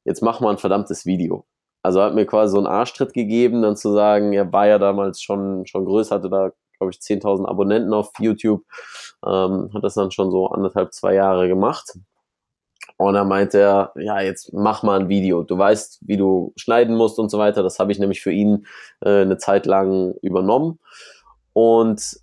jetzt 0.04 0.22
mach 0.22 0.40
mal 0.40 0.50
ein 0.50 0.58
verdammtes 0.58 1.06
Video. 1.06 1.46
Also 1.82 2.02
hat 2.02 2.14
mir 2.14 2.26
quasi 2.26 2.52
so 2.52 2.58
einen 2.58 2.66
Arschtritt 2.66 3.12
gegeben, 3.12 3.62
dann 3.62 3.76
zu 3.76 3.92
sagen, 3.92 4.32
er 4.32 4.52
war 4.52 4.66
ja 4.66 4.78
damals 4.78 5.22
schon, 5.22 5.66
schon 5.66 5.84
größer, 5.84 6.16
hatte 6.16 6.28
da, 6.28 6.50
glaube 6.78 6.90
ich, 6.92 6.98
10.000 6.98 7.46
Abonnenten 7.46 7.94
auf 7.94 8.10
YouTube, 8.18 8.64
ähm, 9.24 9.70
hat 9.72 9.84
das 9.84 9.94
dann 9.94 10.10
schon 10.10 10.32
so 10.32 10.48
anderthalb, 10.48 10.92
zwei 10.92 11.14
Jahre 11.14 11.46
gemacht. 11.46 11.96
Und 12.96 13.14
dann 13.14 13.28
meinte 13.28 13.60
er, 13.60 13.92
ja, 13.96 14.20
jetzt 14.20 14.52
mach 14.52 14.82
mal 14.82 15.00
ein 15.00 15.08
Video. 15.08 15.42
Du 15.42 15.58
weißt, 15.58 16.00
wie 16.02 16.16
du 16.16 16.52
schneiden 16.56 16.96
musst 16.96 17.18
und 17.18 17.30
so 17.30 17.38
weiter. 17.38 17.62
Das 17.62 17.78
habe 17.78 17.92
ich 17.92 17.98
nämlich 17.98 18.22
für 18.22 18.32
ihn 18.32 18.66
äh, 19.00 19.22
eine 19.22 19.36
Zeit 19.36 19.66
lang 19.66 20.14
übernommen. 20.22 20.78
Und 21.52 22.20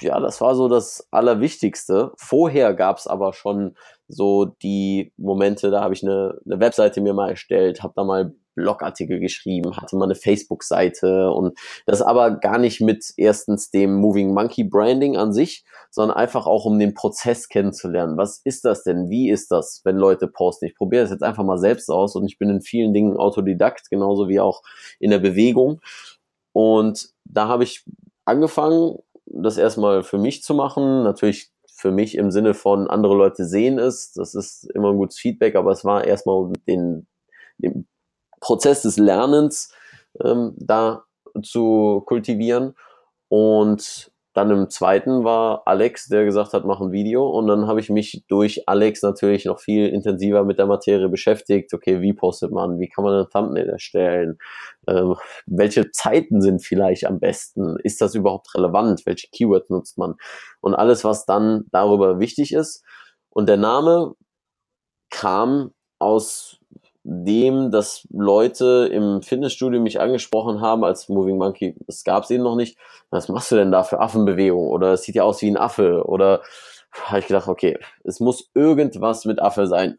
ja, 0.00 0.20
das 0.20 0.40
war 0.40 0.54
so 0.54 0.68
das 0.68 1.06
Allerwichtigste. 1.10 2.12
Vorher 2.16 2.74
gab 2.74 2.98
es 2.98 3.06
aber 3.06 3.32
schon 3.32 3.76
so 4.08 4.44
die 4.44 5.12
Momente, 5.16 5.70
da 5.70 5.82
habe 5.82 5.94
ich 5.94 6.02
eine, 6.02 6.38
eine 6.44 6.60
Webseite 6.60 7.00
mir 7.00 7.14
mal 7.14 7.30
erstellt, 7.30 7.82
habe 7.82 7.94
da 7.96 8.04
mal 8.04 8.34
Blogartikel 8.54 9.20
geschrieben, 9.20 9.76
hatte 9.76 9.96
mal 9.96 10.04
eine 10.04 10.14
Facebook-Seite 10.14 11.30
und 11.30 11.58
das 11.86 12.02
aber 12.02 12.32
gar 12.32 12.58
nicht 12.58 12.80
mit 12.80 13.12
erstens 13.16 13.70
dem 13.70 13.94
Moving 13.94 14.34
Monkey 14.34 14.64
Branding 14.64 15.16
an 15.16 15.32
sich, 15.32 15.64
sondern 15.90 16.16
einfach 16.16 16.46
auch 16.46 16.64
um 16.64 16.78
den 16.78 16.94
Prozess 16.94 17.48
kennenzulernen. 17.48 18.16
Was 18.16 18.40
ist 18.44 18.64
das 18.64 18.84
denn? 18.84 19.10
Wie 19.10 19.30
ist 19.30 19.50
das, 19.50 19.80
wenn 19.84 19.96
Leute 19.96 20.28
posten? 20.28 20.66
Ich 20.66 20.74
probiere 20.74 21.02
das 21.02 21.10
jetzt 21.10 21.22
einfach 21.22 21.44
mal 21.44 21.58
selbst 21.58 21.90
aus 21.90 22.16
und 22.16 22.26
ich 22.26 22.38
bin 22.38 22.50
in 22.50 22.60
vielen 22.60 22.92
Dingen 22.92 23.16
Autodidakt, 23.16 23.90
genauso 23.90 24.28
wie 24.28 24.40
auch 24.40 24.62
in 24.98 25.10
der 25.10 25.18
Bewegung. 25.18 25.80
Und 26.52 27.10
da 27.24 27.48
habe 27.48 27.64
ich 27.64 27.84
angefangen, 28.24 28.98
das 29.26 29.56
erstmal 29.56 30.02
für 30.02 30.18
mich 30.18 30.42
zu 30.42 30.54
machen. 30.54 31.02
Natürlich 31.02 31.50
für 31.74 31.90
mich 31.90 32.16
im 32.16 32.30
Sinne 32.30 32.54
von 32.54 32.88
andere 32.88 33.16
Leute 33.16 33.44
sehen 33.44 33.78
es. 33.78 34.12
Das 34.12 34.34
ist 34.34 34.70
immer 34.74 34.90
ein 34.90 34.98
gutes 34.98 35.18
Feedback, 35.18 35.56
aber 35.56 35.72
es 35.72 35.84
war 35.84 36.04
erstmal 36.04 36.52
den, 36.68 37.06
den 37.58 37.88
Prozess 38.42 38.82
des 38.82 38.98
Lernens 38.98 39.72
ähm, 40.22 40.54
da 40.58 41.04
zu 41.42 42.02
kultivieren. 42.04 42.74
Und 43.28 44.12
dann 44.34 44.50
im 44.50 44.70
zweiten 44.70 45.24
war 45.24 45.62
Alex, 45.66 46.08
der 46.08 46.24
gesagt 46.24 46.54
hat, 46.54 46.64
mach 46.64 46.80
ein 46.80 46.92
Video. 46.92 47.28
Und 47.28 47.46
dann 47.48 47.66
habe 47.66 47.80
ich 47.80 47.90
mich 47.90 48.24
durch 48.28 48.66
Alex 48.66 49.02
natürlich 49.02 49.44
noch 49.44 49.60
viel 49.60 49.88
intensiver 49.88 50.44
mit 50.44 50.58
der 50.58 50.66
Materie 50.66 51.08
beschäftigt. 51.08 51.72
Okay, 51.72 52.00
wie 52.00 52.14
postet 52.14 52.50
man? 52.50 52.78
Wie 52.78 52.88
kann 52.88 53.04
man 53.04 53.14
ein 53.14 53.30
Thumbnail 53.30 53.68
erstellen? 53.68 54.38
Ähm, 54.88 55.16
welche 55.46 55.90
Zeiten 55.90 56.40
sind 56.40 56.64
vielleicht 56.64 57.06
am 57.06 57.20
besten? 57.20 57.76
Ist 57.84 58.00
das 58.00 58.14
überhaupt 58.14 58.54
relevant? 58.54 59.04
Welche 59.04 59.28
Keywords 59.30 59.68
nutzt 59.68 59.98
man? 59.98 60.14
Und 60.60 60.74
alles, 60.74 61.04
was 61.04 61.26
dann 61.26 61.64
darüber 61.70 62.18
wichtig 62.18 62.52
ist. 62.52 62.82
Und 63.28 63.48
der 63.48 63.58
Name 63.58 64.14
kam 65.10 65.72
aus 65.98 66.58
dem, 67.04 67.70
dass 67.70 68.06
Leute 68.10 68.88
im 68.92 69.22
Fitnessstudio 69.22 69.80
mich 69.80 70.00
angesprochen 70.00 70.60
haben 70.60 70.84
als 70.84 71.08
Moving 71.08 71.38
Monkey, 71.38 71.74
das 71.86 72.04
gab 72.04 72.24
es 72.24 72.30
eben 72.30 72.44
noch 72.44 72.56
nicht. 72.56 72.78
Was 73.10 73.28
machst 73.28 73.50
du 73.50 73.56
denn 73.56 73.72
da 73.72 73.82
für 73.82 74.00
Affenbewegung? 74.00 74.68
Oder 74.68 74.92
es 74.92 75.02
sieht 75.02 75.16
ja 75.16 75.24
aus 75.24 75.42
wie 75.42 75.50
ein 75.50 75.56
Affe. 75.56 76.04
Oder 76.06 76.42
habe 77.02 77.20
ich 77.20 77.26
gedacht, 77.26 77.48
okay, 77.48 77.78
es 78.04 78.20
muss 78.20 78.50
irgendwas 78.54 79.24
mit 79.24 79.40
Affe 79.40 79.66
sein. 79.66 79.98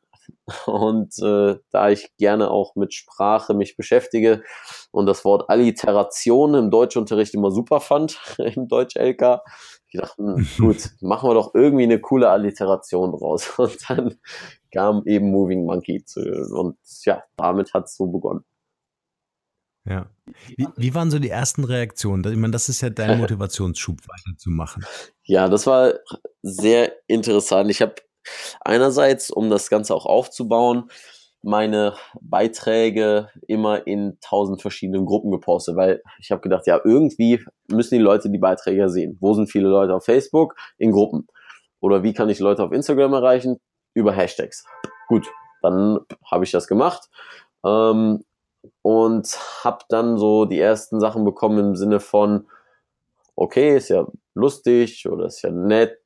Und 0.66 1.18
äh, 1.20 1.58
da 1.72 1.90
ich 1.90 2.16
gerne 2.18 2.50
auch 2.52 2.76
mit 2.76 2.94
Sprache 2.94 3.54
mich 3.54 3.76
beschäftige 3.76 4.44
und 4.92 5.06
das 5.06 5.26
Wort 5.26 5.50
Alliteration 5.50 6.54
im 6.56 6.72
Deutschunterricht 6.72 7.34
immer 7.34 7.52
super 7.52 7.80
fand, 7.80 8.20
im 8.38 8.68
Deutsch-LK, 8.68 9.42
ich 9.90 10.00
dachte, 10.00 10.18
hm, 10.18 10.48
gut, 10.58 10.92
machen 11.02 11.30
wir 11.30 11.34
doch 11.34 11.54
irgendwie 11.54 11.84
eine 11.84 12.00
coole 12.00 12.30
Alliteration 12.30 13.12
draus. 13.12 13.58
Und 13.58 13.78
dann 13.90 14.16
kam 14.74 15.04
eben 15.06 15.32
Moving 15.32 15.66
Monkey 15.66 16.04
zu, 16.04 16.22
und 16.22 16.78
ja, 17.06 17.24
damit 17.38 17.74
hat 17.74 17.86
es 17.86 17.96
so 17.96 18.08
begonnen. 18.08 18.44
Ja. 19.86 20.08
Wie, 20.56 20.68
wie, 20.78 20.96
waren 20.96 21.12
so 21.12 21.20
die 21.20 21.30
ersten 21.30 21.66
Reaktionen? 21.66 22.24
Ich 22.32 22.40
meine, 22.40 22.52
das 22.52 22.70
ist 22.70 22.82
ja 22.82 22.90
dein 22.90 23.18
Motivationsschub, 23.20 23.98
weiterzumachen. 24.08 24.86
Ja, 25.24 25.50
das 25.50 25.68
war 25.68 25.94
sehr 26.42 26.94
interessant. 27.08 27.70
Ich 27.70 27.82
habe 27.82 27.96
einerseits, 28.62 29.30
um 29.30 29.50
das 29.50 29.70
Ganze 29.70 29.94
auch 29.94 30.06
aufzubauen, 30.06 30.90
meine 31.42 31.96
Beiträge 32.22 33.28
immer 33.48 33.86
in 33.86 34.18
tausend 34.22 34.62
verschiedenen 34.62 35.06
Gruppen 35.06 35.30
gepostet, 35.30 35.76
weil 35.76 36.02
ich 36.20 36.32
habe 36.32 36.42
gedacht, 36.42 36.66
ja, 36.68 36.80
irgendwie 36.82 37.44
müssen 37.68 37.96
die 37.96 38.02
Leute 38.02 38.30
die 38.30 38.38
Beiträge 38.38 38.88
sehen. 38.90 39.18
Wo 39.20 39.34
sind 39.34 39.52
viele 39.52 39.68
Leute 39.68 39.94
auf 39.94 40.06
Facebook? 40.06 40.56
In 40.78 40.92
Gruppen. 40.92 41.28
Oder 41.82 42.02
wie 42.02 42.14
kann 42.14 42.30
ich 42.30 42.40
Leute 42.40 42.64
auf 42.64 42.72
Instagram 42.72 43.12
erreichen? 43.12 43.60
Über 43.94 44.14
Hashtags. 44.14 44.66
Gut, 45.08 45.28
dann 45.62 46.00
habe 46.30 46.44
ich 46.44 46.52
das 46.52 46.68
gemacht 46.68 47.10
ähm, 47.66 48.24
und 48.82 49.40
habe 49.64 49.86
dann 49.90 50.18
so 50.18 50.46
die 50.46 50.60
ersten 50.60 51.00
Sachen 51.00 51.26
bekommen 51.26 51.60
im 51.60 51.76
Sinne 51.76 52.00
von, 52.00 52.48
okay, 53.36 53.78
ist 53.78 53.90
ja 53.90 54.08
lustig 54.34 55.08
oder 55.08 55.26
ist 55.26 55.42
ja 55.42 55.52
nett. 55.52 56.00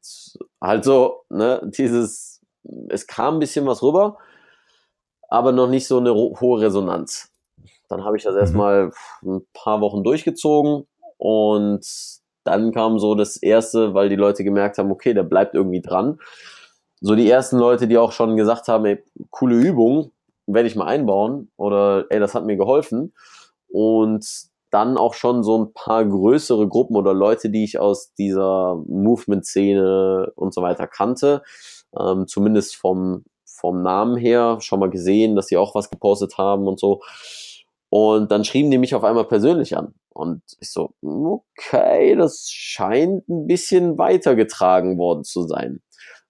Halt 0.61 0.83
so, 0.83 1.23
ne, 1.29 1.61
dieses, 1.63 2.41
es 2.89 3.07
kam 3.07 3.35
ein 3.35 3.39
bisschen 3.39 3.65
was 3.65 3.81
rüber 3.81 4.17
aber 5.27 5.51
noch 5.51 5.67
nicht 5.67 5.87
so 5.87 5.97
eine 5.97 6.13
hohe 6.13 6.61
Resonanz. 6.61 7.31
Dann 7.89 8.03
habe 8.03 8.17
ich 8.17 8.23
das 8.23 8.33
mhm. 8.33 8.39
erstmal 8.39 8.91
ein 9.23 9.41
paar 9.53 9.81
Wochen 9.81 10.03
durchgezogen 10.03 10.87
und 11.17 11.85
dann 12.43 12.71
kam 12.71 12.99
so 12.99 13.15
das 13.15 13.37
erste, 13.37 13.93
weil 13.93 14.09
die 14.09 14.15
Leute 14.15 14.43
gemerkt 14.43 14.77
haben, 14.77 14.91
okay, 14.91 15.13
der 15.13 15.23
bleibt 15.23 15.53
irgendwie 15.53 15.81
dran. 15.81 16.19
So 17.01 17.15
die 17.15 17.29
ersten 17.29 17.57
Leute, 17.57 17.87
die 17.87 17.97
auch 17.97 18.11
schon 18.11 18.37
gesagt 18.37 18.67
haben, 18.67 18.85
ey, 18.85 19.03
coole 19.29 19.55
Übung, 19.55 20.11
werde 20.47 20.67
ich 20.67 20.75
mal 20.75 20.87
einbauen 20.87 21.51
oder 21.57 22.05
ey, 22.09 22.19
das 22.19 22.33
hat 22.33 22.45
mir 22.45 22.57
geholfen. 22.57 23.13
Und 23.67 24.25
dann 24.71 24.97
auch 24.97 25.13
schon 25.13 25.43
so 25.43 25.57
ein 25.57 25.73
paar 25.73 26.05
größere 26.05 26.67
Gruppen 26.67 26.95
oder 26.95 27.13
Leute, 27.13 27.49
die 27.49 27.63
ich 27.63 27.79
aus 27.79 28.13
dieser 28.13 28.75
Movement-Szene 28.87 30.31
und 30.35 30.53
so 30.53 30.61
weiter 30.61 30.87
kannte, 30.87 31.41
ähm, 31.97 32.27
zumindest 32.27 32.75
vom 32.75 33.23
vom 33.59 33.81
Namen 33.81 34.17
her 34.17 34.57
schon 34.61 34.79
mal 34.79 34.89
gesehen, 34.89 35.35
dass 35.35 35.47
sie 35.47 35.57
auch 35.57 35.73
was 35.73 35.89
gepostet 35.89 36.37
haben 36.37 36.67
und 36.67 36.79
so. 36.79 37.01
Und 37.89 38.31
dann 38.31 38.43
schrieben 38.43 38.69
die 38.69 38.77
mich 38.77 38.93
auf 38.93 39.03
einmal 39.03 39.25
persönlich 39.25 39.75
an. 39.75 39.95
Und 40.09 40.41
ich 40.59 40.71
so, 40.71 40.91
okay, 41.01 42.15
das 42.15 42.49
scheint 42.51 43.27
ein 43.29 43.47
bisschen 43.47 43.97
weitergetragen 43.97 44.97
worden 44.97 45.23
zu 45.23 45.43
sein. 45.43 45.81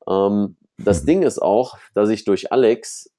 Ähm, 0.07 0.57
das 0.77 1.03
mhm. 1.03 1.07
Ding 1.07 1.23
ist 1.23 1.41
auch, 1.41 1.77
dass 1.93 2.09
ich 2.09 2.25
durch 2.25 2.51
Alex 2.51 3.11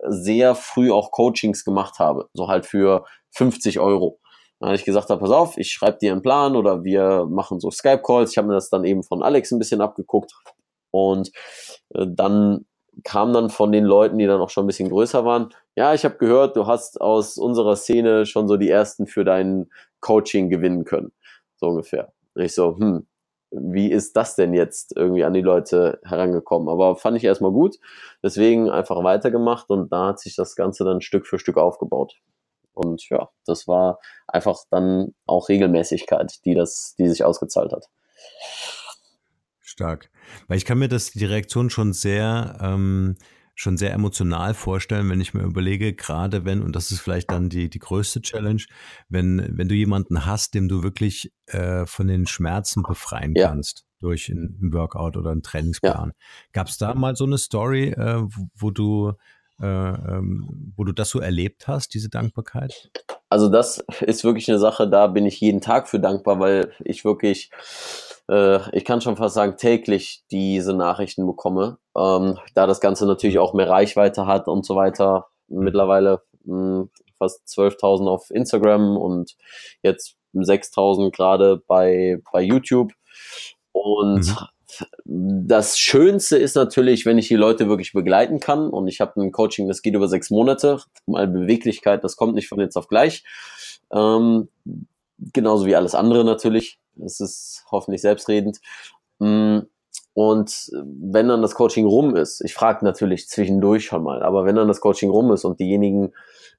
sehr 0.00 0.54
früh 0.54 0.92
auch 0.92 1.10
Coachings 1.10 1.64
gemacht 1.64 1.98
habe. 1.98 2.28
So 2.32 2.48
halt 2.48 2.66
für 2.66 3.04
50 3.30 3.80
Euro. 3.80 4.20
Da 4.60 4.74
ich 4.74 4.84
gesagt 4.84 5.10
habe, 5.10 5.20
pass 5.20 5.30
auf, 5.30 5.56
ich 5.56 5.70
schreibe 5.70 5.98
dir 5.98 6.12
einen 6.12 6.22
Plan 6.22 6.56
oder 6.56 6.82
wir 6.82 7.26
machen 7.26 7.60
so 7.60 7.70
Skype-Calls. 7.70 8.32
Ich 8.32 8.38
habe 8.38 8.48
mir 8.48 8.54
das 8.54 8.70
dann 8.70 8.84
eben 8.84 9.02
von 9.02 9.22
Alex 9.22 9.52
ein 9.52 9.58
bisschen 9.58 9.80
abgeguckt. 9.80 10.32
Und 10.90 11.30
äh, 11.94 12.06
dann 12.08 12.66
kam 13.04 13.32
dann 13.32 13.50
von 13.50 13.70
den 13.70 13.84
Leuten, 13.84 14.18
die 14.18 14.26
dann 14.26 14.40
auch 14.40 14.50
schon 14.50 14.64
ein 14.64 14.66
bisschen 14.66 14.88
größer 14.88 15.24
waren, 15.24 15.50
ja, 15.76 15.94
ich 15.94 16.04
habe 16.04 16.16
gehört, 16.16 16.56
du 16.56 16.66
hast 16.66 17.00
aus 17.00 17.38
unserer 17.38 17.76
Szene 17.76 18.26
schon 18.26 18.48
so 18.48 18.56
die 18.56 18.68
ersten 18.68 19.06
für 19.06 19.24
dein 19.24 19.70
Coaching 20.00 20.50
gewinnen 20.50 20.84
können. 20.84 21.12
So 21.56 21.68
ungefähr. 21.68 22.12
Und 22.34 22.42
ich 22.42 22.54
so, 22.54 22.76
hm, 22.76 23.06
wie 23.50 23.90
ist 23.90 24.16
das 24.16 24.36
denn 24.36 24.54
jetzt 24.54 24.96
irgendwie 24.96 25.24
an 25.24 25.32
die 25.32 25.40
Leute 25.40 26.00
herangekommen? 26.04 26.68
Aber 26.68 26.96
fand 26.96 27.16
ich 27.16 27.24
erstmal 27.24 27.52
gut. 27.52 27.76
Deswegen 28.22 28.70
einfach 28.70 29.02
weitergemacht 29.02 29.70
und 29.70 29.90
da 29.92 30.08
hat 30.08 30.20
sich 30.20 30.36
das 30.36 30.54
Ganze 30.54 30.84
dann 30.84 31.00
Stück 31.00 31.26
für 31.26 31.38
Stück 31.38 31.56
aufgebaut. 31.56 32.14
Und 32.74 33.08
ja, 33.08 33.30
das 33.44 33.66
war 33.66 33.98
einfach 34.26 34.58
dann 34.70 35.14
auch 35.26 35.48
Regelmäßigkeit, 35.48 36.44
die 36.44 36.54
das, 36.54 36.94
die 36.98 37.08
sich 37.08 37.24
ausgezahlt 37.24 37.72
hat. 37.72 37.86
Stark. 39.60 40.10
Weil 40.46 40.58
ich 40.58 40.64
kann 40.64 40.78
mir 40.78 40.88
das, 40.88 41.10
die 41.10 41.24
Reaktion 41.24 41.70
schon 41.70 41.92
sehr, 41.92 42.58
ähm, 42.60 43.16
schon 43.58 43.76
sehr 43.76 43.92
emotional 43.92 44.54
vorstellen, 44.54 45.10
wenn 45.10 45.20
ich 45.20 45.34
mir 45.34 45.42
überlege, 45.42 45.92
gerade 45.92 46.44
wenn, 46.44 46.62
und 46.62 46.76
das 46.76 46.92
ist 46.92 47.00
vielleicht 47.00 47.32
dann 47.32 47.48
die, 47.48 47.68
die 47.68 47.80
größte 47.80 48.22
Challenge, 48.22 48.62
wenn, 49.08 49.44
wenn 49.58 49.68
du 49.68 49.74
jemanden 49.74 50.24
hast, 50.24 50.54
dem 50.54 50.68
du 50.68 50.84
wirklich 50.84 51.32
äh, 51.46 51.84
von 51.84 52.06
den 52.06 52.28
Schmerzen 52.28 52.84
befreien 52.84 53.34
ja. 53.34 53.48
kannst 53.48 53.84
durch 53.98 54.28
ein 54.28 54.70
Workout 54.72 55.16
oder 55.16 55.32
einen 55.32 55.42
Trainingsplan. 55.42 56.10
Ja. 56.10 56.14
Gab 56.52 56.68
es 56.68 56.78
da 56.78 56.94
mal 56.94 57.16
so 57.16 57.24
eine 57.24 57.36
Story, 57.36 57.88
äh, 57.88 58.20
wo, 58.20 58.48
wo 58.54 58.70
du 58.70 59.14
äh, 59.60 59.66
ähm, 59.66 60.72
wo 60.76 60.84
du 60.84 60.92
das 60.92 61.10
so 61.10 61.18
erlebt 61.18 61.66
hast, 61.66 61.92
diese 61.94 62.08
Dankbarkeit? 62.08 62.92
Also 63.28 63.48
das 63.48 63.84
ist 64.02 64.22
wirklich 64.22 64.48
eine 64.48 64.60
Sache, 64.60 64.88
da 64.88 65.08
bin 65.08 65.26
ich 65.26 65.40
jeden 65.40 65.60
Tag 65.60 65.88
für 65.88 65.98
dankbar, 65.98 66.38
weil 66.38 66.70
ich 66.84 67.04
wirklich 67.04 67.50
äh, 68.28 68.76
ich 68.76 68.84
kann 68.84 69.00
schon 69.00 69.16
fast 69.16 69.34
sagen, 69.34 69.56
täglich 69.56 70.22
diese 70.30 70.74
Nachrichten 70.74 71.26
bekomme. 71.26 71.78
Ähm, 71.96 72.38
da 72.54 72.66
das 72.66 72.80
Ganze 72.80 73.06
natürlich 73.06 73.38
auch 73.38 73.54
mehr 73.54 73.68
Reichweite 73.68 74.26
hat 74.26 74.48
und 74.48 74.64
so 74.64 74.76
weiter. 74.76 75.26
Mittlerweile 75.48 76.22
mh, 76.44 76.54
hm, 76.54 76.90
fast 77.18 77.46
12.000 77.48 78.08
auf 78.08 78.30
Instagram 78.30 78.96
und 78.96 79.36
jetzt 79.82 80.16
6.000 80.34 81.10
gerade 81.10 81.62
bei, 81.66 82.18
bei 82.32 82.42
YouTube. 82.42 82.92
Und 83.72 84.34
mhm. 85.06 85.46
das 85.46 85.78
Schönste 85.78 86.36
ist 86.36 86.54
natürlich, 86.54 87.06
wenn 87.06 87.18
ich 87.18 87.28
die 87.28 87.36
Leute 87.36 87.68
wirklich 87.68 87.92
begleiten 87.92 88.40
kann. 88.40 88.68
Und 88.70 88.88
ich 88.88 89.00
habe 89.00 89.20
ein 89.20 89.32
Coaching, 89.32 89.68
das 89.68 89.82
geht 89.82 89.94
über 89.94 90.08
sechs 90.08 90.30
Monate. 90.30 90.80
Mal 91.06 91.26
Beweglichkeit, 91.26 92.04
das 92.04 92.16
kommt 92.16 92.34
nicht 92.34 92.48
von 92.48 92.60
jetzt 92.60 92.76
auf 92.76 92.88
gleich. 92.88 93.24
Ähm, 93.90 94.48
genauso 95.32 95.66
wie 95.66 95.76
alles 95.76 95.94
andere 95.94 96.24
natürlich. 96.24 96.78
Das 96.98 97.20
ist 97.20 97.64
hoffentlich 97.70 98.02
selbstredend. 98.02 98.60
Mm, 99.18 99.60
und 100.14 100.70
wenn 100.72 101.28
dann 101.28 101.42
das 101.42 101.54
Coaching 101.54 101.86
rum 101.86 102.16
ist, 102.16 102.40
ich 102.44 102.54
frage 102.54 102.84
natürlich 102.84 103.28
zwischendurch 103.28 103.84
schon 103.84 104.02
mal, 104.02 104.22
aber 104.22 104.44
wenn 104.44 104.56
dann 104.56 104.68
das 104.68 104.80
Coaching 104.80 105.10
rum 105.10 105.32
ist 105.32 105.44
und 105.44 105.60
diejenigen 105.60 106.12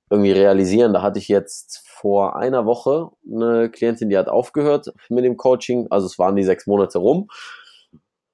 irgendwie 0.10 0.32
realisieren, 0.32 0.94
da 0.94 1.02
hatte 1.02 1.20
ich 1.20 1.28
jetzt 1.28 1.84
vor 1.86 2.38
einer 2.38 2.66
Woche 2.66 3.10
eine 3.30 3.70
Klientin, 3.70 4.10
die 4.10 4.18
hat 4.18 4.30
aufgehört 4.30 4.94
mit 5.10 5.26
dem 5.26 5.38
Coaching, 5.38 5.88
also 5.90 6.08
es 6.08 6.18
waren 6.18 6.36
die 6.36 6.44
sechs 6.44 6.68
Monate 6.68 7.00
rum. 7.00 7.28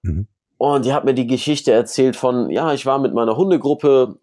Mhm. 0.04 0.28
Und 0.58 0.86
die 0.86 0.94
hat 0.94 1.04
mir 1.04 1.14
die 1.14 1.28
Geschichte 1.28 1.72
erzählt 1.72 2.16
von, 2.16 2.50
ja, 2.50 2.74
ich 2.74 2.86
war 2.86 3.00
mit 3.00 3.14
meiner 3.14 3.36
Hundegruppe 3.36 4.20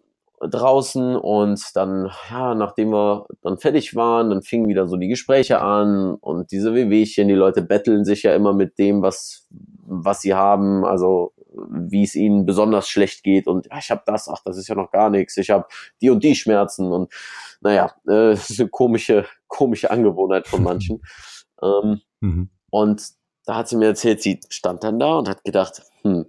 draußen 0.49 1.15
und 1.15 1.61
dann, 1.75 2.09
ja, 2.29 2.55
nachdem 2.55 2.91
wir 2.91 3.25
dann 3.41 3.57
fertig 3.57 3.95
waren, 3.95 4.29
dann 4.29 4.41
fingen 4.41 4.67
wieder 4.67 4.87
so 4.87 4.97
die 4.97 5.07
Gespräche 5.07 5.61
an 5.61 6.15
und 6.15 6.51
diese 6.51 6.73
Wehwehchen, 6.73 7.27
die 7.27 7.33
Leute 7.33 7.61
betteln 7.61 8.05
sich 8.05 8.23
ja 8.23 8.35
immer 8.35 8.53
mit 8.53 8.77
dem, 8.77 9.01
was, 9.01 9.47
was 9.85 10.21
sie 10.21 10.33
haben, 10.33 10.85
also 10.85 11.33
wie 11.69 12.03
es 12.03 12.15
ihnen 12.15 12.45
besonders 12.45 12.89
schlecht 12.89 13.23
geht 13.23 13.47
und 13.47 13.67
ja, 13.67 13.77
ich 13.77 13.91
habe 13.91 14.01
das, 14.05 14.27
ach, 14.27 14.41
das 14.43 14.57
ist 14.57 14.67
ja 14.67 14.75
noch 14.75 14.91
gar 14.91 15.09
nichts, 15.09 15.37
ich 15.37 15.49
habe 15.49 15.65
die 16.01 16.09
und 16.09 16.23
die 16.23 16.35
Schmerzen 16.35 16.91
und 16.91 17.13
naja, 17.61 17.93
äh, 18.07 18.33
ist 18.33 18.59
eine 18.59 18.69
komische, 18.69 19.25
komische 19.47 19.91
Angewohnheit 19.91 20.47
von 20.47 20.63
manchen. 20.63 21.01
ähm, 21.61 22.01
mhm. 22.21 22.49
Und 22.69 23.03
da 23.45 23.55
hat 23.55 23.67
sie 23.67 23.77
mir 23.77 23.87
erzählt, 23.87 24.21
sie 24.21 24.39
stand 24.49 24.83
dann 24.83 24.99
da 24.99 25.17
und 25.17 25.29
hat 25.29 25.43
gedacht, 25.43 25.83
hm, 26.01 26.25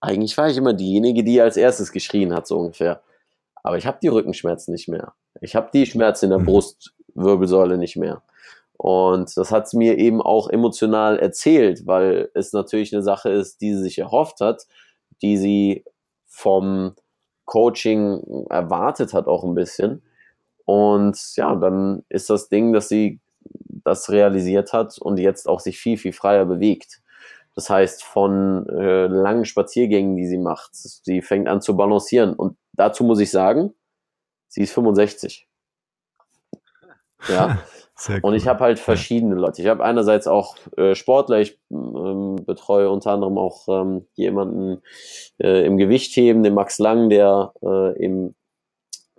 eigentlich 0.00 0.36
war 0.36 0.48
ich 0.48 0.56
immer 0.56 0.72
diejenige, 0.72 1.24
die 1.24 1.40
als 1.40 1.56
erstes 1.56 1.92
geschrien 1.92 2.34
hat, 2.34 2.46
so 2.46 2.58
ungefähr. 2.58 3.02
Aber 3.62 3.76
ich 3.78 3.86
habe 3.86 3.98
die 4.02 4.08
Rückenschmerzen 4.08 4.72
nicht 4.72 4.88
mehr. 4.88 5.14
Ich 5.40 5.56
habe 5.56 5.70
die 5.72 5.86
Schmerzen 5.86 6.26
in 6.26 6.30
der 6.30 6.40
mhm. 6.40 6.46
Brustwirbelsäule 6.46 7.78
nicht 7.78 7.96
mehr. 7.96 8.22
Und 8.76 9.36
das 9.36 9.52
hat 9.52 9.68
sie 9.68 9.76
mir 9.76 9.98
eben 9.98 10.22
auch 10.22 10.48
emotional 10.48 11.18
erzählt, 11.18 11.86
weil 11.86 12.30
es 12.32 12.54
natürlich 12.54 12.94
eine 12.94 13.02
Sache 13.02 13.28
ist, 13.28 13.60
die 13.60 13.74
sie 13.74 13.82
sich 13.82 13.98
erhofft 13.98 14.40
hat, 14.40 14.66
die 15.20 15.36
sie 15.36 15.84
vom 16.26 16.94
Coaching 17.44 18.46
erwartet 18.48 19.12
hat 19.12 19.26
auch 19.26 19.44
ein 19.44 19.54
bisschen. 19.54 20.02
Und 20.64 21.18
ja, 21.36 21.54
dann 21.56 22.04
ist 22.08 22.30
das 22.30 22.48
Ding, 22.48 22.72
dass 22.72 22.88
sie 22.88 23.20
das 23.84 24.08
realisiert 24.10 24.72
hat 24.72 24.98
und 24.98 25.18
jetzt 25.18 25.48
auch 25.48 25.60
sich 25.60 25.78
viel, 25.78 25.98
viel 25.98 26.12
freier 26.12 26.46
bewegt. 26.46 27.02
Das 27.54 27.68
heißt, 27.68 28.04
von 28.04 28.66
äh, 28.68 29.06
langen 29.08 29.44
Spaziergängen, 29.44 30.16
die 30.16 30.26
sie 30.26 30.38
macht, 30.38 30.70
sie 30.74 31.20
fängt 31.20 31.48
an 31.48 31.60
zu 31.60 31.76
balancieren. 31.76 32.32
Und 32.34 32.56
dazu 32.80 33.04
muss 33.04 33.20
ich 33.20 33.30
sagen, 33.30 33.74
sie 34.48 34.62
ist 34.62 34.72
65. 34.72 35.46
Ja. 37.28 37.58
Cool. 38.08 38.18
Und 38.22 38.32
ich 38.32 38.48
habe 38.48 38.60
halt 38.60 38.78
verschiedene 38.78 39.34
Leute. 39.34 39.60
Ich 39.60 39.68
habe 39.68 39.84
einerseits 39.84 40.26
auch 40.26 40.56
äh, 40.78 40.94
Sportler, 40.94 41.40
ich 41.40 41.58
ähm, 41.70 42.36
betreue 42.46 42.88
unter 42.88 43.10
anderem 43.10 43.36
auch 43.36 43.68
ähm, 43.68 44.06
jemanden 44.14 44.80
äh, 45.38 45.66
im 45.66 45.76
Gewichtheben, 45.76 46.42
den 46.42 46.54
Max 46.54 46.78
Lang, 46.78 47.10
der 47.10 47.52
äh, 47.62 48.02
im, 48.02 48.34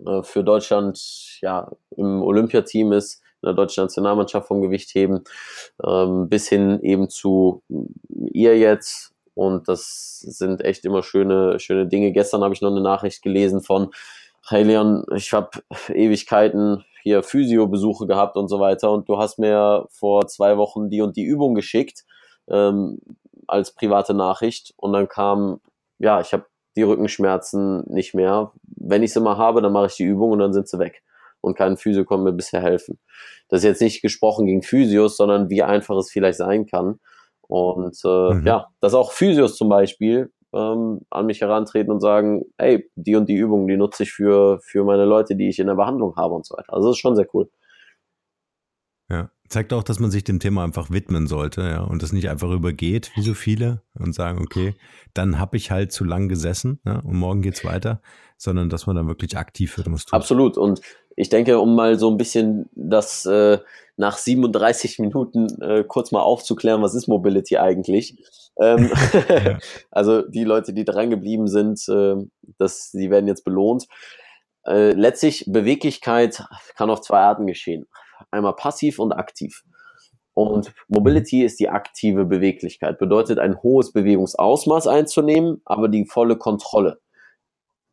äh, 0.04 0.24
für 0.24 0.42
Deutschland 0.42 0.98
ja 1.42 1.70
im 1.96 2.22
Olympiateam 2.22 2.90
ist, 2.90 3.22
in 3.42 3.46
der 3.46 3.54
deutschen 3.54 3.84
Nationalmannschaft 3.84 4.48
vom 4.48 4.62
Gewichtheben, 4.62 5.22
ähm, 5.86 6.28
bis 6.28 6.48
hin 6.48 6.80
eben 6.82 7.08
zu 7.08 7.62
ihr 8.32 8.58
jetzt. 8.58 9.11
Und 9.34 9.68
das 9.68 10.20
sind 10.20 10.62
echt 10.62 10.84
immer 10.84 11.02
schöne, 11.02 11.58
schöne 11.58 11.86
Dinge. 11.86 12.12
Gestern 12.12 12.42
habe 12.42 12.54
ich 12.54 12.60
noch 12.60 12.70
eine 12.70 12.82
Nachricht 12.82 13.22
gelesen 13.22 13.62
von, 13.62 13.90
hey 14.48 14.62
Leon, 14.62 15.04
ich 15.14 15.32
habe 15.32 15.50
Ewigkeiten, 15.88 16.84
hier 17.02 17.22
Physio-Besuche 17.22 18.06
gehabt 18.06 18.36
und 18.36 18.48
so 18.48 18.60
weiter 18.60 18.90
und 18.92 19.08
du 19.08 19.18
hast 19.18 19.38
mir 19.38 19.86
vor 19.90 20.26
zwei 20.28 20.56
Wochen 20.56 20.88
die 20.88 21.00
und 21.00 21.16
die 21.16 21.24
Übung 21.24 21.54
geschickt 21.54 22.04
ähm, 22.48 22.98
als 23.48 23.74
private 23.74 24.14
Nachricht 24.14 24.72
und 24.76 24.92
dann 24.92 25.08
kam, 25.08 25.60
ja, 25.98 26.20
ich 26.20 26.32
habe 26.32 26.46
die 26.76 26.82
Rückenschmerzen 26.82 27.84
nicht 27.88 28.14
mehr. 28.14 28.52
Wenn 28.64 29.02
ich 29.02 29.12
sie 29.12 29.20
mal 29.20 29.36
habe, 29.36 29.60
dann 29.62 29.72
mache 29.72 29.86
ich 29.86 29.96
die 29.96 30.04
Übung 30.04 30.30
und 30.30 30.38
dann 30.38 30.52
sind 30.52 30.68
sie 30.68 30.78
weg. 30.78 31.02
Und 31.40 31.56
kein 31.56 31.76
Physio 31.76 32.04
konnte 32.04 32.24
mir 32.24 32.32
bisher 32.32 32.62
helfen. 32.62 33.00
Das 33.48 33.58
ist 33.60 33.64
jetzt 33.64 33.82
nicht 33.82 34.00
gesprochen 34.00 34.46
gegen 34.46 34.62
Physios, 34.62 35.16
sondern 35.16 35.50
wie 35.50 35.62
einfach 35.62 35.96
es 35.96 36.10
vielleicht 36.10 36.38
sein 36.38 36.66
kann. 36.66 37.00
Und 37.48 37.98
äh, 38.04 38.34
mhm. 38.34 38.46
ja, 38.46 38.68
dass 38.80 38.94
auch 38.94 39.12
Physios 39.12 39.56
zum 39.56 39.68
Beispiel 39.68 40.32
ähm, 40.54 41.00
an 41.10 41.26
mich 41.26 41.40
herantreten 41.40 41.92
und 41.92 42.00
sagen, 42.00 42.42
hey, 42.58 42.90
die 42.94 43.16
und 43.16 43.28
die 43.28 43.34
Übung, 43.34 43.66
die 43.66 43.76
nutze 43.76 44.04
ich 44.04 44.12
für, 44.12 44.60
für 44.62 44.84
meine 44.84 45.04
Leute, 45.04 45.36
die 45.36 45.48
ich 45.48 45.58
in 45.58 45.66
der 45.66 45.74
Behandlung 45.74 46.16
habe 46.16 46.34
und 46.34 46.46
so 46.46 46.56
weiter. 46.56 46.72
Also 46.72 46.88
das 46.88 46.96
ist 46.96 47.00
schon 47.00 47.16
sehr 47.16 47.26
cool. 47.34 47.50
Ja, 49.10 49.30
zeigt 49.48 49.72
auch, 49.72 49.82
dass 49.82 50.00
man 50.00 50.10
sich 50.10 50.24
dem 50.24 50.40
Thema 50.40 50.64
einfach 50.64 50.90
widmen 50.90 51.26
sollte, 51.26 51.62
ja, 51.62 51.82
und 51.82 52.02
das 52.02 52.12
nicht 52.12 52.30
einfach 52.30 52.50
übergeht, 52.50 53.12
wie 53.14 53.22
so 53.22 53.34
viele, 53.34 53.82
und 53.98 54.14
sagen, 54.14 54.40
okay, 54.40 54.74
dann 55.12 55.38
habe 55.38 55.58
ich 55.58 55.70
halt 55.70 55.92
zu 55.92 56.04
lang 56.04 56.28
gesessen, 56.28 56.80
ja, 56.84 57.00
und 57.00 57.16
morgen 57.16 57.42
geht's 57.42 57.64
weiter, 57.64 58.00
sondern 58.38 58.70
dass 58.70 58.86
man 58.86 58.96
dann 58.96 59.08
wirklich 59.08 59.36
aktiv 59.36 59.76
wird 59.76 59.86
und 59.86 59.94
was 59.94 60.06
tut. 60.06 60.14
Absolut. 60.14 60.56
Und 60.56 60.80
ich 61.16 61.28
denke, 61.28 61.60
um 61.60 61.74
mal 61.74 61.98
so 61.98 62.10
ein 62.10 62.16
bisschen 62.16 62.68
das 62.74 63.26
äh, 63.26 63.58
nach 63.96 64.16
37 64.16 64.98
Minuten 64.98 65.60
äh, 65.60 65.84
kurz 65.84 66.12
mal 66.12 66.22
aufzuklären, 66.22 66.82
was 66.82 66.94
ist 66.94 67.08
Mobility 67.08 67.58
eigentlich? 67.58 68.16
Ähm, 68.60 68.90
ja. 69.28 69.58
Also 69.90 70.22
die 70.22 70.44
Leute, 70.44 70.72
die 70.72 70.84
dran 70.84 71.10
geblieben 71.10 71.46
sind, 71.48 71.86
äh, 71.88 72.16
das, 72.58 72.90
die 72.92 73.10
werden 73.10 73.28
jetzt 73.28 73.44
belohnt. 73.44 73.86
Äh, 74.64 74.92
letztlich 74.92 75.44
Beweglichkeit 75.48 76.44
kann 76.76 76.90
auf 76.90 77.00
zwei 77.00 77.18
Arten 77.18 77.46
geschehen. 77.46 77.86
Einmal 78.30 78.54
passiv 78.54 78.98
und 78.98 79.12
aktiv. 79.12 79.62
Und 80.34 80.72
Mobility 80.88 81.44
ist 81.44 81.60
die 81.60 81.68
aktive 81.68 82.24
Beweglichkeit, 82.24 82.98
bedeutet 82.98 83.38
ein 83.38 83.62
hohes 83.62 83.92
Bewegungsausmaß 83.92 84.86
einzunehmen, 84.86 85.60
aber 85.66 85.88
die 85.88 86.06
volle 86.06 86.36
Kontrolle. 86.36 87.00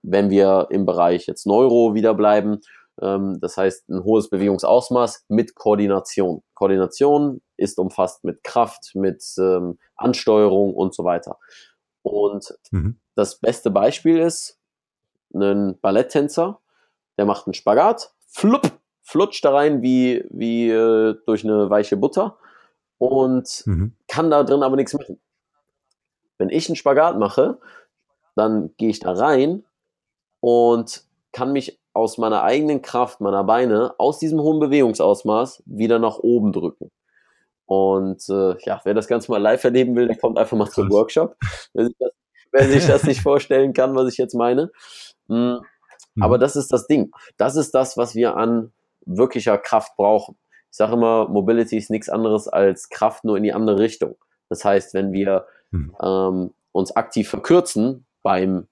Wenn 0.04 0.30
wir 0.30 0.68
im 0.70 0.86
Bereich 0.86 1.28
jetzt 1.28 1.46
Neuro 1.46 1.94
wieder 1.96 2.14
bleiben, 2.14 2.62
das 3.02 3.56
heißt 3.56 3.90
ein 3.90 4.04
hohes 4.04 4.30
Bewegungsausmaß 4.30 5.26
mit 5.30 5.56
Koordination. 5.56 6.44
Koordination 6.54 7.42
ist 7.56 7.80
umfasst 7.80 8.24
mit 8.24 8.44
Kraft, 8.44 8.92
mit 8.94 9.24
ähm, 9.38 9.80
Ansteuerung 9.96 10.74
und 10.74 10.94
so 10.94 11.04
weiter. 11.06 11.38
Und 12.02 12.54
mhm. 12.72 13.00
das 13.16 13.40
beste 13.40 13.72
Beispiel 13.72 14.20
ist 14.20 14.60
ein 15.34 15.80
Balletttänzer, 15.80 16.60
der 17.18 17.26
macht 17.26 17.48
einen 17.48 17.54
Spagat, 17.54 18.14
flupp, 18.28 18.72
flutscht 19.02 19.46
da 19.46 19.52
rein 19.52 19.82
wie, 19.82 20.26
wie 20.30 20.70
äh, 20.70 21.16
durch 21.26 21.44
eine 21.44 21.70
weiche 21.70 21.98
Butter 21.98 22.38
und 22.98 23.64
mhm. 23.66 23.96
kann 24.08 24.30
da 24.30 24.44
drin 24.44 24.64
aber 24.64 24.76
nichts 24.76 24.94
machen. 24.94 25.20
Wenn 26.38 26.50
ich 26.50 26.68
einen 26.70 26.76
Spagat 26.76 27.18
mache, 27.18 27.60
dann 28.36 28.74
gehe 28.78 28.90
ich 28.90 29.00
da 29.00 29.12
rein 29.12 29.66
und 30.40 31.04
kann 31.32 31.52
mich 31.52 31.80
aus 31.94 32.18
meiner 32.18 32.44
eigenen 32.44 32.82
Kraft, 32.82 33.22
meiner 33.22 33.44
Beine, 33.44 33.94
aus 33.98 34.20
diesem 34.20 34.40
hohen 34.42 34.60
Bewegungsausmaß 34.60 35.64
wieder 35.66 36.00
nach 36.00 36.18
oben 36.20 36.52
drücken. 36.52 36.92
Und 37.66 38.28
äh, 38.30 38.56
ja, 38.66 38.82
wer 38.84 38.94
das 38.94 39.08
Ganze 39.08 39.32
mal 39.32 39.42
live 39.42 39.64
erleben 39.64 39.96
will, 39.96 40.08
der 40.08 40.18
kommt 40.18 40.38
einfach 40.38 40.58
mal 40.58 40.70
zum 40.70 40.90
Workshop. 40.90 41.36
Wer 41.74 41.86
sich, 41.86 41.96
das, 42.00 42.12
wer 42.52 42.68
sich 42.68 42.88
das 42.88 43.04
nicht 43.04 43.22
vorstellen 43.22 43.74
kann, 43.74 43.96
was 43.96 44.12
ich 44.12 44.18
jetzt 44.18 44.34
meine. 44.34 44.72
Mhm. 45.28 45.62
Aber 46.20 46.38
das 46.38 46.56
ist 46.56 46.74
das 46.74 46.88
Ding. 46.88 47.12
Das 47.38 47.56
ist 47.56 47.76
das, 47.76 47.96
was 47.96 48.16
wir 48.16 48.36
an 48.38 48.72
wirklicher 49.06 49.58
Kraft 49.58 49.96
brauchen. 49.98 50.38
Ich 50.72 50.78
sage 50.78 50.94
immer, 50.94 51.28
Mobility 51.28 51.78
ist 51.78 51.90
nichts 51.90 52.10
anderes 52.10 52.48
als 52.48 52.90
Kraft 52.90 53.24
nur 53.24 53.38
in 53.38 53.44
die 53.44 53.54
andere 53.54 53.80
Richtung. 53.80 54.16
Das 54.50 54.66
heißt, 54.66 54.94
wenn 54.94 55.12
wir 55.12 55.46
mhm. 55.72 55.96
ähm, 56.02 56.54
uns 56.72 56.96
aktiv 56.96 57.30
verkürzen 57.30 58.06
beim 58.24 58.68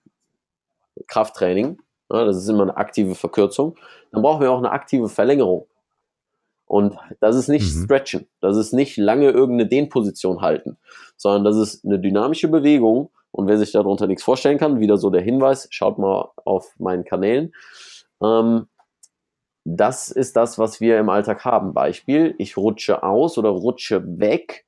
Krafttraining, 1.08 1.80
ja, 2.12 2.26
das 2.26 2.38
ist 2.38 2.50
immer 2.50 2.64
eine 2.64 2.78
aktive 2.78 3.16
Verkürzung, 3.16 3.76
dann 4.12 4.22
brauchen 4.22 4.42
wir 4.42 4.52
auch 4.52 4.58
eine 4.58 4.72
aktive 4.72 5.10
Verlängerung. 5.10 5.68
Und 6.66 6.98
das 7.22 7.36
ist 7.36 7.48
nicht 7.48 7.76
mhm. 7.76 7.86
Stretchen, 7.86 8.28
das 8.42 8.58
ist 8.58 8.74
nicht 8.74 8.98
lange 8.98 9.30
irgendeine 9.30 9.70
Dehnposition 9.70 10.42
halten, 10.42 10.78
sondern 11.16 11.46
das 11.46 11.56
ist 11.56 11.86
eine 11.86 12.00
dynamische 12.00 12.50
Bewegung. 12.50 13.10
Und 13.32 13.48
wer 13.48 13.58
sich 13.58 13.72
darunter 13.72 14.08
nichts 14.08 14.24
vorstellen 14.24 14.58
kann, 14.58 14.80
wieder 14.80 14.98
so 14.98 15.10
der 15.10 15.22
Hinweis, 15.22 15.68
schaut 15.70 15.98
mal 15.98 16.32
auf 16.44 16.74
meinen 16.80 17.06
Kanälen. 17.06 17.54
Ähm, 18.22 18.68
das 19.64 20.10
ist 20.10 20.36
das, 20.36 20.58
was 20.58 20.82
wir 20.82 20.98
im 20.98 21.10
Alltag 21.10 21.46
haben. 21.46 21.74
Beispiel, 21.74 22.36
ich 22.38 22.58
rutsche 22.58 23.04
aus 23.04 23.38
oder 23.38 23.50
rutsche 23.50 24.02
weg. 24.20 24.66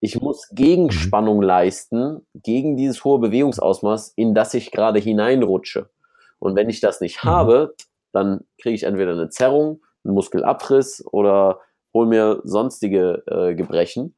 Ich 0.00 0.20
muss 0.20 0.48
Gegenspannung 0.52 1.38
mhm. 1.38 1.42
leisten 1.42 2.26
gegen 2.34 2.76
dieses 2.76 3.04
hohe 3.04 3.18
Bewegungsausmaß, 3.18 4.12
in 4.16 4.34
das 4.34 4.54
ich 4.54 4.70
gerade 4.70 5.00
hineinrutsche. 5.00 5.90
Und 6.38 6.56
wenn 6.56 6.70
ich 6.70 6.80
das 6.80 7.00
nicht 7.00 7.24
mhm. 7.24 7.28
habe, 7.28 7.74
dann 8.12 8.44
kriege 8.60 8.74
ich 8.74 8.84
entweder 8.84 9.12
eine 9.12 9.28
Zerrung, 9.28 9.82
einen 10.04 10.14
Muskelabriss 10.14 11.04
oder 11.06 11.60
hole 11.94 12.08
mir 12.08 12.40
sonstige 12.44 13.22
äh, 13.26 13.54
Gebrechen. 13.54 14.16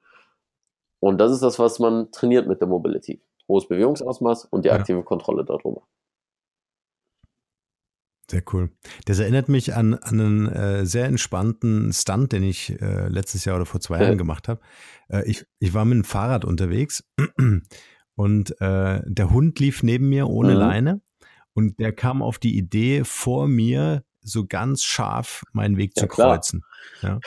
Und 1.00 1.18
das 1.18 1.32
ist 1.32 1.42
das, 1.42 1.58
was 1.58 1.78
man 1.78 2.10
trainiert 2.12 2.46
mit 2.46 2.60
der 2.60 2.68
Mobility. 2.68 3.22
Hohes 3.48 3.66
Bewegungsausmaß 3.68 4.44
und 4.46 4.64
die 4.64 4.70
aktive 4.70 4.98
ja. 4.98 5.04
Kontrolle 5.04 5.44
darüber. 5.44 5.86
Sehr 8.30 8.44
cool. 8.52 8.70
Das 9.06 9.18
erinnert 9.18 9.48
mich 9.48 9.74
an, 9.74 9.94
an 9.94 10.20
einen 10.20 10.48
äh, 10.48 10.86
sehr 10.86 11.06
entspannten 11.06 11.92
Stunt, 11.92 12.30
den 12.30 12.44
ich 12.44 12.80
äh, 12.80 13.08
letztes 13.08 13.44
Jahr 13.44 13.56
oder 13.56 13.66
vor 13.66 13.80
zwei 13.80 14.00
Jahren 14.00 14.18
gemacht 14.18 14.46
habe. 14.46 14.60
Äh, 15.08 15.28
ich, 15.28 15.46
ich 15.58 15.74
war 15.74 15.84
mit 15.84 15.96
dem 15.96 16.04
Fahrrad 16.04 16.44
unterwegs 16.44 17.02
und 18.14 18.60
äh, 18.60 19.00
der 19.04 19.30
Hund 19.30 19.58
lief 19.58 19.82
neben 19.82 20.08
mir 20.10 20.28
ohne 20.28 20.52
mhm. 20.52 20.58
Leine 20.58 21.00
und 21.60 21.78
der 21.78 21.92
kam 21.92 22.22
auf 22.22 22.38
die 22.38 22.56
Idee, 22.56 23.04
vor 23.04 23.46
mir 23.46 24.02
so 24.22 24.46
ganz 24.46 24.82
scharf 24.82 25.42
meinen 25.52 25.76
Weg 25.76 25.92
ja, 25.94 26.02
zu 26.02 26.08
kreuzen. 26.08 26.62
Ja. 27.02 27.20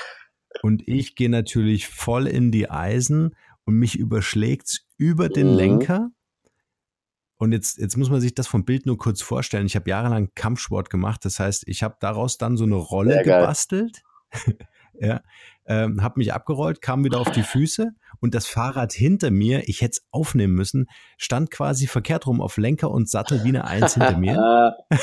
Und 0.64 0.88
ich 0.88 1.16
gehe 1.16 1.30
natürlich 1.30 1.88
voll 1.88 2.26
in 2.26 2.52
die 2.52 2.70
Eisen 2.70 3.36
und 3.66 3.76
mich 3.76 3.96
überschlägt 3.96 4.86
über 4.98 5.30
den 5.30 5.52
mhm. 5.52 5.58
Lenker 5.58 6.10
und 7.44 7.52
jetzt, 7.52 7.78
jetzt 7.78 7.98
muss 7.98 8.10
man 8.10 8.22
sich 8.22 8.34
das 8.34 8.48
vom 8.48 8.66
Bild 8.66 8.86
nur 8.88 8.98
kurz 8.98 9.22
vorstellen. 9.22 9.66
Ich 9.66 9.76
habe 9.76 9.90
jahrelang 9.90 10.32
Kampfsport 10.34 10.90
gemacht. 10.90 11.26
Das 11.26 11.40
heißt, 11.40 11.68
ich 11.68 11.84
habe 11.84 11.98
daraus 12.00 12.38
dann 12.38 12.58
so 12.58 12.64
eine 12.64 12.76
Rolle 12.76 13.22
gebastelt. 13.22 14.02
ja, 14.94 15.22
ähm, 15.66 16.02
habe 16.02 16.16
mich 16.18 16.34
abgerollt, 16.34 16.82
kam 16.82 17.04
wieder 17.04 17.20
auf 17.20 17.32
die 17.32 17.44
Füße 17.44 17.92
und 18.20 18.36
das 18.36 18.46
Fahrrad 18.46 18.94
hinter 18.94 19.32
mir, 19.32 19.68
ich 19.68 19.82
hätte 19.82 20.00
es 20.02 20.08
aufnehmen 20.12 20.54
müssen, 20.54 20.88
stand 21.18 21.52
quasi 21.52 21.88
verkehrt 21.88 22.28
rum 22.28 22.42
auf 22.42 22.58
Lenker 22.58 22.92
und 22.92 23.10
Sattel 23.10 23.44
wie 23.44 23.50
eine 23.50 23.66
Eins 23.66 23.94
hinter 23.94 24.18
mir. 24.18 24.76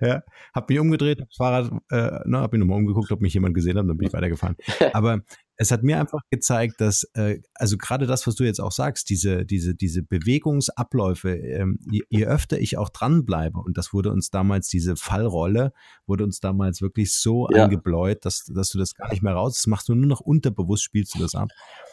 ja, 0.00 0.22
hab 0.54 0.68
mich 0.68 0.78
umgedreht, 0.78 1.20
das 1.20 1.36
Fahrrad, 1.36 1.72
äh, 1.90 2.20
ne, 2.28 2.38
hab 2.38 2.52
mich 2.52 2.60
nochmal 2.60 2.78
umgeguckt, 2.78 3.10
ob 3.12 3.20
mich 3.20 3.34
jemand 3.34 3.54
gesehen 3.54 3.78
hat, 3.78 3.88
dann 3.88 3.96
bin 3.96 4.08
ich 4.08 4.12
weitergefahren. 4.12 4.56
Aber 4.92 5.20
es 5.56 5.70
hat 5.70 5.82
mir 5.82 6.00
einfach 6.00 6.20
gezeigt, 6.30 6.80
dass, 6.80 7.04
äh, 7.14 7.40
also 7.54 7.76
gerade 7.76 8.06
das, 8.06 8.26
was 8.26 8.34
du 8.34 8.44
jetzt 8.44 8.60
auch 8.60 8.72
sagst, 8.72 9.08
diese, 9.08 9.44
diese, 9.44 9.74
diese 9.74 10.02
Bewegungsabläufe, 10.02 11.30
ähm, 11.30 11.78
je, 11.90 12.02
je 12.08 12.26
öfter 12.26 12.58
ich 12.58 12.76
auch 12.76 12.88
dranbleibe, 12.88 13.58
und 13.58 13.78
das 13.78 13.92
wurde 13.92 14.10
uns 14.10 14.30
damals, 14.30 14.68
diese 14.68 14.96
Fallrolle, 14.96 15.72
wurde 16.06 16.24
uns 16.24 16.40
damals 16.40 16.82
wirklich 16.82 17.14
so 17.14 17.48
ja. 17.50 17.64
eingebläut, 17.64 18.24
dass, 18.24 18.44
dass 18.44 18.70
du 18.70 18.78
das 18.78 18.94
gar 18.94 19.10
nicht 19.10 19.22
mehr 19.22 19.34
raus, 19.34 19.54
das 19.54 19.66
machst 19.66 19.88
du 19.88 19.94
nur 19.94 20.06
noch 20.06 20.20
unterbewusst, 20.20 20.82
spielst 20.82 21.14
du 21.14 21.20
das 21.20 21.34
ab. 21.34 21.48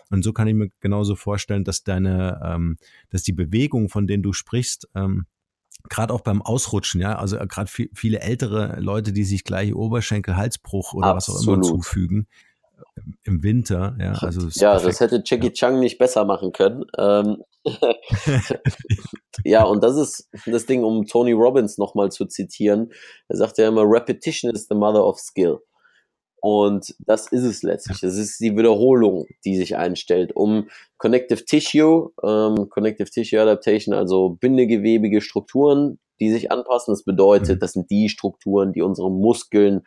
Und 0.10 0.24
so 0.24 0.34
kann 0.34 0.48
ich 0.48 0.56
mir 0.56 0.70
genauso 0.80 1.16
vorstellen, 1.16 1.64
dass 1.64 1.84
deine, 1.84 2.42
ähm, 2.44 2.78
dass 3.10 3.24
die 3.24 3.34
Bewegung, 3.34 3.90
von 3.90 4.08
denen 4.08 4.24
du 4.24 4.34
sprichst, 4.34 4.90
ähm, 4.96 5.26
gerade 5.92 6.14
auch 6.14 6.22
beim 6.22 6.42
Ausrutschen, 6.42 7.02
ja, 7.02 7.18
also 7.18 7.38
gerade 7.38 7.70
viele 7.70 8.22
ältere 8.22 8.80
Leute, 8.80 9.12
die 9.12 9.26
sich 9.26 9.44
gleich 9.44 9.76
Oberschenkel, 9.76 10.38
Halsbruch 10.38 10.94
oder 10.94 11.08
Absolut. 11.08 11.40
was 11.40 11.48
auch 11.48 11.54
immer 11.54 11.62
zufügen 11.62 12.28
im 13.24 13.44
Winter, 13.44 13.96
ja, 14.00 14.14
also 14.14 14.48
ja, 14.60 14.72
perfekt. 14.72 14.90
das 14.90 15.00
hätte 15.00 15.24
Jackie 15.26 15.48
ja. 15.48 15.54
Chang 15.54 15.80
nicht 15.80 15.98
besser 15.98 16.26
machen 16.26 16.52
können. 16.52 16.86
Ähm, 16.98 17.44
ja, 19.44 19.64
und 19.64 19.84
das 19.84 19.98
ist 19.98 20.30
das 20.46 20.66
Ding, 20.66 20.84
um 20.84 21.06
Tony 21.06 21.34
Robbins 21.34 21.78
nochmal 21.78 22.12
zu 22.12 22.26
zitieren. 22.26 22.92
Er 23.28 23.38
sagt 23.38 23.58
ja 23.58 23.68
immer, 23.68 23.84
Repetition 23.84 24.52
is 24.52 24.68
the 24.70 24.76
mother 24.76 25.06
of 25.06 25.20
skill. 25.20 25.60
Und 26.42 26.96
das 27.00 27.28
ist 27.28 27.44
es 27.44 27.64
letztlich. 27.64 28.02
Es 28.04 28.18
ist 28.18 28.40
die 28.40 28.58
Wiederholung, 28.58 29.28
die 29.46 29.56
sich 29.56 29.78
einstellt, 29.78 30.36
um 30.36 30.70
Connective 30.98 31.46
Tissue, 31.46 32.12
ähm, 32.24 32.68
Connective 32.70 33.10
Tissue 33.10 33.40
Adaptation, 33.40 33.94
also 33.94 34.30
bindegewebige 34.30 35.22
Strukturen, 35.22 36.00
die 36.20 36.32
sich 36.32 36.52
anpassen. 36.52 36.94
Das 36.94 37.04
bedeutet, 37.04 37.58
mhm. 37.58 37.60
das 37.60 37.74
sind 37.74 37.92
die 37.92 38.10
Strukturen, 38.10 38.74
die 38.74 38.82
unsere 38.82 39.12
Muskeln 39.12 39.82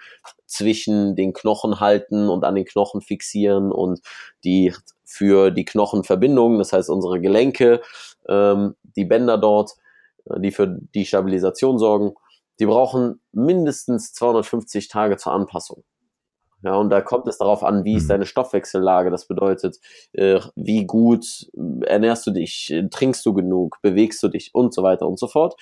zwischen 0.46 1.16
den 1.16 1.32
Knochen 1.32 1.80
halten 1.80 2.28
und 2.28 2.44
an 2.44 2.54
den 2.54 2.64
Knochen 2.64 3.00
fixieren 3.00 3.72
und 3.72 4.00
die 4.44 4.72
für 5.04 5.50
die 5.50 5.64
Knochenverbindungen, 5.64 6.58
das 6.58 6.72
heißt 6.72 6.88
unsere 6.88 7.20
Gelenke, 7.20 7.82
ähm, 8.28 8.76
die 8.96 9.04
Bänder 9.04 9.38
dort, 9.38 9.72
äh, 10.26 10.40
die 10.40 10.52
für 10.52 10.78
die 10.94 11.04
Stabilisation 11.04 11.78
sorgen 11.78 12.14
die 12.60 12.66
brauchen 12.66 13.20
mindestens 13.32 14.12
250 14.12 14.88
Tage 14.88 15.16
zur 15.16 15.32
Anpassung. 15.32 15.84
Ja, 16.64 16.76
und 16.76 16.88
da 16.88 17.02
kommt 17.02 17.28
es 17.28 17.36
darauf 17.36 17.62
an, 17.62 17.84
wie 17.84 17.96
ist 17.96 18.04
mhm. 18.04 18.08
deine 18.08 18.26
Stoffwechsellage. 18.26 19.10
Das 19.10 19.26
bedeutet, 19.26 19.78
äh, 20.12 20.40
wie 20.56 20.86
gut 20.86 21.50
ernährst 21.82 22.26
du 22.26 22.30
dich, 22.30 22.74
trinkst 22.90 23.24
du 23.26 23.34
genug, 23.34 23.76
bewegst 23.82 24.22
du 24.22 24.28
dich 24.28 24.54
und 24.54 24.72
so 24.72 24.82
weiter 24.82 25.06
und 25.06 25.18
so 25.18 25.28
fort. 25.28 25.56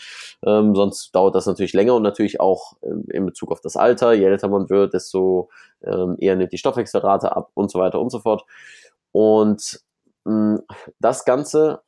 Ähm, 0.46 0.76
sonst 0.76 1.12
dauert 1.12 1.34
das 1.34 1.46
natürlich 1.46 1.72
länger 1.72 1.96
und 1.96 2.02
natürlich 2.02 2.40
auch 2.40 2.74
äh, 2.82 3.16
in 3.16 3.26
Bezug 3.26 3.50
auf 3.50 3.60
das 3.60 3.76
Alter. 3.76 4.12
Je 4.12 4.24
älter 4.26 4.46
man 4.46 4.70
wird, 4.70 4.94
desto 4.94 5.50
ähm, 5.82 6.14
eher 6.20 6.36
nimmt 6.36 6.52
die 6.52 6.58
Stoffwechselrate 6.58 7.34
ab 7.34 7.50
und 7.54 7.72
so 7.72 7.80
weiter 7.80 8.00
und 8.00 8.10
so 8.10 8.20
fort. 8.20 8.44
Und 9.10 9.80
mh, 10.24 10.60
das 11.00 11.24
Ganze 11.24 11.82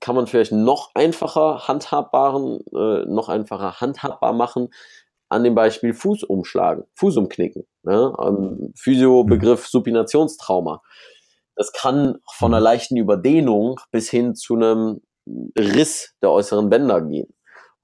kann 0.00 0.16
man 0.16 0.26
vielleicht 0.26 0.50
noch 0.50 0.90
einfacher 0.94 1.68
handhabbaren, 1.68 2.58
äh, 2.74 3.04
noch 3.06 3.28
einfacher 3.28 3.80
handhabbar 3.80 4.32
machen, 4.32 4.70
an 5.28 5.44
dem 5.44 5.54
Beispiel 5.54 5.94
Fuß 5.94 6.24
umschlagen, 6.24 6.84
Fuß 6.94 7.16
umknicken. 7.16 7.66
Ne? 7.82 8.12
Ähm, 8.20 8.72
Physiobegriff 8.76 9.62
mhm. 9.62 9.68
Supinationstrauma. 9.68 10.82
Das 11.56 11.72
kann 11.72 12.18
von 12.34 12.52
einer 12.52 12.60
mhm. 12.60 12.64
leichten 12.64 12.96
Überdehnung 12.96 13.80
bis 13.90 14.10
hin 14.10 14.34
zu 14.34 14.54
einem 14.54 15.00
Riss 15.58 16.14
der 16.22 16.30
äußeren 16.30 16.70
Bänder 16.70 17.00
gehen. 17.02 17.34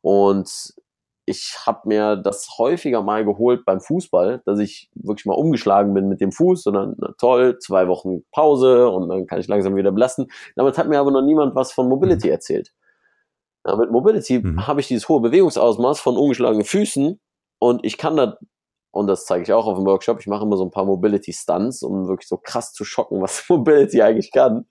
Und 0.03 0.74
ich 1.24 1.57
habe 1.66 1.88
mir 1.88 2.16
das 2.16 2.59
häufiger 2.59 3.03
mal 3.03 3.24
geholt 3.24 3.64
beim 3.64 3.80
Fußball, 3.80 4.43
dass 4.45 4.59
ich 4.59 4.90
wirklich 4.95 5.24
mal 5.24 5.34
umgeschlagen 5.34 5.95
bin 5.95 6.09
mit 6.09 6.20
dem 6.20 6.32
Fuß, 6.32 6.64
sondern 6.64 6.95
na, 6.99 7.14
toll, 7.18 7.59
zwei 7.59 7.86
Wochen 7.88 8.24
Pause 8.32 8.88
und 8.88 9.09
dann 9.09 9.26
kann 9.26 9.38
ich 9.38 9.47
langsam 9.47 9.76
wieder 9.76 9.93
belasten. 9.93 10.26
Damit 10.57 10.78
hat 10.78 10.88
mir 10.88 10.99
aber 10.99 11.12
noch 11.12 11.22
niemand 11.22 11.55
was 11.55 11.72
von 11.72 11.88
Mobility 11.88 12.26
mhm. 12.26 12.32
erzählt. 12.32 12.72
Ja, 13.64 13.76
mit 13.76 13.93
Mobility 13.93 14.40
mhm. 14.40 14.66
habe 14.66 14.80
ich 14.80 14.88
dieses 14.88 15.09
hohe 15.09 15.20
Bewegungsausmaß 15.20 16.01
von 16.01 16.16
umgeschlagenen 16.16 16.64
Füßen 16.64 17.20
und 17.63 17.85
ich 17.85 17.97
kann 17.97 18.17
da, 18.17 18.39
und 18.91 19.07
das 19.07 19.25
zeige 19.25 19.45
ich 19.45 19.53
auch 19.53 19.67
auf 19.67 19.79
dem 19.79 19.87
Workshop, 19.87 20.19
ich 20.19 20.27
mache 20.27 20.43
immer 20.43 20.57
so 20.57 20.65
ein 20.65 20.73
paar 20.73 20.85
Mobility-Stunts, 20.85 21.85
um 21.85 22.09
wirklich 22.09 22.27
so 22.27 22.37
krass 22.37 22.73
zu 22.73 22.85
schocken, 22.85 23.23
was 23.23 23.45
Mobility 23.49 24.03
eigentlich 24.03 24.33
kann. 24.33 24.67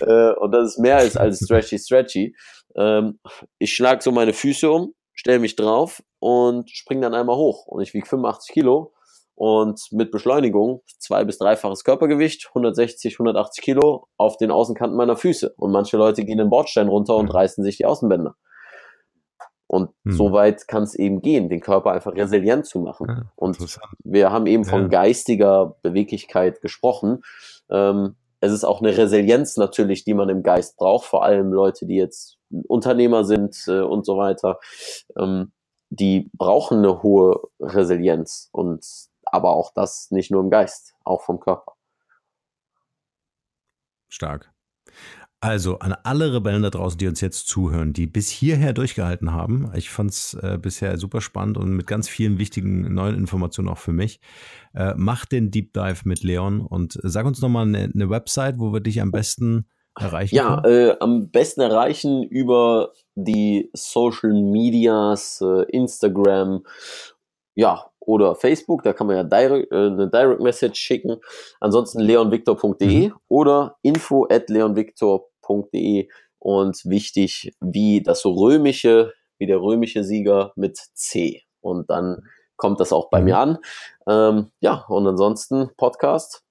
äh, 0.00 0.32
und 0.32 0.50
das 0.50 0.70
ist 0.70 0.78
mehr 0.80 0.96
als, 0.96 1.16
als 1.16 1.38
stretchy, 1.38 1.78
stretchy. 1.78 2.34
Ähm, 2.74 3.20
ich 3.60 3.72
schlage 3.72 4.02
so 4.02 4.10
meine 4.10 4.32
Füße 4.32 4.68
um, 4.68 4.92
stelle 5.12 5.38
mich 5.38 5.54
drauf 5.54 6.02
und 6.18 6.68
springe 6.68 7.02
dann 7.02 7.14
einmal 7.14 7.36
hoch. 7.36 7.66
Und 7.66 7.80
ich 7.80 7.94
wiege 7.94 8.08
85 8.08 8.52
Kilo 8.52 8.92
und 9.36 9.80
mit 9.92 10.10
Beschleunigung 10.10 10.82
zwei- 10.98 11.24
bis 11.24 11.38
dreifaches 11.38 11.84
Körpergewicht, 11.84 12.48
160, 12.48 13.20
180 13.20 13.62
Kilo 13.62 14.08
auf 14.16 14.36
den 14.36 14.50
Außenkanten 14.50 14.96
meiner 14.96 15.14
Füße. 15.14 15.54
Und 15.58 15.70
manche 15.70 15.96
Leute 15.96 16.24
gehen 16.24 16.38
den 16.38 16.50
Bordstein 16.50 16.88
runter 16.88 17.14
und 17.14 17.32
reißen 17.32 17.62
sich 17.62 17.76
die 17.76 17.86
Außenbänder. 17.86 18.34
Und 19.72 19.88
hm. 20.04 20.12
so 20.12 20.32
weit 20.32 20.68
kann 20.68 20.82
es 20.82 20.94
eben 20.94 21.22
gehen, 21.22 21.48
den 21.48 21.60
Körper 21.60 21.92
einfach 21.92 22.14
resilient 22.14 22.66
zu 22.66 22.80
machen. 22.80 23.06
Ja, 23.08 23.32
und 23.36 23.56
wir 24.04 24.30
haben 24.30 24.44
eben 24.44 24.66
von 24.66 24.82
ja. 24.82 24.88
geistiger 24.88 25.76
Beweglichkeit 25.80 26.60
gesprochen. 26.60 27.22
Ähm, 27.70 28.16
es 28.40 28.52
ist 28.52 28.64
auch 28.64 28.82
eine 28.82 28.94
Resilienz 28.94 29.56
natürlich, 29.56 30.04
die 30.04 30.12
man 30.12 30.28
im 30.28 30.42
Geist 30.42 30.76
braucht, 30.76 31.06
vor 31.06 31.24
allem 31.24 31.54
Leute, 31.54 31.86
die 31.86 31.96
jetzt 31.96 32.36
Unternehmer 32.68 33.24
sind 33.24 33.64
äh, 33.66 33.80
und 33.80 34.04
so 34.04 34.18
weiter. 34.18 34.60
Ähm, 35.16 35.52
die 35.88 36.30
brauchen 36.34 36.78
eine 36.78 37.02
hohe 37.02 37.40
Resilienz 37.58 38.50
und 38.52 38.84
aber 39.24 39.52
auch 39.56 39.72
das 39.72 40.10
nicht 40.10 40.30
nur 40.30 40.42
im 40.42 40.50
Geist, 40.50 40.94
auch 41.02 41.22
vom 41.22 41.40
Körper. 41.40 41.72
Stark. 44.08 44.51
Also 45.42 45.80
an 45.80 45.92
alle 46.04 46.32
Rebellen 46.32 46.62
da 46.62 46.70
draußen, 46.70 46.96
die 46.96 47.08
uns 47.08 47.20
jetzt 47.20 47.48
zuhören, 47.48 47.92
die 47.92 48.06
bis 48.06 48.28
hierher 48.28 48.72
durchgehalten 48.72 49.32
haben. 49.32 49.72
Ich 49.74 49.90
fand 49.90 50.10
es 50.10 50.34
äh, 50.34 50.56
bisher 50.56 50.96
super 50.98 51.20
spannend 51.20 51.58
und 51.58 51.72
mit 51.72 51.88
ganz 51.88 52.08
vielen 52.08 52.38
wichtigen 52.38 52.94
neuen 52.94 53.16
Informationen 53.16 53.68
auch 53.68 53.78
für 53.78 53.92
mich. 53.92 54.20
Äh, 54.72 54.94
mach 54.96 55.26
den 55.26 55.50
Deep 55.50 55.72
Dive 55.72 56.02
mit 56.04 56.22
Leon 56.22 56.60
und 56.60 56.96
sag 57.02 57.26
uns 57.26 57.40
nochmal 57.42 57.66
eine, 57.66 57.90
eine 57.92 58.08
Website, 58.08 58.60
wo 58.60 58.72
wir 58.72 58.78
dich 58.78 59.00
am 59.00 59.10
besten 59.10 59.66
erreichen 59.98 60.36
Ja, 60.36 60.64
äh, 60.64 60.94
am 61.00 61.28
besten 61.30 61.60
erreichen 61.60 62.22
über 62.22 62.92
die 63.16 63.68
Social 63.72 64.32
Medias, 64.32 65.40
äh, 65.40 65.64
Instagram, 65.70 66.62
ja, 67.56 67.84
oder 67.98 68.36
Facebook, 68.36 68.84
da 68.84 68.92
kann 68.92 69.08
man 69.08 69.16
ja 69.16 69.24
direct, 69.24 69.72
äh, 69.72 69.74
eine 69.74 70.08
Direct 70.08 70.40
Message 70.40 70.78
schicken. 70.78 71.16
Ansonsten 71.58 71.98
leonvictor.de 71.98 73.08
mhm. 73.08 73.14
oder 73.26 73.76
info 73.82 74.28
at 74.30 74.48
leonvictor.de 74.48 75.31
www.römische.de 75.42 76.08
und 76.38 76.84
wichtig 76.84 77.54
wie 77.60 78.02
das 78.02 78.24
römische, 78.24 79.12
wie 79.38 79.46
der 79.46 79.60
römische 79.60 80.04
Sieger 80.04 80.52
mit 80.56 80.76
C. 80.94 81.42
Und 81.60 81.90
dann 81.90 82.22
kommt 82.56 82.80
das 82.80 82.92
auch 82.92 83.10
bei 83.10 83.20
mhm. 83.20 83.24
mir 83.24 83.38
an. 83.38 83.58
Ähm, 84.08 84.50
ja, 84.60 84.84
und 84.88 85.06
ansonsten 85.06 85.70
Podcast 85.76 86.42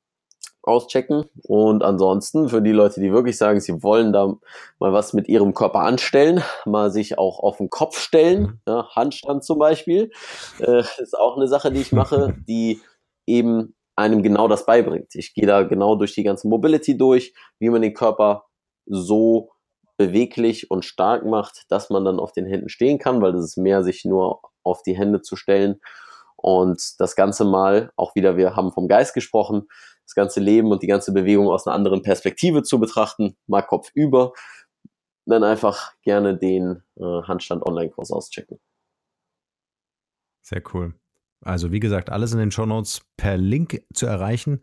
auschecken. 0.64 1.26
Und 1.44 1.84
ansonsten 1.84 2.48
für 2.48 2.62
die 2.62 2.72
Leute, 2.72 3.02
die 3.02 3.12
wirklich 3.12 3.38
sagen, 3.38 3.60
sie 3.60 3.82
wollen 3.84 4.14
da 4.14 4.36
mal 4.80 4.94
was 4.94 5.14
mit 5.14 5.28
ihrem 5.28 5.54
Körper 5.54 5.80
anstellen, 5.80 6.44
mal 6.66 6.92
sich 6.92 7.18
auch 7.18 7.40
auf 7.40 7.58
den 7.58 7.70
Kopf 7.70 8.00
stellen, 8.00 8.42
mhm. 8.42 8.60
ja, 8.68 8.88
Handstand 8.96 9.44
zum 9.44 9.60
Beispiel, 9.60 10.12
äh, 10.60 10.84
ist 11.00 11.18
auch 11.18 11.36
eine 11.36 11.48
Sache, 11.48 11.72
die 11.72 11.82
ich 11.82 11.92
mache, 11.92 12.36
die 12.48 12.80
eben 13.26 13.76
einem 13.96 14.24
genau 14.24 14.48
das 14.48 14.66
beibringt. 14.66 15.14
Ich 15.16 15.34
gehe 15.34 15.46
da 15.46 15.64
genau 15.64 15.96
durch 15.96 16.14
die 16.14 16.24
ganze 16.24 16.48
Mobility 16.48 16.98
durch, 16.98 17.34
wie 17.60 17.70
man 17.70 17.82
den 17.82 17.94
Körper 17.94 18.46
so 18.86 19.52
beweglich 19.98 20.72
und 20.72 20.86
stark 20.86 21.26
macht, 21.26 21.66
dass 21.70 21.90
man 21.90 22.06
dann 22.06 22.20
auf 22.20 22.32
den 22.32 22.46
Händen 22.46 22.70
stehen 22.70 22.98
kann, 22.98 23.22
weil 23.22 23.34
das 23.34 23.46
ist 23.46 23.58
mehr, 23.58 23.84
sich 23.84 24.06
nur 24.06 24.42
auf 24.64 24.82
die 24.84 24.98
Hände 24.98 25.22
zu 25.22 25.36
stellen 25.36 25.80
und 26.42 27.00
das 27.00 27.16
ganze 27.16 27.46
Mal, 27.46 27.92
auch 27.96 28.16
wieder, 28.16 28.36
wir 28.36 28.56
haben 28.56 28.72
vom 28.72 28.88
Geist 28.88 29.14
gesprochen, 29.14 29.68
das 30.06 30.16
ganze 30.16 30.40
Leben 30.40 30.72
und 30.72 30.82
die 30.82 30.88
ganze 30.88 31.14
Bewegung 31.14 31.48
aus 31.48 31.68
einer 31.68 31.76
anderen 31.76 32.02
Perspektive 32.02 32.64
zu 32.64 32.80
betrachten, 32.80 33.38
mal 33.48 33.62
Kopf 33.62 33.92
über, 33.94 34.34
dann 35.26 35.44
einfach 35.44 35.94
gerne 36.02 36.38
den 36.38 36.84
äh, 36.98 37.04
Handstand 37.04 37.64
Online-Kurs 37.64 38.12
auschecken. 38.12 38.60
Sehr 40.42 40.64
cool. 40.74 40.96
Also 41.44 41.72
wie 41.72 41.80
gesagt, 41.80 42.10
alles 42.10 42.34
in 42.34 42.40
den 42.40 42.52
Show 42.52 42.66
Notes 42.66 43.02
per 43.18 43.38
Link 43.38 43.84
zu 43.94 44.08
erreichen. 44.08 44.62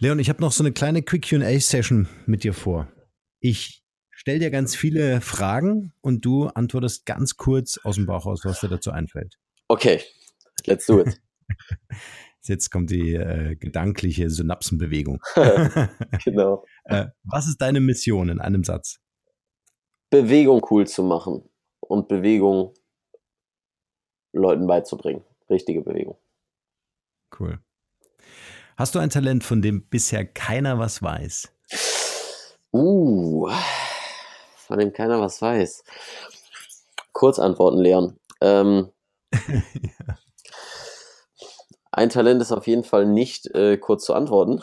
Leon, 0.00 0.18
ich 0.18 0.28
habe 0.28 0.40
noch 0.40 0.52
so 0.52 0.62
eine 0.62 0.72
kleine 0.72 1.02
Quick 1.02 1.28
QA-Session 1.28 2.08
mit 2.26 2.44
dir 2.44 2.54
vor. 2.54 2.88
Ich 3.40 3.82
stelle 4.10 4.40
dir 4.40 4.50
ganz 4.50 4.74
viele 4.74 5.20
Fragen 5.20 5.92
und 6.00 6.24
du 6.24 6.46
antwortest 6.46 7.06
ganz 7.06 7.36
kurz 7.36 7.78
aus 7.78 7.94
dem 7.96 8.06
Bauch 8.06 8.26
aus, 8.26 8.44
was 8.44 8.60
dir 8.60 8.68
dazu 8.68 8.90
einfällt. 8.90 9.38
Okay, 9.68 10.02
let's 10.66 10.86
do 10.86 11.00
it. 11.00 11.20
Jetzt 12.42 12.70
kommt 12.70 12.90
die 12.90 13.14
äh, 13.14 13.56
gedankliche 13.56 14.30
Synapsenbewegung. 14.30 15.20
genau. 16.24 16.64
äh, 16.84 17.06
was 17.24 17.46
ist 17.46 17.60
deine 17.60 17.80
Mission 17.80 18.28
in 18.28 18.40
einem 18.40 18.64
Satz? 18.64 19.00
Bewegung 20.10 20.66
cool 20.70 20.86
zu 20.86 21.02
machen 21.02 21.48
und 21.80 22.08
Bewegung 22.08 22.74
Leuten 24.32 24.66
beizubringen. 24.66 25.22
Richtige 25.50 25.82
Bewegung. 25.82 26.16
Cool. 27.38 27.58
Hast 28.76 28.94
du 28.94 28.98
ein 28.98 29.10
Talent, 29.10 29.44
von 29.44 29.60
dem 29.60 29.88
bisher 29.88 30.24
keiner 30.24 30.78
was 30.78 31.02
weiß? 31.02 31.52
Uh, 32.72 33.48
von 34.56 34.78
dem 34.78 34.92
keiner 34.92 35.20
was 35.20 35.40
weiß. 35.40 35.84
Kurz 37.12 37.38
antworten, 37.38 37.78
Leon. 37.78 38.18
Ähm, 38.40 38.90
ja. 39.32 40.18
Ein 41.90 42.10
Talent 42.10 42.40
ist 42.42 42.52
auf 42.52 42.66
jeden 42.66 42.84
Fall 42.84 43.06
nicht 43.06 43.46
äh, 43.54 43.76
kurz 43.78 44.04
zu 44.04 44.14
antworten. 44.14 44.62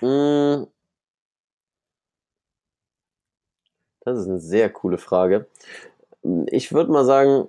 Hm. 0.00 0.66
das 4.00 4.18
ist 4.18 4.28
eine 4.28 4.40
sehr 4.40 4.70
coole 4.72 4.98
Frage. 4.98 5.48
Ich 6.46 6.72
würde 6.72 6.90
mal 6.90 7.04
sagen, 7.04 7.48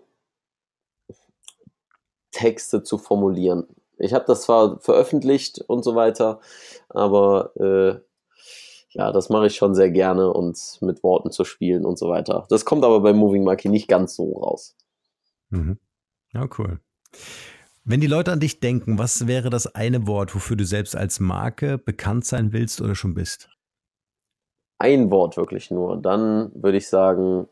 Texte 2.32 2.84
zu 2.84 2.98
formulieren. 2.98 3.68
Ich 4.00 4.14
habe 4.14 4.26
das 4.28 4.44
zwar 4.44 4.80
veröffentlicht 4.80 5.62
und 5.68 5.84
so 5.84 5.96
weiter, 5.96 6.40
aber 6.90 7.52
äh, 7.56 8.00
ja, 8.90 9.12
das 9.12 9.30
mache 9.30 9.48
ich 9.48 9.56
schon 9.56 9.76
sehr 9.76 9.92
gerne 9.92 10.32
und 10.32 10.80
mit 10.82 11.04
Worten 11.04 11.32
zu 11.32 11.44
spielen 11.44 11.86
und 11.86 12.00
so 12.00 12.10
weiter. 12.10 12.46
Das 12.50 12.66
kommt 12.66 12.84
aber 12.84 13.02
bei 13.02 13.14
Moving 13.14 13.44
Monkey 13.44 13.70
nicht 13.70 13.88
ganz 13.88 14.16
so 14.16 14.34
raus. 14.38 14.76
Mhm. 15.50 15.78
Ja, 16.34 16.48
cool. 16.58 16.80
Wenn 17.84 18.02
die 18.02 18.08
Leute 18.08 18.32
an 18.32 18.40
dich 18.40 18.60
denken, 18.60 18.98
was 18.98 19.28
wäre 19.28 19.50
das 19.50 19.74
eine 19.76 20.08
Wort, 20.08 20.36
wofür 20.36 20.58
du 20.58 20.66
selbst 20.66 20.96
als 20.96 21.20
Marke 21.20 21.78
bekannt 21.78 22.26
sein 22.26 22.52
willst 22.52 22.82
oder 22.82 22.96
schon 22.96 23.14
bist? 23.14 23.50
Ein 24.78 25.10
Wort 25.10 25.38
wirklich 25.38 25.72
nur. 25.72 26.02
Dann 26.02 26.52
würde 26.54 26.78
ich 26.78 26.90
sagen, 26.90 27.48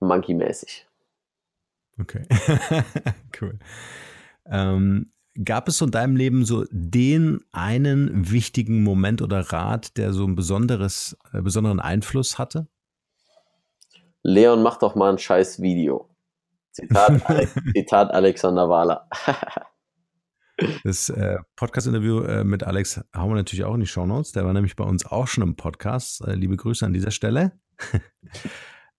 monkey-mäßig. 0.00 0.86
Okay, 2.00 2.22
cool. 3.40 3.58
Ähm, 4.50 5.12
gab 5.44 5.68
es 5.68 5.78
so 5.78 5.84
in 5.84 5.90
deinem 5.90 6.16
Leben 6.16 6.44
so 6.44 6.64
den 6.70 7.40
einen 7.52 8.30
wichtigen 8.30 8.82
Moment 8.82 9.22
oder 9.22 9.40
Rat, 9.52 9.96
der 9.96 10.12
so 10.12 10.24
einen 10.24 10.34
besonderes, 10.34 11.16
äh, 11.32 11.40
besonderen 11.40 11.80
Einfluss 11.80 12.38
hatte? 12.38 12.66
Leon, 14.22 14.62
mach 14.62 14.78
doch 14.78 14.94
mal 14.94 15.12
ein 15.12 15.18
scheiß 15.18 15.62
Video. 15.62 16.08
Zitat, 16.72 17.24
Alex, 17.28 17.54
Zitat 17.74 18.10
Alexander 18.10 18.68
Wahler. 18.68 19.08
Das 20.82 21.08
äh, 21.08 21.38
Podcast-Interview 21.54 22.22
äh, 22.22 22.42
mit 22.42 22.64
Alex 22.64 23.00
haben 23.14 23.30
wir 23.30 23.36
natürlich 23.36 23.64
auch 23.64 23.74
in 23.74 23.80
die 23.80 23.86
Shownotes. 23.86 24.32
Der 24.32 24.44
war 24.44 24.52
nämlich 24.52 24.74
bei 24.74 24.82
uns 24.82 25.06
auch 25.06 25.28
schon 25.28 25.44
im 25.44 25.54
Podcast. 25.54 26.26
Äh, 26.26 26.34
liebe 26.34 26.56
Grüße 26.56 26.84
an 26.84 26.92
dieser 26.92 27.12
Stelle. 27.12 27.52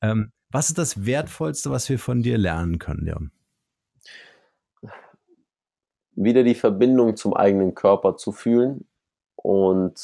ähm, 0.01 0.31
was 0.51 0.69
ist 0.69 0.77
das 0.77 1.05
Wertvollste, 1.05 1.69
was 1.69 1.89
wir 1.89 1.99
von 1.99 2.23
dir 2.23 2.37
lernen 2.37 2.79
können, 2.79 3.03
Leon? 3.03 3.31
Wieder 6.21 6.43
die 6.43 6.55
Verbindung 6.55 7.15
zum 7.15 7.33
eigenen 7.33 7.75
Körper 7.75 8.17
zu 8.17 8.33
fühlen 8.33 8.85
und 9.37 9.97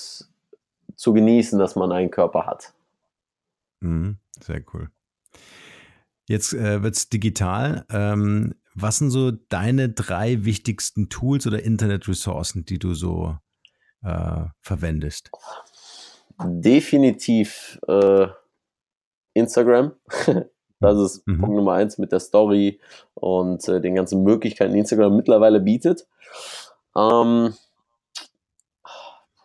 zu 0.96 1.14
genießen, 1.14 1.60
dass 1.60 1.76
man 1.76 1.92
einen 1.92 2.10
Körper 2.10 2.46
hat. 2.46 2.74
Mhm, 3.82 4.18
sehr 4.40 4.62
cool. 4.74 4.90
Jetzt 6.28 6.54
äh, 6.54 6.82
wird 6.82 6.96
es 6.96 7.10
digital. 7.10 7.86
Ähm, 7.90 8.56
was 8.74 9.00
sind 9.00 9.10
so 9.10 9.32
deine 9.32 9.90
drei 9.90 10.46
wichtigsten 10.46 11.10
Tools 11.10 11.46
oder 11.48 11.62
Internetressourcen, 11.62 12.64
die 12.64 12.80
du 12.80 12.94
so 12.94 13.38
äh, 14.02 14.46
verwendest? 14.62 15.32
Definitiv 16.42 17.78
äh, 17.90 18.28
Instagram. 19.34 19.92
Das 20.94 21.00
ist 21.00 21.28
mhm. 21.28 21.40
Punkt 21.40 21.56
Nummer 21.56 21.74
eins 21.74 21.98
mit 21.98 22.12
der 22.12 22.20
Story 22.20 22.80
und 23.14 23.68
äh, 23.68 23.82
den 23.82 23.96
ganzen 23.96 24.24
Möglichkeiten, 24.24 24.74
die 24.74 24.80
Instagram 24.80 25.16
mittlerweile 25.16 25.60
bietet. 25.60 26.08
Ähm, 26.96 27.54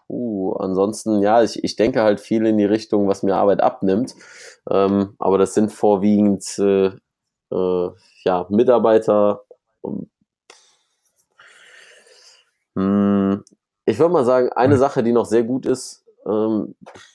uh, 0.08 0.52
ansonsten, 0.54 1.22
ja, 1.22 1.42
ich, 1.42 1.62
ich 1.64 1.76
denke 1.76 2.02
halt 2.02 2.20
viel 2.20 2.46
in 2.46 2.58
die 2.58 2.64
Richtung, 2.64 3.08
was 3.08 3.22
mir 3.22 3.36
Arbeit 3.36 3.60
abnimmt. 3.60 4.14
Ähm, 4.70 5.14
aber 5.18 5.38
das 5.38 5.54
sind 5.54 5.72
vorwiegend 5.72 6.44
äh, 6.58 6.90
äh, 7.52 7.90
ja, 8.24 8.46
Mitarbeiter. 8.48 9.44
Hm, 12.76 13.44
ich 13.84 13.98
würde 13.98 14.12
mal 14.12 14.24
sagen, 14.24 14.50
eine 14.50 14.78
Sache, 14.78 15.02
die 15.02 15.12
noch 15.12 15.26
sehr 15.26 15.42
gut 15.42 15.66
ist, 15.66 16.04
ähm, 16.26 16.74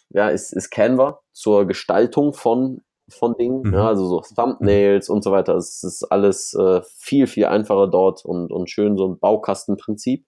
ja, 0.10 0.30
ist, 0.30 0.54
ist 0.54 0.70
Canva 0.70 1.22
zur 1.32 1.66
Gestaltung 1.66 2.34
von, 2.34 2.82
von 3.10 3.36
Dingen. 3.38 3.62
Mhm. 3.64 3.74
Ja, 3.74 3.88
also 3.88 4.08
so 4.08 4.22
Thumbnails 4.36 5.10
und 5.10 5.24
so 5.24 5.32
weiter. 5.32 5.56
Es 5.56 5.84
ist 5.84 6.04
alles 6.04 6.54
äh, 6.54 6.82
viel, 6.98 7.28
viel 7.28 7.46
einfacher 7.46 7.88
dort 7.88 8.26
und, 8.26 8.52
und 8.52 8.70
schön 8.70 8.98
so 8.98 9.08
ein 9.08 9.20
Baukastenprinzip. 9.20 10.26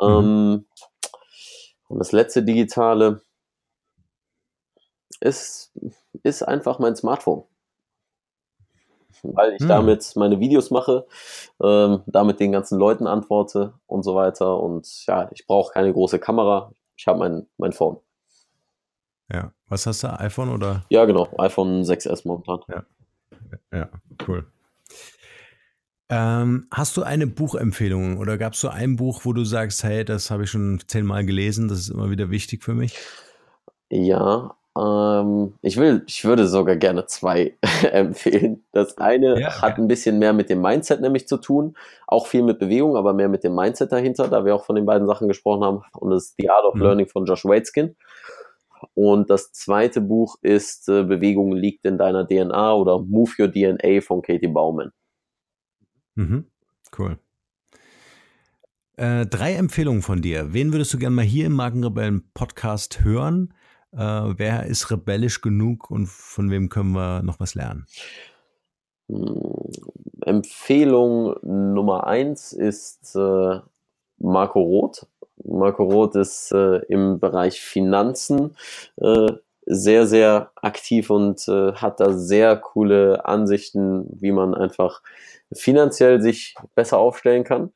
Mhm. 0.00 0.06
Ähm, 0.06 0.66
und 1.88 1.98
das 1.98 2.12
letzte 2.12 2.42
Digitale 2.42 3.22
ist, 5.20 5.72
ist 6.22 6.42
einfach 6.42 6.78
mein 6.78 6.96
Smartphone 6.96 7.44
weil 9.22 9.54
ich 9.54 9.60
hm. 9.60 9.68
damit 9.68 10.12
meine 10.16 10.40
Videos 10.40 10.70
mache, 10.70 11.06
ähm, 11.62 12.02
damit 12.06 12.40
den 12.40 12.52
ganzen 12.52 12.78
Leuten 12.78 13.06
antworte 13.06 13.74
und 13.86 14.02
so 14.02 14.14
weiter. 14.14 14.58
Und 14.60 15.06
ja, 15.06 15.28
ich 15.32 15.46
brauche 15.46 15.72
keine 15.72 15.92
große 15.92 16.18
Kamera. 16.18 16.72
Ich 16.96 17.06
habe 17.06 17.18
mein, 17.18 17.46
mein 17.56 17.72
Phone. 17.72 17.98
Ja, 19.32 19.52
was 19.68 19.86
hast 19.86 20.04
du, 20.04 20.08
iPhone 20.20 20.50
oder? 20.50 20.84
Ja, 20.90 21.04
genau, 21.04 21.28
iPhone 21.38 21.82
6S 21.82 22.26
momentan. 22.26 22.60
Ja, 22.68 22.84
ja 23.72 23.88
cool. 24.28 24.46
Ähm, 26.10 26.66
hast 26.70 26.96
du 26.98 27.02
eine 27.02 27.26
Buchempfehlung 27.26 28.18
oder 28.18 28.36
gab 28.36 28.52
es 28.52 28.60
so 28.60 28.68
ein 28.68 28.96
Buch, 28.96 29.22
wo 29.24 29.32
du 29.32 29.44
sagst, 29.44 29.82
hey, 29.84 30.04
das 30.04 30.30
habe 30.30 30.44
ich 30.44 30.50
schon 30.50 30.80
zehnmal 30.86 31.24
gelesen, 31.24 31.68
das 31.68 31.78
ist 31.78 31.88
immer 31.88 32.10
wieder 32.10 32.30
wichtig 32.30 32.62
für 32.62 32.74
mich? 32.74 32.98
Ja, 33.88 34.54
ähm, 34.78 35.54
ich 35.62 35.78
will, 35.78 36.02
ich 36.06 36.24
würde 36.26 36.46
sogar 36.48 36.76
gerne 36.76 37.06
zwei 37.06 37.56
empfehlen. 37.92 38.64
Das 38.72 38.98
eine 38.98 39.40
ja, 39.40 39.62
hat 39.62 39.78
ein 39.78 39.88
bisschen 39.88 40.18
mehr 40.18 40.34
mit 40.34 40.50
dem 40.50 40.60
Mindset 40.60 41.00
nämlich 41.00 41.28
zu 41.28 41.38
tun, 41.38 41.76
auch 42.06 42.26
viel 42.26 42.42
mit 42.42 42.58
Bewegung, 42.58 42.96
aber 42.96 43.14
mehr 43.14 43.30
mit 43.30 43.44
dem 43.44 43.54
Mindset 43.54 43.92
dahinter, 43.92 44.28
da 44.28 44.44
wir 44.44 44.54
auch 44.54 44.64
von 44.64 44.76
den 44.76 44.84
beiden 44.84 45.06
Sachen 45.06 45.28
gesprochen 45.28 45.64
haben. 45.64 45.82
Und 45.92 46.10
das 46.10 46.24
ist 46.24 46.34
The 46.38 46.50
Art 46.50 46.66
of 46.66 46.74
mhm. 46.74 46.82
Learning 46.82 47.06
von 47.06 47.24
Josh 47.24 47.46
Waitzkin. 47.46 47.96
Und 48.94 49.30
das 49.30 49.52
zweite 49.52 50.00
Buch 50.00 50.36
ist 50.42 50.88
äh, 50.88 51.02
Bewegung 51.04 51.52
liegt 51.52 51.84
in 51.84 51.98
deiner 51.98 52.26
DNA 52.26 52.74
oder 52.74 53.00
Move 53.00 53.32
Your 53.38 53.52
DNA 53.52 54.00
von 54.00 54.22
Katie 54.22 54.48
Bauman. 54.48 54.92
Mhm. 56.14 56.46
Cool. 56.96 57.18
Äh, 58.96 59.26
drei 59.26 59.54
Empfehlungen 59.54 60.02
von 60.02 60.20
dir. 60.20 60.52
Wen 60.52 60.72
würdest 60.72 60.92
du 60.92 60.98
gerne 60.98 61.16
mal 61.16 61.24
hier 61.24 61.46
im 61.46 61.54
Markenrebellen 61.54 62.30
Podcast 62.34 63.02
hören? 63.02 63.54
Äh, 63.92 63.98
wer 63.98 64.66
ist 64.66 64.90
rebellisch 64.90 65.40
genug 65.40 65.90
und 65.90 66.08
von 66.08 66.50
wem 66.50 66.68
können 66.68 66.92
wir 66.92 67.22
noch 67.22 67.40
was 67.40 67.54
lernen? 67.54 67.86
Hm, 69.08 69.70
Empfehlung 70.20 71.34
Nummer 71.42 72.06
eins 72.06 72.52
ist 72.52 73.16
äh, 73.16 73.60
Marco 74.18 74.60
Roth. 74.60 75.06
Marco 75.44 75.84
Roth 75.84 76.16
ist 76.16 76.52
äh, 76.52 76.78
im 76.88 77.18
Bereich 77.18 77.60
Finanzen 77.60 78.56
äh, 78.96 79.32
sehr, 79.66 80.06
sehr 80.06 80.50
aktiv 80.56 81.10
und 81.10 81.46
äh, 81.48 81.72
hat 81.74 82.00
da 82.00 82.12
sehr 82.12 82.56
coole 82.56 83.24
Ansichten, 83.24 84.06
wie 84.20 84.32
man 84.32 84.54
einfach 84.54 85.02
finanziell 85.52 86.20
sich 86.20 86.54
besser 86.74 86.98
aufstellen 86.98 87.44
kann. 87.44 87.72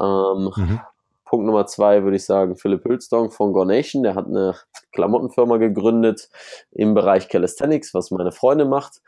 Ähm, 0.00 0.52
mhm. 0.54 0.80
Punkt 1.24 1.46
Nummer 1.46 1.66
zwei 1.66 2.04
würde 2.04 2.16
ich 2.16 2.24
sagen, 2.24 2.56
Philipp 2.56 2.84
Hülsdong 2.84 3.30
von 3.30 3.52
Gornation, 3.52 4.02
der 4.02 4.14
hat 4.14 4.26
eine 4.26 4.54
Klamottenfirma 4.92 5.56
gegründet 5.56 6.28
im 6.70 6.94
Bereich 6.94 7.28
Calisthenics, 7.28 7.94
was 7.94 8.10
meine 8.10 8.30
Freundin 8.30 8.68
macht. 8.68 9.02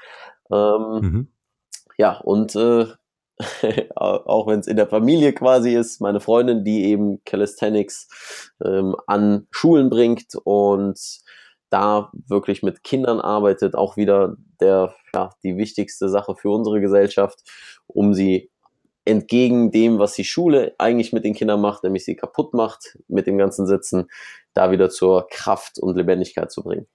Ähm, 0.50 1.00
mhm. 1.00 1.28
Ja, 1.96 2.18
und 2.18 2.56
äh, 2.56 2.86
auch 3.94 4.46
wenn 4.46 4.60
es 4.60 4.66
in 4.66 4.76
der 4.76 4.88
Familie 4.88 5.32
quasi 5.32 5.74
ist, 5.74 6.00
meine 6.00 6.20
Freundin, 6.20 6.64
die 6.64 6.84
eben 6.84 7.22
Calisthenics 7.24 8.08
ähm, 8.64 8.96
an 9.06 9.46
Schulen 9.50 9.90
bringt 9.90 10.34
und 10.44 10.98
da 11.70 12.10
wirklich 12.26 12.62
mit 12.62 12.82
Kindern 12.82 13.20
arbeitet, 13.20 13.74
auch 13.74 13.96
wieder 13.96 14.36
der, 14.60 14.94
ja, 15.14 15.30
die 15.42 15.56
wichtigste 15.56 16.08
Sache 16.08 16.34
für 16.34 16.50
unsere 16.50 16.80
Gesellschaft, 16.80 17.38
um 17.86 18.14
sie 18.14 18.50
entgegen 19.04 19.70
dem, 19.70 19.98
was 19.98 20.14
die 20.14 20.24
Schule 20.24 20.74
eigentlich 20.78 21.12
mit 21.12 21.24
den 21.24 21.34
Kindern 21.34 21.60
macht, 21.60 21.82
nämlich 21.82 22.04
sie 22.04 22.16
kaputt 22.16 22.54
macht 22.54 22.98
mit 23.08 23.26
dem 23.26 23.38
ganzen 23.38 23.66
Sitzen, 23.66 24.08
da 24.52 24.70
wieder 24.70 24.90
zur 24.90 25.28
Kraft 25.30 25.78
und 25.78 25.96
Lebendigkeit 25.96 26.50
zu 26.50 26.62
bringen. 26.62 26.86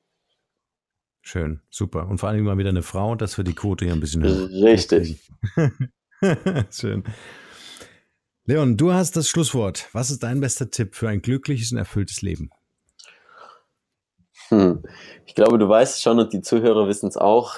Schön, 1.21 1.61
super. 1.69 2.07
Und 2.09 2.17
vor 2.17 2.29
allem 2.29 2.43
mal 2.43 2.57
wieder 2.57 2.69
eine 2.69 2.81
Frau, 2.81 3.15
das 3.15 3.35
für 3.35 3.45
die 3.45 3.55
Quote 3.55 3.85
hier 3.85 3.93
ein 3.93 4.01
bisschen 4.01 4.23
Richtig. 4.23 5.21
Schön. 6.71 7.03
Leon, 8.45 8.77
du 8.77 8.93
hast 8.93 9.15
das 9.15 9.27
Schlusswort. 9.27 9.89
Was 9.93 10.11
ist 10.11 10.23
dein 10.23 10.39
bester 10.39 10.69
Tipp 10.69 10.95
für 10.95 11.09
ein 11.09 11.21
glückliches 11.21 11.71
und 11.71 11.77
erfülltes 11.77 12.21
Leben? 12.21 12.49
Hm. 14.49 14.83
Ich 15.25 15.35
glaube, 15.35 15.57
du 15.57 15.67
weißt 15.67 16.01
schon 16.01 16.19
und 16.19 16.33
die 16.33 16.41
Zuhörer 16.41 16.87
wissen 16.87 17.07
es 17.07 17.17
auch, 17.17 17.55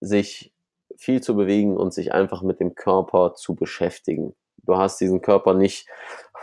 sich 0.00 0.52
viel 0.96 1.22
zu 1.22 1.34
bewegen 1.34 1.76
und 1.76 1.94
sich 1.94 2.12
einfach 2.12 2.42
mit 2.42 2.60
dem 2.60 2.74
Körper 2.74 3.34
zu 3.34 3.54
beschäftigen. 3.54 4.34
Du 4.64 4.76
hast 4.76 5.00
diesen 5.00 5.22
Körper 5.22 5.54
nicht 5.54 5.86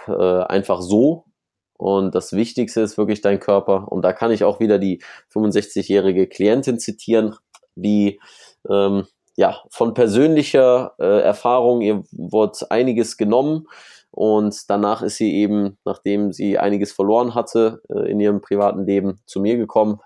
äh, 0.07 0.11
einfach 0.11 0.81
so. 0.81 1.25
Und 1.73 2.15
das 2.15 2.33
Wichtigste 2.33 2.81
ist 2.81 2.97
wirklich 2.97 3.21
dein 3.21 3.39
Körper. 3.39 3.91
Und 3.91 4.01
da 4.01 4.13
kann 4.13 4.31
ich 4.31 4.43
auch 4.43 4.59
wieder 4.59 4.79
die 4.79 5.03
65-jährige 5.31 6.27
Klientin 6.27 6.79
zitieren, 6.79 7.35
die 7.75 8.19
ähm, 8.67 9.05
ja 9.37 9.63
von 9.69 9.93
persönlicher 9.93 10.95
äh, 10.99 11.21
Erfahrung, 11.21 11.81
ihr 11.81 12.03
wurde 12.11 12.69
einiges 12.69 13.17
genommen 13.17 13.67
und 14.11 14.69
danach 14.69 15.03
ist 15.03 15.17
sie 15.17 15.33
eben, 15.35 15.77
nachdem 15.85 16.33
sie 16.33 16.57
einiges 16.57 16.91
verloren 16.91 17.35
hatte 17.35 17.81
äh, 17.89 18.11
in 18.11 18.19
ihrem 18.19 18.41
privaten 18.41 18.85
Leben, 18.85 19.21
zu 19.27 19.39
mir 19.39 19.55
gekommen 19.55 20.01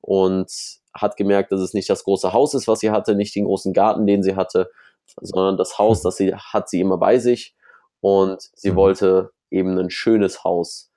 und 0.00 0.50
hat 0.94 1.16
gemerkt, 1.16 1.50
dass 1.52 1.60
es 1.60 1.74
nicht 1.74 1.90
das 1.90 2.04
große 2.04 2.32
Haus 2.32 2.54
ist, 2.54 2.68
was 2.68 2.78
sie 2.78 2.90
hatte, 2.90 3.16
nicht 3.16 3.34
den 3.34 3.44
großen 3.44 3.72
Garten, 3.72 4.06
den 4.06 4.22
sie 4.22 4.36
hatte, 4.36 4.70
sondern 5.20 5.56
das 5.56 5.78
Haus, 5.78 6.02
das 6.02 6.16
sie 6.16 6.34
hat 6.34 6.68
sie 6.68 6.80
immer 6.80 6.96
bei 6.96 7.18
sich 7.18 7.56
und 8.00 8.50
sie 8.54 8.70
mhm. 8.70 8.76
wollte 8.76 9.30
eben 9.50 9.76
ein 9.78 9.90
schönes 9.90 10.44
Haus 10.44 10.92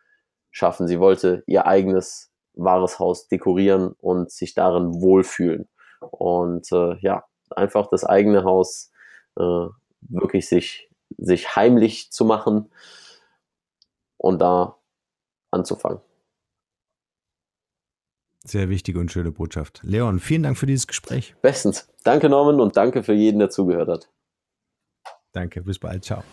schaffen. 0.51 0.87
Sie 0.87 0.99
wollte 0.99 1.43
ihr 1.47 1.65
eigenes 1.65 2.29
wahres 2.53 2.99
Haus 2.99 3.27
dekorieren 3.27 3.95
und 3.99 4.31
sich 4.31 4.53
darin 4.53 5.01
wohlfühlen 5.01 5.67
und 6.11 6.71
äh, 6.71 6.97
ja 6.99 7.23
einfach 7.57 7.87
das 7.87 8.03
eigene 8.03 8.43
Haus 8.43 8.91
äh, 9.37 9.67
wirklich 10.01 10.47
sich 10.47 10.89
sich 11.17 11.55
heimlich 11.55 12.11
zu 12.11 12.25
machen 12.25 12.71
und 14.17 14.39
da 14.39 14.77
anzufangen. 15.51 16.01
Sehr 18.45 18.69
wichtige 18.69 18.99
und 18.99 19.11
schöne 19.11 19.31
Botschaft. 19.31 19.79
Leon, 19.83 20.19
vielen 20.19 20.43
Dank 20.43 20.57
für 20.57 20.65
dieses 20.65 20.87
Gespräch. 20.87 21.35
Bestens. 21.41 21.87
Danke, 22.03 22.27
Norman, 22.27 22.59
und 22.59 22.75
danke 22.75 23.03
für 23.03 23.13
jeden, 23.13 23.39
der 23.39 23.49
zugehört 23.49 23.87
hat. 23.87 24.09
Danke, 25.31 25.61
bis 25.61 25.79
bald. 25.79 26.03
Ciao. 26.03 26.23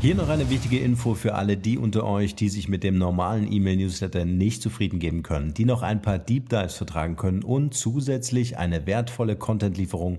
Hier 0.00 0.14
noch 0.14 0.28
eine 0.28 0.50
wichtige 0.50 0.78
Info 0.78 1.14
für 1.14 1.34
alle 1.34 1.56
die 1.56 1.78
unter 1.78 2.04
euch, 2.04 2.34
die 2.34 2.50
sich 2.50 2.68
mit 2.68 2.84
dem 2.84 2.98
normalen 2.98 3.50
E-Mail-Newsletter 3.50 4.26
nicht 4.26 4.62
zufrieden 4.62 4.98
geben 4.98 5.22
können, 5.22 5.54
die 5.54 5.64
noch 5.64 5.82
ein 5.82 6.02
paar 6.02 6.18
Deep 6.18 6.50
Dives 6.50 6.74
vertragen 6.74 7.16
können 7.16 7.42
und 7.42 7.74
zusätzlich 7.74 8.58
eine 8.58 8.86
wertvolle 8.86 9.36
Content-Lieferung 9.36 10.18